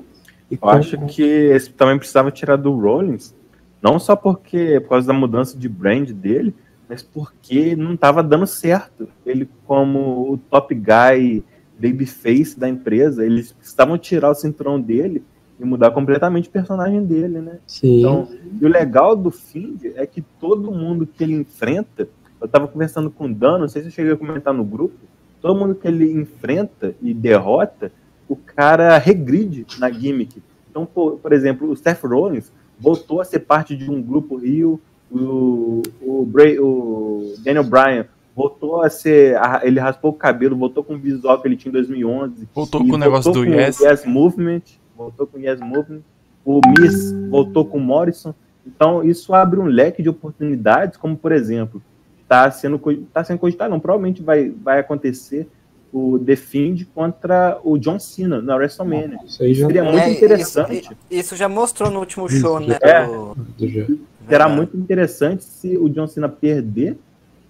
Eu 0.50 0.70
acho 0.70 0.98
que 1.08 1.24
esse 1.24 1.70
também 1.72 1.98
precisava 1.98 2.32
tirar 2.32 2.56
do 2.58 2.78
Rollins, 2.78 3.34
não 3.82 4.00
só 4.00 4.16
porque 4.16 4.80
por 4.82 4.90
causa 4.90 5.08
da 5.08 5.14
mudança 5.14 5.58
de 5.58 5.68
brand 5.68 6.12
dele, 6.12 6.54
mas 6.88 7.02
porque 7.02 7.76
não 7.76 7.96
estava 7.96 8.22
dando 8.22 8.46
certo. 8.46 9.10
Ele 9.26 9.50
como 9.66 10.32
o 10.32 10.38
top 10.38 10.76
guy 10.76 11.44
babyface 11.78 12.58
da 12.58 12.70
empresa, 12.70 13.26
eles 13.26 13.52
precisavam 13.52 13.98
tirar 13.98 14.30
o 14.30 14.36
cinturão 14.36 14.80
dele 14.80 15.24
e 15.60 15.66
mudar 15.66 15.92
completamente 15.92 16.50
o 16.50 16.52
personagem 16.52 17.04
dele, 17.06 17.40
né? 17.40 17.60
Sim, 17.68 18.00
Então, 18.00 18.28
e 18.62 18.66
o 18.66 18.68
legal 18.68 19.16
do 19.16 19.30
Find 19.32 19.86
é 19.96 20.06
que 20.06 20.22
todo 20.40 20.72
mundo 20.72 21.06
que 21.08 21.24
ele 21.24 21.34
enfrenta, 21.36 22.08
eu 22.42 22.48
tava 22.48 22.68
conversando 22.68 23.10
com 23.10 23.26
o 23.26 23.34
Dan, 23.34 23.60
não 23.60 23.68
sei 23.68 23.82
se 23.84 23.88
eu 23.88 23.92
cheguei 23.92 24.12
a 24.14 24.18
comentar 24.18 24.54
no 24.54 24.64
grupo, 24.64 24.96
todo 25.42 25.58
mundo 25.60 25.76
que 25.76 25.88
ele 25.88 26.12
enfrenta 26.12 26.96
e 27.02 27.14
derrota, 27.14 27.92
o 28.28 28.36
cara 28.36 28.98
regride 28.98 29.66
na 29.80 29.92
gimmick. 29.92 30.42
Então, 30.70 30.86
por, 30.86 31.18
por 31.20 31.32
exemplo, 31.34 31.70
o 31.70 31.76
Seth 31.76 32.02
Rollins 32.04 32.52
voltou 32.80 33.22
a 33.22 33.26
ser 33.26 33.40
parte 33.40 33.76
de 33.78 33.90
um 33.92 34.02
grupo 34.02 34.36
Rio, 34.38 34.80
o, 35.12 35.84
o, 36.02 36.26
Bray, 36.26 36.58
o 36.60 37.36
Daniel 37.44 37.64
Bryan 37.64 38.06
voltou 38.36 38.82
a 38.82 38.90
ser, 38.90 39.38
a- 39.38 39.62
ele 39.64 39.80
raspou 39.80 40.10
o 40.10 40.14
cabelo, 40.16 40.58
voltou 40.58 40.84
com 40.84 40.96
o 40.96 40.98
visual 40.98 41.40
que 41.40 41.48
ele 41.48 41.56
tinha 41.56 41.70
em 41.70 41.74
2011, 41.74 42.48
Voltou 42.54 42.82
com 42.82 42.96
o 42.96 42.98
negócio 42.98 43.32
do 43.32 43.46
Yes. 43.46 43.80
Yes 43.80 44.06
Movement, 44.06 44.62
voltou 44.98 45.26
com 45.28 45.38
o 45.38 45.42
Yes 45.42 45.60
Movement. 45.60 46.02
O 46.46 46.60
Miss 46.80 47.12
voltou 47.30 47.66
com 47.66 47.78
o 47.78 47.82
Morrison. 47.82 48.34
Então, 48.66 49.04
isso 49.04 49.34
abre 49.34 49.60
um 49.60 49.66
leque 49.66 50.02
de 50.02 50.10
oportunidades, 50.10 50.98
como, 50.98 51.16
por 51.18 51.32
exemplo, 51.32 51.82
está 52.22 52.50
sendo, 52.52 52.80
tá 53.14 53.24
sendo 53.24 53.40
cogitado, 53.40 53.70
não, 53.70 53.80
provavelmente 53.80 54.22
vai, 54.22 54.50
vai 54.50 54.80
acontecer 54.80 55.48
o 55.92 56.18
The 56.18 56.36
Fiend 56.36 56.86
contra 56.96 57.60
o 57.64 57.78
John 57.78 58.00
Cena 58.00 58.42
na 58.42 58.56
WrestleMania. 58.56 59.20
isso 59.26 59.44
aí 59.44 59.54
já 59.54 59.68
Seria 59.68 59.84
muito 59.84 60.00
É, 60.00 60.12
interessante. 60.12 60.74
Isso, 60.82 60.96
isso 61.12 61.36
já 61.36 61.48
mostrou 61.48 61.92
no 61.92 62.00
último 62.00 62.26
Isso, 62.26 62.40
show, 62.40 62.60
né? 62.60 62.78
é. 62.82 63.06
do-. 63.06 64.00
Será 64.28 64.50
muito 64.50 64.76
interessante 64.76 65.44
se 65.44 65.78
o 65.78 65.88
John 65.90 66.08
Cena 66.08 66.28
perder, 66.30 66.98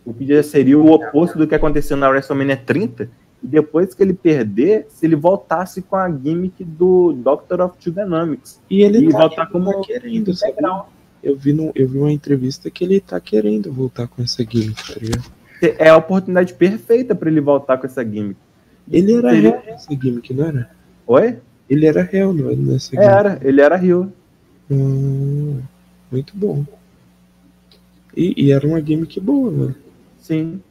o 0.05 0.13
que 0.13 0.25
já 0.27 0.43
seria 0.43 0.77
o 0.77 0.91
oposto 0.91 1.37
do 1.37 1.47
que 1.47 1.55
aconteceu 1.55 1.95
na 1.95 2.09
WrestleMania 2.09 2.57
30, 2.57 3.09
e 3.43 3.47
depois 3.47 3.93
que 3.93 4.01
ele 4.01 4.13
perder, 4.13 4.85
se 4.89 5.05
ele 5.05 5.15
voltasse 5.15 5.81
com 5.81 5.95
a 5.95 6.09
gimmick 6.09 6.63
do 6.63 7.11
Doctor 7.13 7.61
of 7.61 7.77
Dynamics. 7.91 8.59
E 8.69 8.81
ele 8.81 8.99
E 9.05 9.09
tá, 9.09 9.19
voltar 9.19 9.41
ele 9.43 9.51
como 9.51 9.73
tá 9.73 9.81
querendo, 9.81 10.33
sabe? 10.33 10.55
Eu 11.21 11.35
vi, 11.37 11.53
no, 11.53 11.71
eu 11.75 11.87
vi 11.87 11.97
uma 11.97 12.11
entrevista 12.11 12.69
que 12.69 12.83
ele 12.83 12.99
tá 12.99 13.19
querendo 13.19 13.71
voltar 13.71 14.07
com 14.07 14.21
essa 14.21 14.43
gimmick, 14.43 14.93
tá 14.93 14.99
ligado? 14.99 15.31
É 15.61 15.89
a 15.89 15.95
oportunidade 15.97 16.53
perfeita 16.53 17.15
para 17.15 17.29
ele 17.29 17.39
voltar 17.41 17.77
com 17.77 17.85
essa 17.85 18.03
gimmick. 18.03 18.37
Ele 18.91 19.13
era 19.13 19.29
Seria- 19.31 19.49
real 19.51 19.63
nessa 19.65 19.95
gimmick, 19.95 20.33
não 20.33 20.45
era? 20.45 20.69
Oi? 21.07 21.37
Ele 21.69 21.85
era 21.85 22.03
real 22.03 22.33
não, 22.33 22.53
nessa 22.55 22.91
gimmick. 22.91 23.09
Era, 23.09 23.39
ele 23.41 23.61
era 23.61 23.75
Rio. 23.77 24.11
Hum, 24.69 25.59
muito 26.11 26.35
bom. 26.35 26.65
E, 28.15 28.45
e 28.45 28.51
era 28.51 28.67
uma 28.67 28.81
gimmick 28.81 29.19
boa, 29.19 29.49
mano. 29.51 29.75
Sim. 30.19 30.61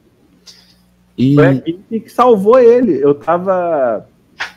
E 1.17 1.35
Foi 1.35 1.47
a 1.47 1.53
gimmick 1.53 2.01
que 2.01 2.09
salvou 2.11 2.59
ele. 2.59 3.03
Eu 3.03 3.15
tava 3.15 4.07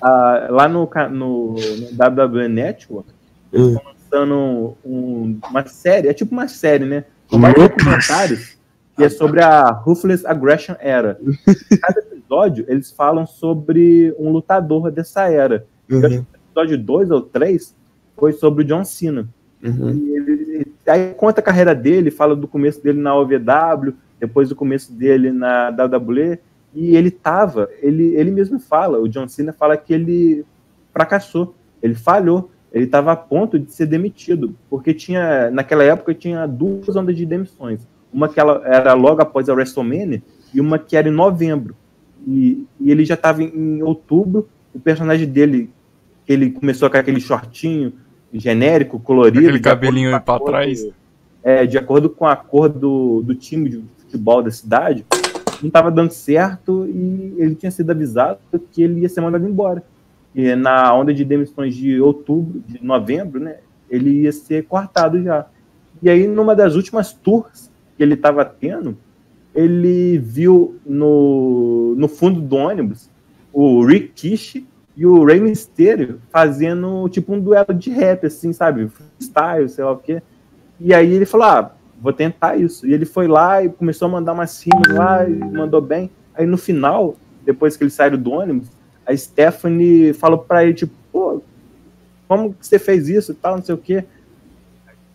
ah, 0.01 0.47
lá 0.49 0.67
no, 0.67 0.89
no, 1.11 1.55
no 1.55 1.55
WWE 1.55 2.47
Network 2.47 3.09
Hum. 3.53 3.77
lançando 3.85 4.75
um- 4.85 5.39
uma 5.49 5.65
série, 5.65 6.07
é 6.09 6.13
tipo 6.13 6.33
uma 6.33 6.47
série, 6.47 6.83
né? 6.85 7.05
Com 7.29 7.39
vários 7.39 7.63
documentários 7.69 8.57
que 8.95 9.03
é 9.03 9.09
sobre 9.09 9.41
a 9.41 9.69
Ruthless 9.71 10.25
Aggression 10.25 10.75
Era. 10.79 11.19
Cada 11.81 11.99
episódio 11.99 12.65
eles 12.67 12.91
falam 12.91 13.25
sobre 13.25 14.13
um 14.17 14.29
lutador 14.31 14.91
dessa 14.91 15.29
era. 15.29 15.65
Uhum, 15.89 16.25
episódio 16.49 16.77
2 16.77 17.11
ou 17.11 17.21
3 17.21 17.75
foi 18.17 18.33
sobre 18.33 18.63
o 18.63 18.67
John 18.67 18.83
Cena. 18.85 19.27
uhum. 19.63 19.91
E 19.91 20.15
ele, 20.15 20.67
aí 20.87 21.13
conta 21.13 21.39
a 21.41 21.43
carreira 21.43 21.75
dele, 21.75 22.09
fala 22.09 22.35
do 22.35 22.47
começo 22.47 22.81
dele 22.81 22.99
na 22.99 23.15
OVW, 23.15 23.93
depois 24.19 24.49
do 24.49 24.55
começo 24.55 24.91
dele 24.93 25.31
na 25.31 25.69
WWE, 25.69 26.39
e 26.73 26.95
ele 26.95 27.09
tava, 27.09 27.69
ele, 27.81 28.15
ele 28.15 28.31
mesmo 28.31 28.59
fala, 28.59 28.99
o 28.99 29.07
John 29.07 29.27
Cena 29.27 29.53
fala 29.53 29.77
que 29.77 29.93
ele 29.93 30.45
fracassou, 30.91 31.55
ele 31.81 31.95
falhou, 31.95 32.51
ele 32.71 32.85
estava 32.85 33.13
a 33.13 33.15
ponto 33.15 33.57
de 33.57 33.71
ser 33.71 33.85
demitido, 33.85 34.53
porque 34.69 34.93
tinha, 34.93 35.49
naquela 35.51 35.83
época 35.83 36.13
tinha 36.13 36.45
duas 36.45 36.93
ondas 36.95 37.15
de 37.15 37.25
demissões, 37.25 37.87
uma 38.11 38.27
que 38.27 38.39
ela 38.39 38.61
era 38.65 38.93
logo 38.93 39.21
após 39.21 39.47
a 39.47 39.53
WrestleMania 39.53 40.21
e 40.53 40.59
uma 40.59 40.77
que 40.77 40.95
era 40.97 41.07
em 41.07 41.11
novembro. 41.11 41.75
E, 42.27 42.65
e 42.79 42.91
ele 42.91 43.05
já 43.05 43.13
estava 43.13 43.43
em, 43.43 43.47
em 43.47 43.83
outubro, 43.83 44.49
o 44.73 44.79
personagem 44.79 45.27
dele, 45.27 45.69
ele 46.27 46.51
começou 46.51 46.89
com 46.89 46.97
aquele 46.97 47.21
shortinho 47.21 47.93
genérico, 48.33 48.99
colorido. 48.99 49.39
Aquele 49.39 49.59
cabelinho 49.59 50.09
com 50.09 50.15
a 50.17 50.19
pra 50.19 50.39
cor 50.39 50.49
trás. 50.49 50.87
é, 51.43 51.65
de 51.65 51.77
acordo 51.77 52.09
com 52.09 52.25
a 52.25 52.35
cor 52.35 52.67
do, 52.67 53.21
do 53.21 53.35
time 53.35 53.69
de 53.69 53.83
futebol 54.15 54.41
da 54.41 54.51
cidade, 54.51 55.05
não 55.61 55.67
estava 55.67 55.91
dando 55.91 56.11
certo 56.11 56.87
e 56.87 57.35
ele 57.37 57.55
tinha 57.55 57.71
sido 57.71 57.91
avisado 57.91 58.39
que 58.71 58.81
ele 58.81 59.01
ia 59.01 59.09
ser 59.09 59.21
mandado 59.21 59.47
embora. 59.47 59.83
E 60.33 60.55
na 60.55 60.93
onda 60.93 61.13
de 61.13 61.23
demissões 61.23 61.75
de 61.75 61.99
outubro, 61.99 62.61
de 62.67 62.83
novembro, 62.83 63.39
né, 63.39 63.57
ele 63.89 64.21
ia 64.21 64.31
ser 64.31 64.65
cortado 64.65 65.21
já. 65.21 65.45
E 66.01 66.09
aí, 66.09 66.27
numa 66.27 66.55
das 66.55 66.75
últimas 66.75 67.13
tours 67.13 67.71
que 67.95 68.03
ele 68.03 68.15
estava 68.15 68.43
tendo, 68.43 68.97
ele 69.53 70.17
viu 70.17 70.75
no, 70.85 71.95
no 71.97 72.07
fundo 72.07 72.41
do 72.41 72.55
ônibus 72.55 73.09
o 73.53 73.85
Rick 73.85 74.67
e 74.97 75.05
o 75.05 75.23
Rey 75.23 75.39
Mysterio 75.39 76.19
fazendo 76.29 77.07
tipo 77.09 77.33
um 77.33 77.39
duelo 77.39 77.73
de 77.73 77.89
rap, 77.89 78.25
assim, 78.25 78.51
sabe? 78.51 78.89
Freestyle, 78.89 79.69
sei 79.69 79.83
lá 79.83 79.91
o 79.91 79.97
quê. 79.97 80.21
E 80.79 80.93
aí 80.93 81.13
ele 81.13 81.25
falou: 81.25 81.47
ah, 81.47 81.71
vou 82.01 82.13
tentar 82.13 82.57
isso. 82.57 82.85
E 82.85 82.93
ele 82.93 83.05
foi 83.05 83.27
lá 83.27 83.63
e 83.63 83.69
começou 83.69 84.07
a 84.07 84.11
mandar 84.11 84.33
umas 84.33 84.61
rimas 84.61 84.95
lá 84.95 85.27
e 85.27 85.33
mandou 85.33 85.81
bem. 85.81 86.09
Aí 86.33 86.45
no 86.45 86.57
final, 86.57 87.15
depois 87.45 87.77
que 87.77 87.83
ele 87.83 87.91
saiu 87.91 88.17
do 88.17 88.31
ônibus, 88.31 88.69
a 89.05 89.15
Stephanie 89.15 90.13
falou 90.13 90.39
pra 90.39 90.63
ele, 90.63 90.73
tipo, 90.73 90.93
pô, 91.11 91.41
como 92.27 92.53
que 92.53 92.65
você 92.65 92.79
fez 92.79 93.07
isso 93.07 93.31
e 93.31 93.35
tal, 93.35 93.57
não 93.57 93.63
sei 93.63 93.75
o 93.75 93.77
quê. 93.77 94.03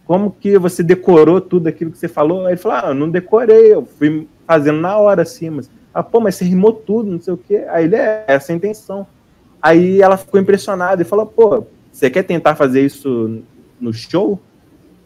Como 0.07 0.31
que 0.31 0.59
você 0.59 0.83
decorou 0.83 1.41
tudo 1.41 1.69
aquilo 1.69 1.91
que 1.91 1.99
você 1.99 2.09
falou? 2.09 2.47
Aí 2.47 2.53
ele 2.53 2.61
falou, 2.61 2.79
ah, 2.79 2.89
eu 2.89 2.95
não 2.95 3.11
decorei, 3.11 3.75
eu 3.75 3.85
fui 3.85 4.29
fazendo 4.47 4.81
na 4.81 4.97
hora 4.97 5.23
assim, 5.23 5.61
ah, 5.93 6.03
pô, 6.03 6.21
mas 6.21 6.37
você 6.37 6.45
rimou 6.45 6.73
tudo, 6.73 7.11
não 7.11 7.21
sei 7.21 7.35
o 7.35 7.37
quê. 7.37 7.65
Aí 7.69 7.85
ele, 7.85 7.97
é, 7.97 8.25
essa 8.27 8.53
é 8.53 8.55
a 8.55 8.57
intenção. 8.57 9.07
Aí 9.61 10.01
ela 10.01 10.17
ficou 10.17 10.41
impressionada 10.41 11.03
e 11.03 11.05
falou, 11.05 11.27
pô, 11.27 11.65
você 11.93 12.09
quer 12.09 12.23
tentar 12.23 12.55
fazer 12.55 12.85
isso 12.85 13.43
no 13.81 13.93
show? 13.93 14.41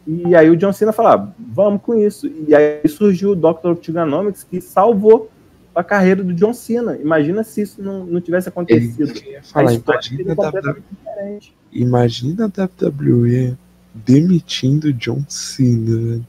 E 0.07 0.35
aí 0.35 0.49
o 0.49 0.55
John 0.55 0.71
Cena 0.71 0.91
falou, 0.91 1.11
ah, 1.11 1.33
vamos 1.39 1.81
com 1.81 1.95
isso. 1.95 2.27
E 2.47 2.53
aí 2.53 2.87
surgiu 2.87 3.31
o 3.31 3.35
Dr. 3.35 3.69
of 3.69 3.81
Trigonomics 3.81 4.43
que 4.43 4.61
salvou 4.61 5.31
a 5.73 5.83
carreira 5.83 6.23
do 6.23 6.33
John 6.33 6.53
Cena. 6.53 6.97
Imagina 6.97 7.43
se 7.43 7.61
isso 7.61 7.81
não, 7.81 8.05
não 8.05 8.21
tivesse 8.21 8.47
acontecido. 8.47 9.13
Falar, 9.43 9.71
a 9.71 9.73
história 9.73 9.99
imagina 10.09 10.33
a, 10.33 10.73
diferente. 10.73 11.55
imagina 11.71 12.45
a 12.45 12.85
WWE 12.85 13.57
demitindo 13.93 14.93
John 14.93 15.23
Cena, 15.27 15.95
velho. 15.95 16.27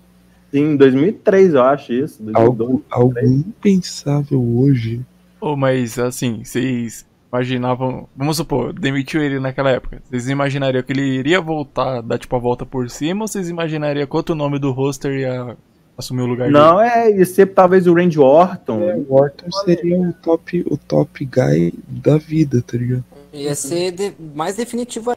Sim, 0.51 0.73
em 0.73 0.77
2003 0.77 1.55
eu 1.55 1.63
acho 1.63 1.93
isso. 1.93 2.23
2012. 2.23 2.63
Algo, 2.63 2.85
algo 2.91 3.19
impensável 3.19 4.43
hoje. 4.43 5.05
Ô, 5.41 5.55
mas 5.55 5.99
assim, 5.99 6.43
vocês 6.43 7.05
imaginavam. 7.37 8.09
Vamos 8.17 8.37
supor, 8.37 8.73
demitiu 8.73 9.23
ele 9.23 9.39
naquela 9.39 9.71
época. 9.71 10.03
Vocês 10.05 10.29
imaginariam 10.29 10.83
que 10.83 10.93
ele 10.93 11.03
iria 11.03 11.41
voltar, 11.41 12.01
dar 12.01 12.19
tipo 12.19 12.35
a 12.35 12.39
volta 12.39 12.65
por 12.65 12.89
cima, 12.91 13.25
ou 13.25 13.29
vocês 13.29 13.49
imaginariam 13.49 14.07
que 14.07 14.17
outro 14.17 14.35
nome 14.35 14.59
do 14.59 14.71
roster 14.73 15.13
ia 15.13 15.57
assumir 15.97 16.23
o 16.23 16.27
lugar 16.27 16.51
Não, 16.51 16.81
é, 16.81 17.11
ia 17.11 17.25
ser 17.25 17.47
talvez 17.47 17.87
o 17.87 17.95
Randy 17.95 18.19
Orton. 18.19 19.05
O 19.09 19.15
Orton 19.15 19.51
seria 19.65 19.99
o 19.99 20.13
top, 20.13 20.65
o 20.71 20.77
top 20.77 21.25
guy 21.25 21.73
da 21.89 22.19
vida, 22.19 22.63
tá 22.63 22.77
ligado? 22.77 23.05
Ia 23.33 23.55
ser 23.55 23.93
de- 23.93 24.13
mais 24.35 24.57
definitivo. 24.57 25.15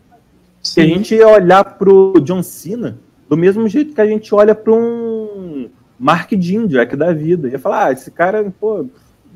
que 0.73 0.81
a 0.81 0.85
gente 0.85 1.15
ia 1.15 1.27
olhar 1.27 1.63
pro 1.63 2.19
John 2.21 2.43
Cena 2.43 2.97
do 3.29 3.37
mesmo 3.37 3.67
jeito 3.67 3.93
que 3.93 4.01
a 4.01 4.07
gente 4.07 4.33
olha 4.33 4.53
para 4.55 4.73
um 4.73 5.69
Mark 5.99 6.31
Jindrak 6.31 6.95
da 6.95 7.13
vida. 7.13 7.47
Ia 7.47 7.59
falar, 7.59 7.87
ah, 7.87 7.91
esse 7.91 8.09
cara, 8.11 8.51
pô, 8.59 8.85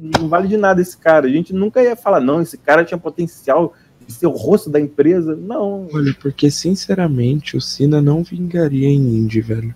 não 0.04 0.28
vale 0.28 0.48
de 0.48 0.58
nada 0.58 0.82
esse 0.82 0.98
cara. 0.98 1.28
A 1.28 1.30
gente 1.30 1.54
nunca 1.54 1.82
ia 1.82 1.96
falar, 1.96 2.20
não, 2.20 2.42
esse 2.42 2.58
cara 2.58 2.84
tinha 2.84 2.98
potencial 2.98 3.74
de 4.06 4.12
ser 4.14 4.28
o 4.28 4.32
rosto 4.32 4.70
da 4.70 4.80
empresa. 4.80 5.36
Não, 5.36 5.88
Olha, 5.94 6.14
porque 6.22 6.52
sinceramente 6.52 7.56
o 7.56 7.62
Cena 7.62 8.02
não 8.02 8.24
vingaria 8.24 8.90
em 8.90 9.18
Indy, 9.18 9.40
velho. 9.42 9.74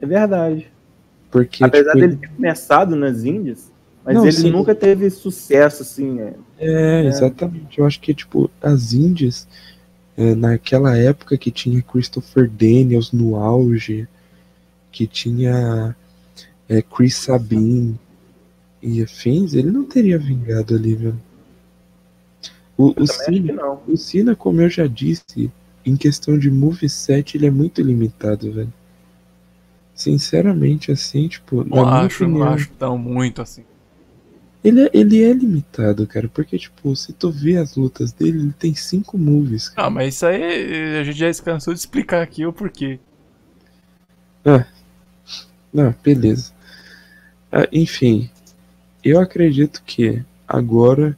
é 0.00 0.06
verdade. 0.06 0.70
Porque, 1.30 1.62
Apesar 1.62 1.92
tipo, 1.92 2.00
dele 2.00 2.16
ter 2.16 2.28
começado 2.28 2.96
nas 2.96 3.22
Índias, 3.24 3.70
mas 4.04 4.14
Não, 4.16 4.22
ele 4.24 4.32
sim. 4.32 4.50
nunca 4.50 4.74
teve 4.74 5.08
sucesso, 5.10 5.82
assim. 5.82 6.18
é. 6.18 6.34
É, 6.58 7.04
exatamente. 7.06 7.78
Eu 7.78 7.86
acho 7.86 8.00
que, 8.00 8.12
tipo, 8.14 8.50
as 8.60 8.92
Índias, 8.92 9.46
é, 10.16 10.34
naquela 10.34 10.96
época 10.96 11.36
que 11.38 11.50
tinha 11.50 11.80
Christopher 11.82 12.48
Daniels 12.50 13.12
no 13.12 13.36
auge, 13.36 14.08
que 14.90 15.06
tinha 15.06 15.94
é, 16.68 16.82
Chris 16.82 17.14
Sabin 17.16 17.96
e 18.82 19.02
afins, 19.02 19.54
ele 19.54 19.70
não 19.70 19.84
teria 19.84 20.18
vingado 20.18 20.74
ali, 20.74 20.94
velho. 20.94 21.20
O, 22.76 22.94
o, 22.98 23.06
Cena, 23.06 23.52
não. 23.52 23.82
o 23.86 23.96
Cena, 23.96 24.34
como 24.34 24.60
eu 24.62 24.70
já 24.70 24.86
disse, 24.86 25.50
em 25.84 25.96
questão 25.96 26.38
de 26.38 26.50
moveset, 26.50 27.36
ele 27.36 27.46
é 27.46 27.50
muito 27.50 27.82
limitado, 27.82 28.50
velho. 28.52 28.72
Sinceramente, 29.94 30.90
assim, 30.90 31.28
tipo, 31.28 31.56
Não 31.62 31.84
na 31.84 31.90
minha 31.92 32.06
acho, 32.06 32.24
não 32.24 32.30
opinião, 32.36 32.54
acho 32.54 32.70
tão 32.78 32.96
muito 32.96 33.42
assim. 33.42 33.64
Ele, 34.64 34.82
é- 34.82 34.90
ele 34.92 35.22
é 35.22 35.32
limitado, 35.32 36.06
cara, 36.06 36.28
porque, 36.28 36.58
tipo, 36.58 36.94
se 36.96 37.12
tu 37.12 37.30
vê 37.30 37.56
as 37.56 37.76
lutas 37.76 38.12
dele, 38.12 38.38
ele 38.40 38.52
tem 38.58 38.74
cinco 38.74 39.18
moves, 39.18 39.68
cara. 39.68 39.88
Ah, 39.88 39.90
mas 39.90 40.14
isso 40.14 40.26
aí 40.26 40.98
a 40.98 41.04
gente 41.04 41.18
já 41.18 41.32
se 41.32 41.42
cansou 41.42 41.74
de 41.74 41.80
explicar 41.80 42.22
aqui 42.22 42.46
o 42.46 42.52
porquê. 42.52 42.98
Não, 45.72 45.94
beleza. 46.02 46.52
Ah, 47.52 47.66
enfim, 47.72 48.30
eu 49.02 49.20
acredito 49.20 49.82
que 49.84 50.22
agora, 50.46 51.16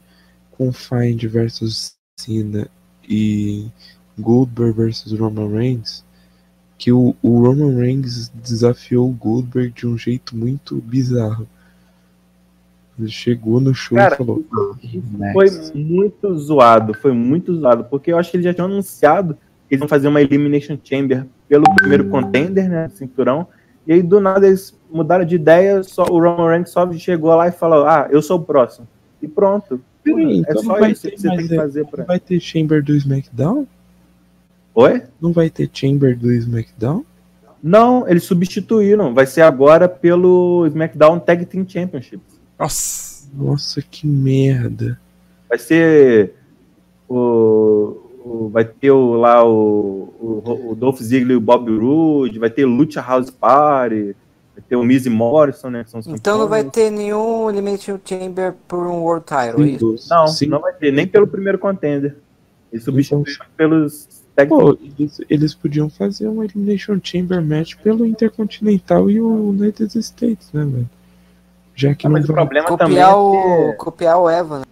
com 0.51 0.71
Find 0.71 1.23
versus 1.25 1.95
Cena 2.19 2.67
e 3.07 3.67
Goldberg 4.17 4.77
versus 4.77 5.17
Roman 5.17 5.49
Reigns, 5.49 6.05
que 6.77 6.91
o, 6.91 7.15
o 7.21 7.41
Roman 7.41 7.75
Reigns 7.75 8.29
desafiou 8.29 9.09
o 9.09 9.13
Goldberg 9.13 9.71
de 9.71 9.87
um 9.87 9.97
jeito 9.97 10.35
muito 10.35 10.75
bizarro. 10.75 11.47
Ele 12.99 13.09
chegou 13.09 13.59
no 13.59 13.73
show 13.73 13.97
Cara, 13.97 14.13
e 14.13 14.17
falou: 14.17 14.45
Foi 15.33 15.49
"Next." 15.49 15.77
muito 15.77 16.35
zoado, 16.35 16.93
foi 16.93 17.11
muito 17.11 17.55
zoado, 17.55 17.85
porque 17.85 18.11
eu 18.11 18.17
acho 18.17 18.29
que 18.29 18.37
eles 18.37 18.45
já 18.45 18.53
tinham 18.53 18.67
anunciado 18.67 19.35
que 19.67 19.73
eles 19.73 19.79
vão 19.79 19.87
fazer 19.87 20.07
uma 20.07 20.21
Elimination 20.21 20.77
Chamber 20.83 21.25
pelo 21.47 21.63
primeiro 21.75 22.09
contender, 22.09 22.69
né, 22.69 22.89
cinturão, 22.89 23.47
e 23.85 23.93
aí 23.93 24.01
do 24.01 24.19
nada 24.19 24.47
eles 24.47 24.77
mudaram 24.91 25.25
de 25.25 25.35
ideia, 25.35 25.83
só 25.83 26.03
o 26.03 26.19
Roman 26.19 26.49
Reigns 26.49 26.69
só 26.69 26.91
chegou 26.93 27.35
lá 27.35 27.47
e 27.47 27.51
falou, 27.51 27.85
ah, 27.85 28.07
eu 28.11 28.21
sou 28.21 28.37
o 28.39 28.43
próximo, 28.43 28.87
e 29.21 29.27
pronto. 29.27 29.81
Peraí, 30.03 30.39
é 30.39 30.51
então 30.51 30.63
não 30.63 30.77
só 30.77 30.87
isso 30.87 31.01
ter 31.03 31.11
que 31.11 31.21
você 31.21 31.29
tem 31.29 31.47
que 31.47 31.53
é- 31.53 31.57
fazer 31.57 31.81
Não 31.83 31.89
pra... 31.89 32.03
vai 32.03 32.19
ter 32.19 32.39
Chamber 32.39 32.83
do 32.83 32.93
SmackDown? 32.95 33.65
Oi? 34.75 35.03
Não 35.21 35.31
vai 35.31 35.49
ter 35.49 35.69
Chamber 35.71 36.17
do 36.17 36.31
SmackDown? 36.31 37.05
Não, 37.61 38.07
eles 38.07 38.23
substituíram, 38.25 39.13
vai 39.13 39.25
ser 39.25 39.41
agora 39.41 39.87
pelo 39.87 40.65
SmackDown 40.67 41.19
Tag 41.19 41.45
Team 41.45 41.65
Championships. 41.67 42.39
Nossa. 42.59 43.13
Nossa, 43.33 43.81
que 43.81 44.05
merda. 44.05 44.99
Vai 45.49 45.57
ser 45.57 46.35
o, 47.09 47.97
o- 48.23 48.49
vai 48.49 48.65
ter 48.65 48.91
o, 48.91 49.13
lá 49.15 49.45
o, 49.45 50.13
o, 50.19 50.69
o 50.71 50.75
Dolph 50.75 50.99
Ziggler 51.01 51.33
e 51.33 51.37
o 51.37 51.41
Bob 51.41 51.69
Roode, 51.77 52.39
vai 52.39 52.49
ter 52.49 52.65
o 52.65 52.69
Lucha 52.69 53.01
House 53.01 53.29
Party, 53.29 54.15
vai 54.55 54.63
ter 54.67 54.75
o 54.75 54.83
Miz 54.83 55.05
e 55.05 55.09
Morrison, 55.09 55.69
né? 55.69 55.83
Que 55.83 55.89
são 55.91 55.99
os 55.99 56.07
Então 56.07 56.37
não 56.37 56.47
vai 56.47 56.63
campeões. 56.63 56.89
ter 56.89 56.95
nenhum 56.95 57.49
Elimination 57.49 57.99
Chamber 58.03 58.53
por 58.67 58.85
um 58.87 59.01
World 59.01 59.25
Title, 59.25 59.63
é 59.63 59.67
isso? 59.69 59.95
Não, 60.09 60.27
Sing- 60.27 60.47
não 60.47 60.59
vai 60.61 60.73
ter, 60.73 60.91
nem 60.91 61.05
pelo 61.07 61.27
primeiro 61.27 61.57
contender. 61.59 62.15
Eles 62.71 62.83
substituíram 62.85 63.45
pelos 63.55 64.07
tag 64.35 64.49
Pô, 64.49 64.75
eles, 64.97 65.21
eles 65.29 65.53
podiam 65.53 65.89
fazer 65.91 66.27
um 66.27 66.43
Elimination 66.43 66.99
Chamber 67.03 67.39
match 67.39 67.75
pelo 67.83 68.03
Intercontinental 68.05 69.09
e 69.11 69.21
o 69.21 69.49
United 69.49 69.95
States, 69.99 70.49
né, 70.51 70.65
velho? 70.65 70.89
Já 71.75 71.93
que 71.93 72.05
Ah, 72.07 72.09
não 72.09 72.17
mas 72.19 72.27
o 72.29 72.33
problema 72.33 72.67
também 72.77 72.97
Copiar 72.97 73.11
é 73.11 73.15
o, 73.15 73.31
ter- 73.31 73.77
copiar 73.77 74.17
o 74.19 74.29
Evan, 74.29 74.59
né? 74.59 74.65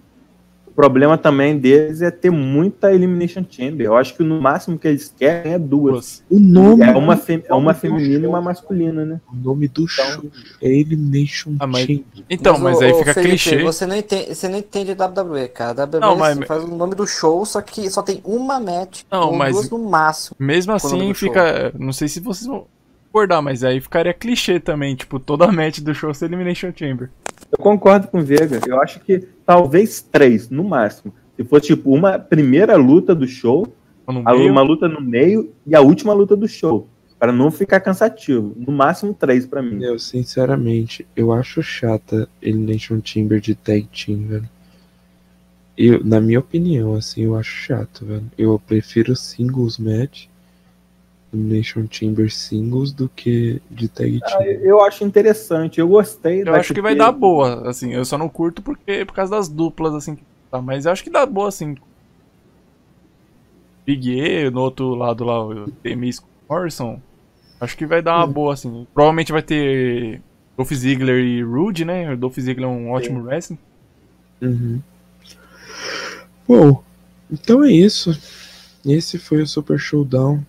O 0.71 0.73
problema 0.75 1.17
também 1.17 1.57
deles 1.57 2.01
é 2.01 2.09
ter 2.09 2.29
muita 2.31 2.93
Elimination 2.93 3.43
Chamber. 3.49 3.85
Eu 3.85 3.95
acho 3.97 4.15
que 4.15 4.23
no 4.23 4.39
máximo 4.41 4.79
que 4.79 4.87
eles 4.87 5.13
querem 5.17 5.53
é 5.53 5.59
duas. 5.59 6.23
O 6.29 6.39
nome, 6.39 6.83
É 6.83 6.91
uma, 6.95 7.17
fem- 7.17 7.43
é 7.47 7.53
uma 7.53 7.73
feminina 7.73 8.23
e 8.25 8.27
uma 8.27 8.41
masculina, 8.41 9.05
né? 9.05 9.21
o 9.31 9.35
nome 9.35 9.67
do 9.67 9.85
show 9.87 10.23
é 10.61 10.69
Elimination 10.69 11.55
Ah, 11.59 11.67
mas- 11.67 11.85
Chamber. 11.85 12.03
Então, 12.29 12.57
mas, 12.57 12.77
ô, 12.77 12.81
aí 12.81 12.91
ô, 12.93 12.99
fica 12.99 13.13
Felipe, 13.13 13.29
clichê. 13.31 13.63
Você 13.63 13.85
não, 13.85 13.95
entende, 13.95 14.33
você 14.33 14.47
não 14.47 14.57
entende 14.57 14.91
WWE, 14.93 15.47
cara. 15.49 15.73
WWE 15.85 15.99
Não, 15.99 16.15
mas- 16.15 16.39
faz 16.47 16.63
o 16.63 16.67
nome 16.67 16.95
do 16.95 17.05
show, 17.05 17.45
só 17.45 17.61
que 17.61 17.89
só 17.89 18.01
tem 18.01 18.21
uma 18.23 18.59
match, 18.59 19.01
Não, 19.11 19.29
ou 19.31 19.35
mas- 19.35 19.53
duas 19.53 19.69
no 19.69 19.77
máximo. 19.89 20.35
Mesmo 20.39 20.71
assim, 20.73 21.13
fica. 21.13 21.73
Não 21.77 21.91
sei 21.91 22.07
se 22.07 22.19
vocês 22.21 22.47
vão 22.47 22.65
concordar, 23.11 23.41
mas 23.41 23.63
aí 23.63 23.81
ficaria 23.81 24.13
clichê 24.13 24.59
também. 24.59 24.95
Tipo, 24.95 25.19
toda 25.19 25.45
a 25.45 25.51
match 25.51 25.79
do 25.79 25.93
show 25.93 26.13
ser 26.13 26.25
Elimination 26.25 26.71
Chamber. 26.73 27.09
Eu 27.51 27.57
concordo 27.57 28.07
com 28.07 28.19
o 28.19 28.23
Vega. 28.23 28.59
Eu 28.65 28.81
acho 28.81 28.99
que 29.01 29.27
talvez 29.45 30.01
três, 30.01 30.49
no 30.49 30.63
máximo. 30.63 31.13
Se 31.35 31.43
fosse 31.43 31.67
tipo 31.67 31.93
uma 31.93 32.17
primeira 32.17 32.75
luta 32.75 33.13
do 33.13 33.27
show, 33.27 33.67
uma 34.07 34.61
luta 34.61 34.87
no 34.87 35.01
meio 35.01 35.51
e 35.65 35.75
a 35.75 35.81
última 35.81 36.13
luta 36.13 36.35
do 36.35 36.47
show. 36.47 36.87
Para 37.19 37.31
não 37.31 37.51
ficar 37.51 37.79
cansativo. 37.81 38.53
No 38.57 38.71
máximo 38.71 39.13
três 39.13 39.45
pra 39.45 39.61
mim. 39.61 39.83
Eu, 39.83 39.99
sinceramente, 39.99 41.05
eu 41.15 41.31
acho 41.31 41.61
chata 41.61 42.27
Elimination 42.41 42.99
Chamber 43.03 43.39
de 43.39 43.53
Tag 43.53 43.87
Team, 43.87 44.25
velho. 44.27 44.49
Eu, 45.77 46.03
na 46.03 46.19
minha 46.19 46.39
opinião, 46.39 46.95
assim, 46.95 47.23
eu 47.23 47.35
acho 47.35 47.51
chato, 47.51 48.05
velho. 48.05 48.25
Eu 48.37 48.59
prefiro 48.65 49.15
singles 49.15 49.77
match, 49.77 50.25
Elimination 51.33 51.85
Chamber 51.89 52.31
singles, 52.31 52.91
do 52.91 53.09
que 53.09 53.61
de 53.69 53.87
Tag 53.87 54.19
Team. 54.19 54.43
Eu 54.61 54.81
acho 54.81 55.03
interessante. 55.03 55.79
Eu 55.79 55.87
gostei. 55.87 56.43
Eu 56.45 56.53
acho 56.55 56.73
que 56.73 56.81
vai 56.81 56.95
dar 56.95 57.11
boa, 57.11 57.69
assim. 57.69 57.93
Eu 57.93 58.03
só 58.03 58.17
não 58.17 58.27
curto 58.27 58.61
porque 58.61 59.05
por 59.05 59.13
causa 59.13 59.31
das 59.31 59.47
duplas, 59.47 59.93
assim. 59.93 60.17
Tá, 60.49 60.61
mas 60.61 60.85
eu 60.85 60.91
acho 60.91 61.03
que 61.03 61.09
dá 61.09 61.25
boa, 61.25 61.47
assim. 61.47 61.75
Big 63.85 64.11
E, 64.11 64.49
no 64.49 64.61
outro 64.61 64.93
lado 64.93 65.23
lá, 65.23 65.45
o 65.45 65.71
Demis 65.81 66.19
com 66.19 66.27
o 66.27 66.53
Morrison. 66.53 67.01
Acho 67.59 67.77
que 67.77 67.85
vai 67.85 68.01
dar 68.01 68.17
uma 68.17 68.27
boa, 68.27 68.53
assim. 68.53 68.85
Provavelmente 68.93 69.31
vai 69.31 69.41
ter 69.41 70.21
Dolph 70.57 70.71
Ziggler 70.73 71.23
e 71.23 71.41
Rude, 71.41 71.85
né? 71.85 72.13
O 72.13 72.17
Dolph 72.17 72.37
Ziggler 72.37 72.69
é 72.69 72.71
um 72.71 72.91
ótimo 72.91 73.23
wrestling. 73.23 73.57
Uhum. 74.41 74.81
Bom, 76.47 76.83
então 77.31 77.63
é 77.63 77.71
isso. 77.71 78.11
Esse 78.85 79.17
foi 79.17 79.43
o 79.43 79.47
Super 79.47 79.79
Showdown 79.79 80.43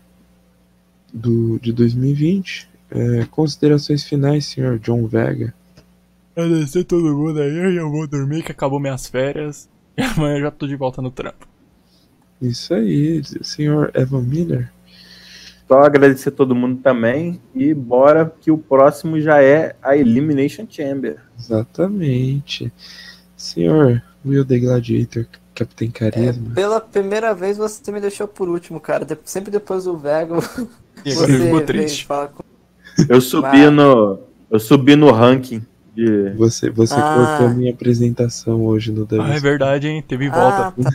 do, 1.12 1.58
de 1.60 1.72
2020. 1.72 2.68
É, 2.90 3.26
considerações 3.30 4.04
finais, 4.04 4.46
senhor 4.46 4.78
John 4.78 5.06
Vega. 5.06 5.54
Agradecer 6.36 6.84
todo 6.84 7.14
mundo 7.16 7.40
aí, 7.40 7.76
eu 7.76 7.90
vou 7.90 8.06
dormir 8.06 8.42
que 8.42 8.52
acabou 8.52 8.80
minhas 8.80 9.06
férias. 9.06 9.68
E 9.94 10.00
amanhã 10.00 10.36
eu 10.38 10.40
já 10.44 10.50
tô 10.50 10.66
de 10.66 10.74
volta 10.74 11.02
no 11.02 11.10
trampo. 11.10 11.46
Isso 12.40 12.72
aí, 12.72 13.22
senhor 13.42 13.90
Evan 13.94 14.22
Miller. 14.22 14.72
Só 15.68 15.80
agradecer 15.82 16.30
todo 16.30 16.54
mundo 16.54 16.80
também. 16.82 17.38
E 17.54 17.74
bora 17.74 18.32
que 18.40 18.50
o 18.50 18.56
próximo 18.56 19.20
já 19.20 19.42
é 19.42 19.76
a 19.82 19.94
Elimination 19.94 20.66
Chamber. 20.68 21.18
Exatamente. 21.38 22.72
Senhor 23.36 24.02
Will 24.24 24.44
the 24.46 24.58
Gladiator, 24.58 25.26
Capitão 25.54 25.90
Carisma. 25.90 26.54
Pela 26.54 26.80
primeira 26.80 27.34
vez 27.34 27.58
você 27.58 27.92
me 27.92 28.00
deixou 28.00 28.26
por 28.26 28.48
último, 28.48 28.80
cara. 28.80 29.04
De- 29.04 29.18
sempre 29.24 29.50
depois 29.50 29.84
do 29.84 29.96
Vega, 29.98 30.36
E 31.04 31.12
agora 31.12 31.26
ficou 31.32 31.60
triste. 31.62 32.06
com... 32.06 32.42
Eu 33.08 33.20
subi 33.20 33.68
no. 33.70 34.18
Eu 34.50 34.60
subi 34.60 34.96
no 34.96 35.10
ranking 35.10 35.64
de. 35.94 36.30
Você, 36.36 36.70
você 36.70 36.94
Ah. 36.94 37.36
cortou 37.38 37.56
minha 37.56 37.72
apresentação 37.72 38.64
hoje 38.64 38.92
no 38.92 39.06
Ah, 39.20 39.34
é 39.34 39.40
verdade, 39.40 39.88
hein? 39.88 40.04
Teve 40.06 40.28
volta. 40.28 40.68
Ah, 40.68 40.72
tá. 40.72 40.90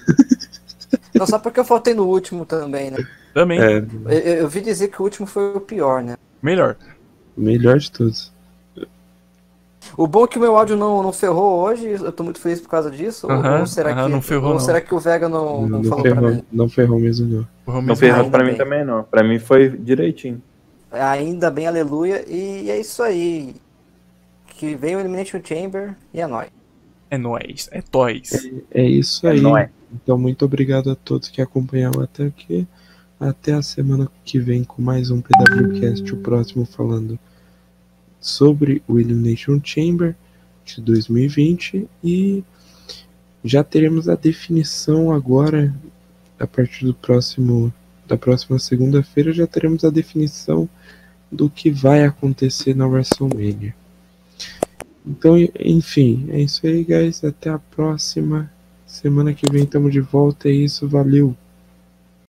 Não, 1.15 1.25
só 1.27 1.39
porque 1.39 1.59
eu 1.59 1.65
faltei 1.65 1.93
no 1.93 2.03
último 2.05 2.45
também, 2.45 2.91
né? 2.91 2.97
Também. 3.33 3.59
É, 3.59 3.77
Eu, 3.77 4.09
eu- 4.11 4.33
eu 4.41 4.47
vi 4.49 4.61
dizer 4.61 4.87
que 4.89 5.01
o 5.01 5.03
último 5.03 5.25
foi 5.27 5.55
o 5.55 5.59
pior, 5.59 6.01
né? 6.03 6.15
Melhor. 6.41 6.75
o 7.35 7.41
melhor 7.41 7.77
de 7.79 7.91
todos. 7.91 8.31
O 9.95 10.07
bom 10.07 10.23
é 10.25 10.27
que 10.27 10.37
o 10.37 10.41
meu 10.41 10.57
áudio 10.57 10.75
não, 10.75 11.01
não 11.03 11.13
ferrou 11.13 11.59
hoje, 11.61 11.87
eu 11.87 12.11
tô 12.11 12.23
muito 12.23 12.39
feliz 12.39 12.59
por 12.59 12.69
causa 12.69 12.89
disso. 12.91 13.27
ou- 13.27 13.33
Aham, 13.33 13.59
ou 13.61 13.65
será 13.67 13.91
aham, 13.91 14.05
que, 14.05 14.11
não 14.11 14.21
ferrou, 14.21 14.47
ou 14.47 14.53
não. 14.55 14.59
será 14.59 14.81
que 14.81 14.93
o 14.93 14.99
Vega 14.99 15.29
não, 15.29 15.61
não, 15.67 15.79
Não, 15.79 15.83
falou 15.89 16.03
pra 16.03 16.13
ferrou, 16.15 16.31
mim? 16.31 16.43
não 16.51 16.69
ferrou 16.69 16.99
mesmo, 16.99 17.27
não. 17.27 17.47
Não 17.75 17.81
mesmo. 17.81 17.95
ferrou 17.95 18.19
ainda 18.25 18.31
pra 18.31 18.43
mim 18.43 18.49
bem. 18.51 18.57
também, 18.57 18.83
não. 18.85 19.03
Pra 19.03 19.23
mim 19.23 19.39
foi 19.39 19.69
direitinho. 19.69 20.41
Ainda 20.91 21.51
bem, 21.51 21.67
aleluia. 21.67 22.23
E 22.27 22.69
é 22.69 22.79
isso 22.79 23.03
aí. 23.03 23.55
Que 24.47 24.73
vem 24.75 24.95
o 24.95 24.99
Elimination 24.99 25.39
Chamber 25.43 25.95
e 26.13 26.19
é 26.19 26.25
nóis. 26.27 26.49
É 27.11 27.17
nóis, 27.17 27.69
é 27.71 27.81
toys. 27.81 28.49
É 28.71 28.83
isso 28.83 29.25
É 29.27 29.31
aí. 29.31 29.41
nóis. 29.41 29.69
Então, 29.93 30.17
muito 30.17 30.43
obrigado 30.43 30.91
a 30.91 30.95
todos 30.95 31.29
que 31.29 31.41
acompanharam 31.41 32.01
até 32.01 32.25
aqui. 32.25 32.67
Até 33.19 33.53
a 33.53 33.61
semana 33.61 34.09
que 34.25 34.39
vem 34.39 34.63
com 34.63 34.81
mais 34.81 35.09
um 35.09 35.21
PWCast, 35.21 36.13
o 36.13 36.17
próximo 36.17 36.65
falando 36.65 37.17
sobre 38.19 38.81
o 38.87 38.99
Elimination 38.99 39.59
Chamber 39.63 40.15
de 40.65 40.81
2020 40.81 41.87
e 42.03 42.43
já 43.43 43.63
teremos 43.63 44.09
a 44.09 44.15
definição 44.15 45.11
agora 45.13 45.73
a 46.39 46.45
partir 46.45 46.85
do 46.85 46.93
próximo 46.93 47.73
da 48.07 48.17
próxima 48.17 48.57
segunda-feira 48.57 49.33
já 49.33 49.45
teremos 49.45 49.83
a 49.83 49.89
definição 49.89 50.69
do 51.31 51.49
que 51.49 51.69
vai 51.69 52.05
acontecer 52.05 52.75
na 52.75 52.87
WrestleMania. 52.87 53.75
Então, 55.05 55.35
enfim, 55.59 56.27
é 56.29 56.41
isso 56.41 56.65
aí, 56.65 56.83
guys. 56.83 57.23
Até 57.23 57.49
a 57.49 57.59
próxima. 57.59 58.51
Semana 58.85 59.33
que 59.33 59.49
vem 59.51 59.63
estamos 59.63 59.91
de 59.91 60.01
volta. 60.01 60.49
É 60.49 60.51
isso. 60.51 60.87
Valeu. 60.87 61.35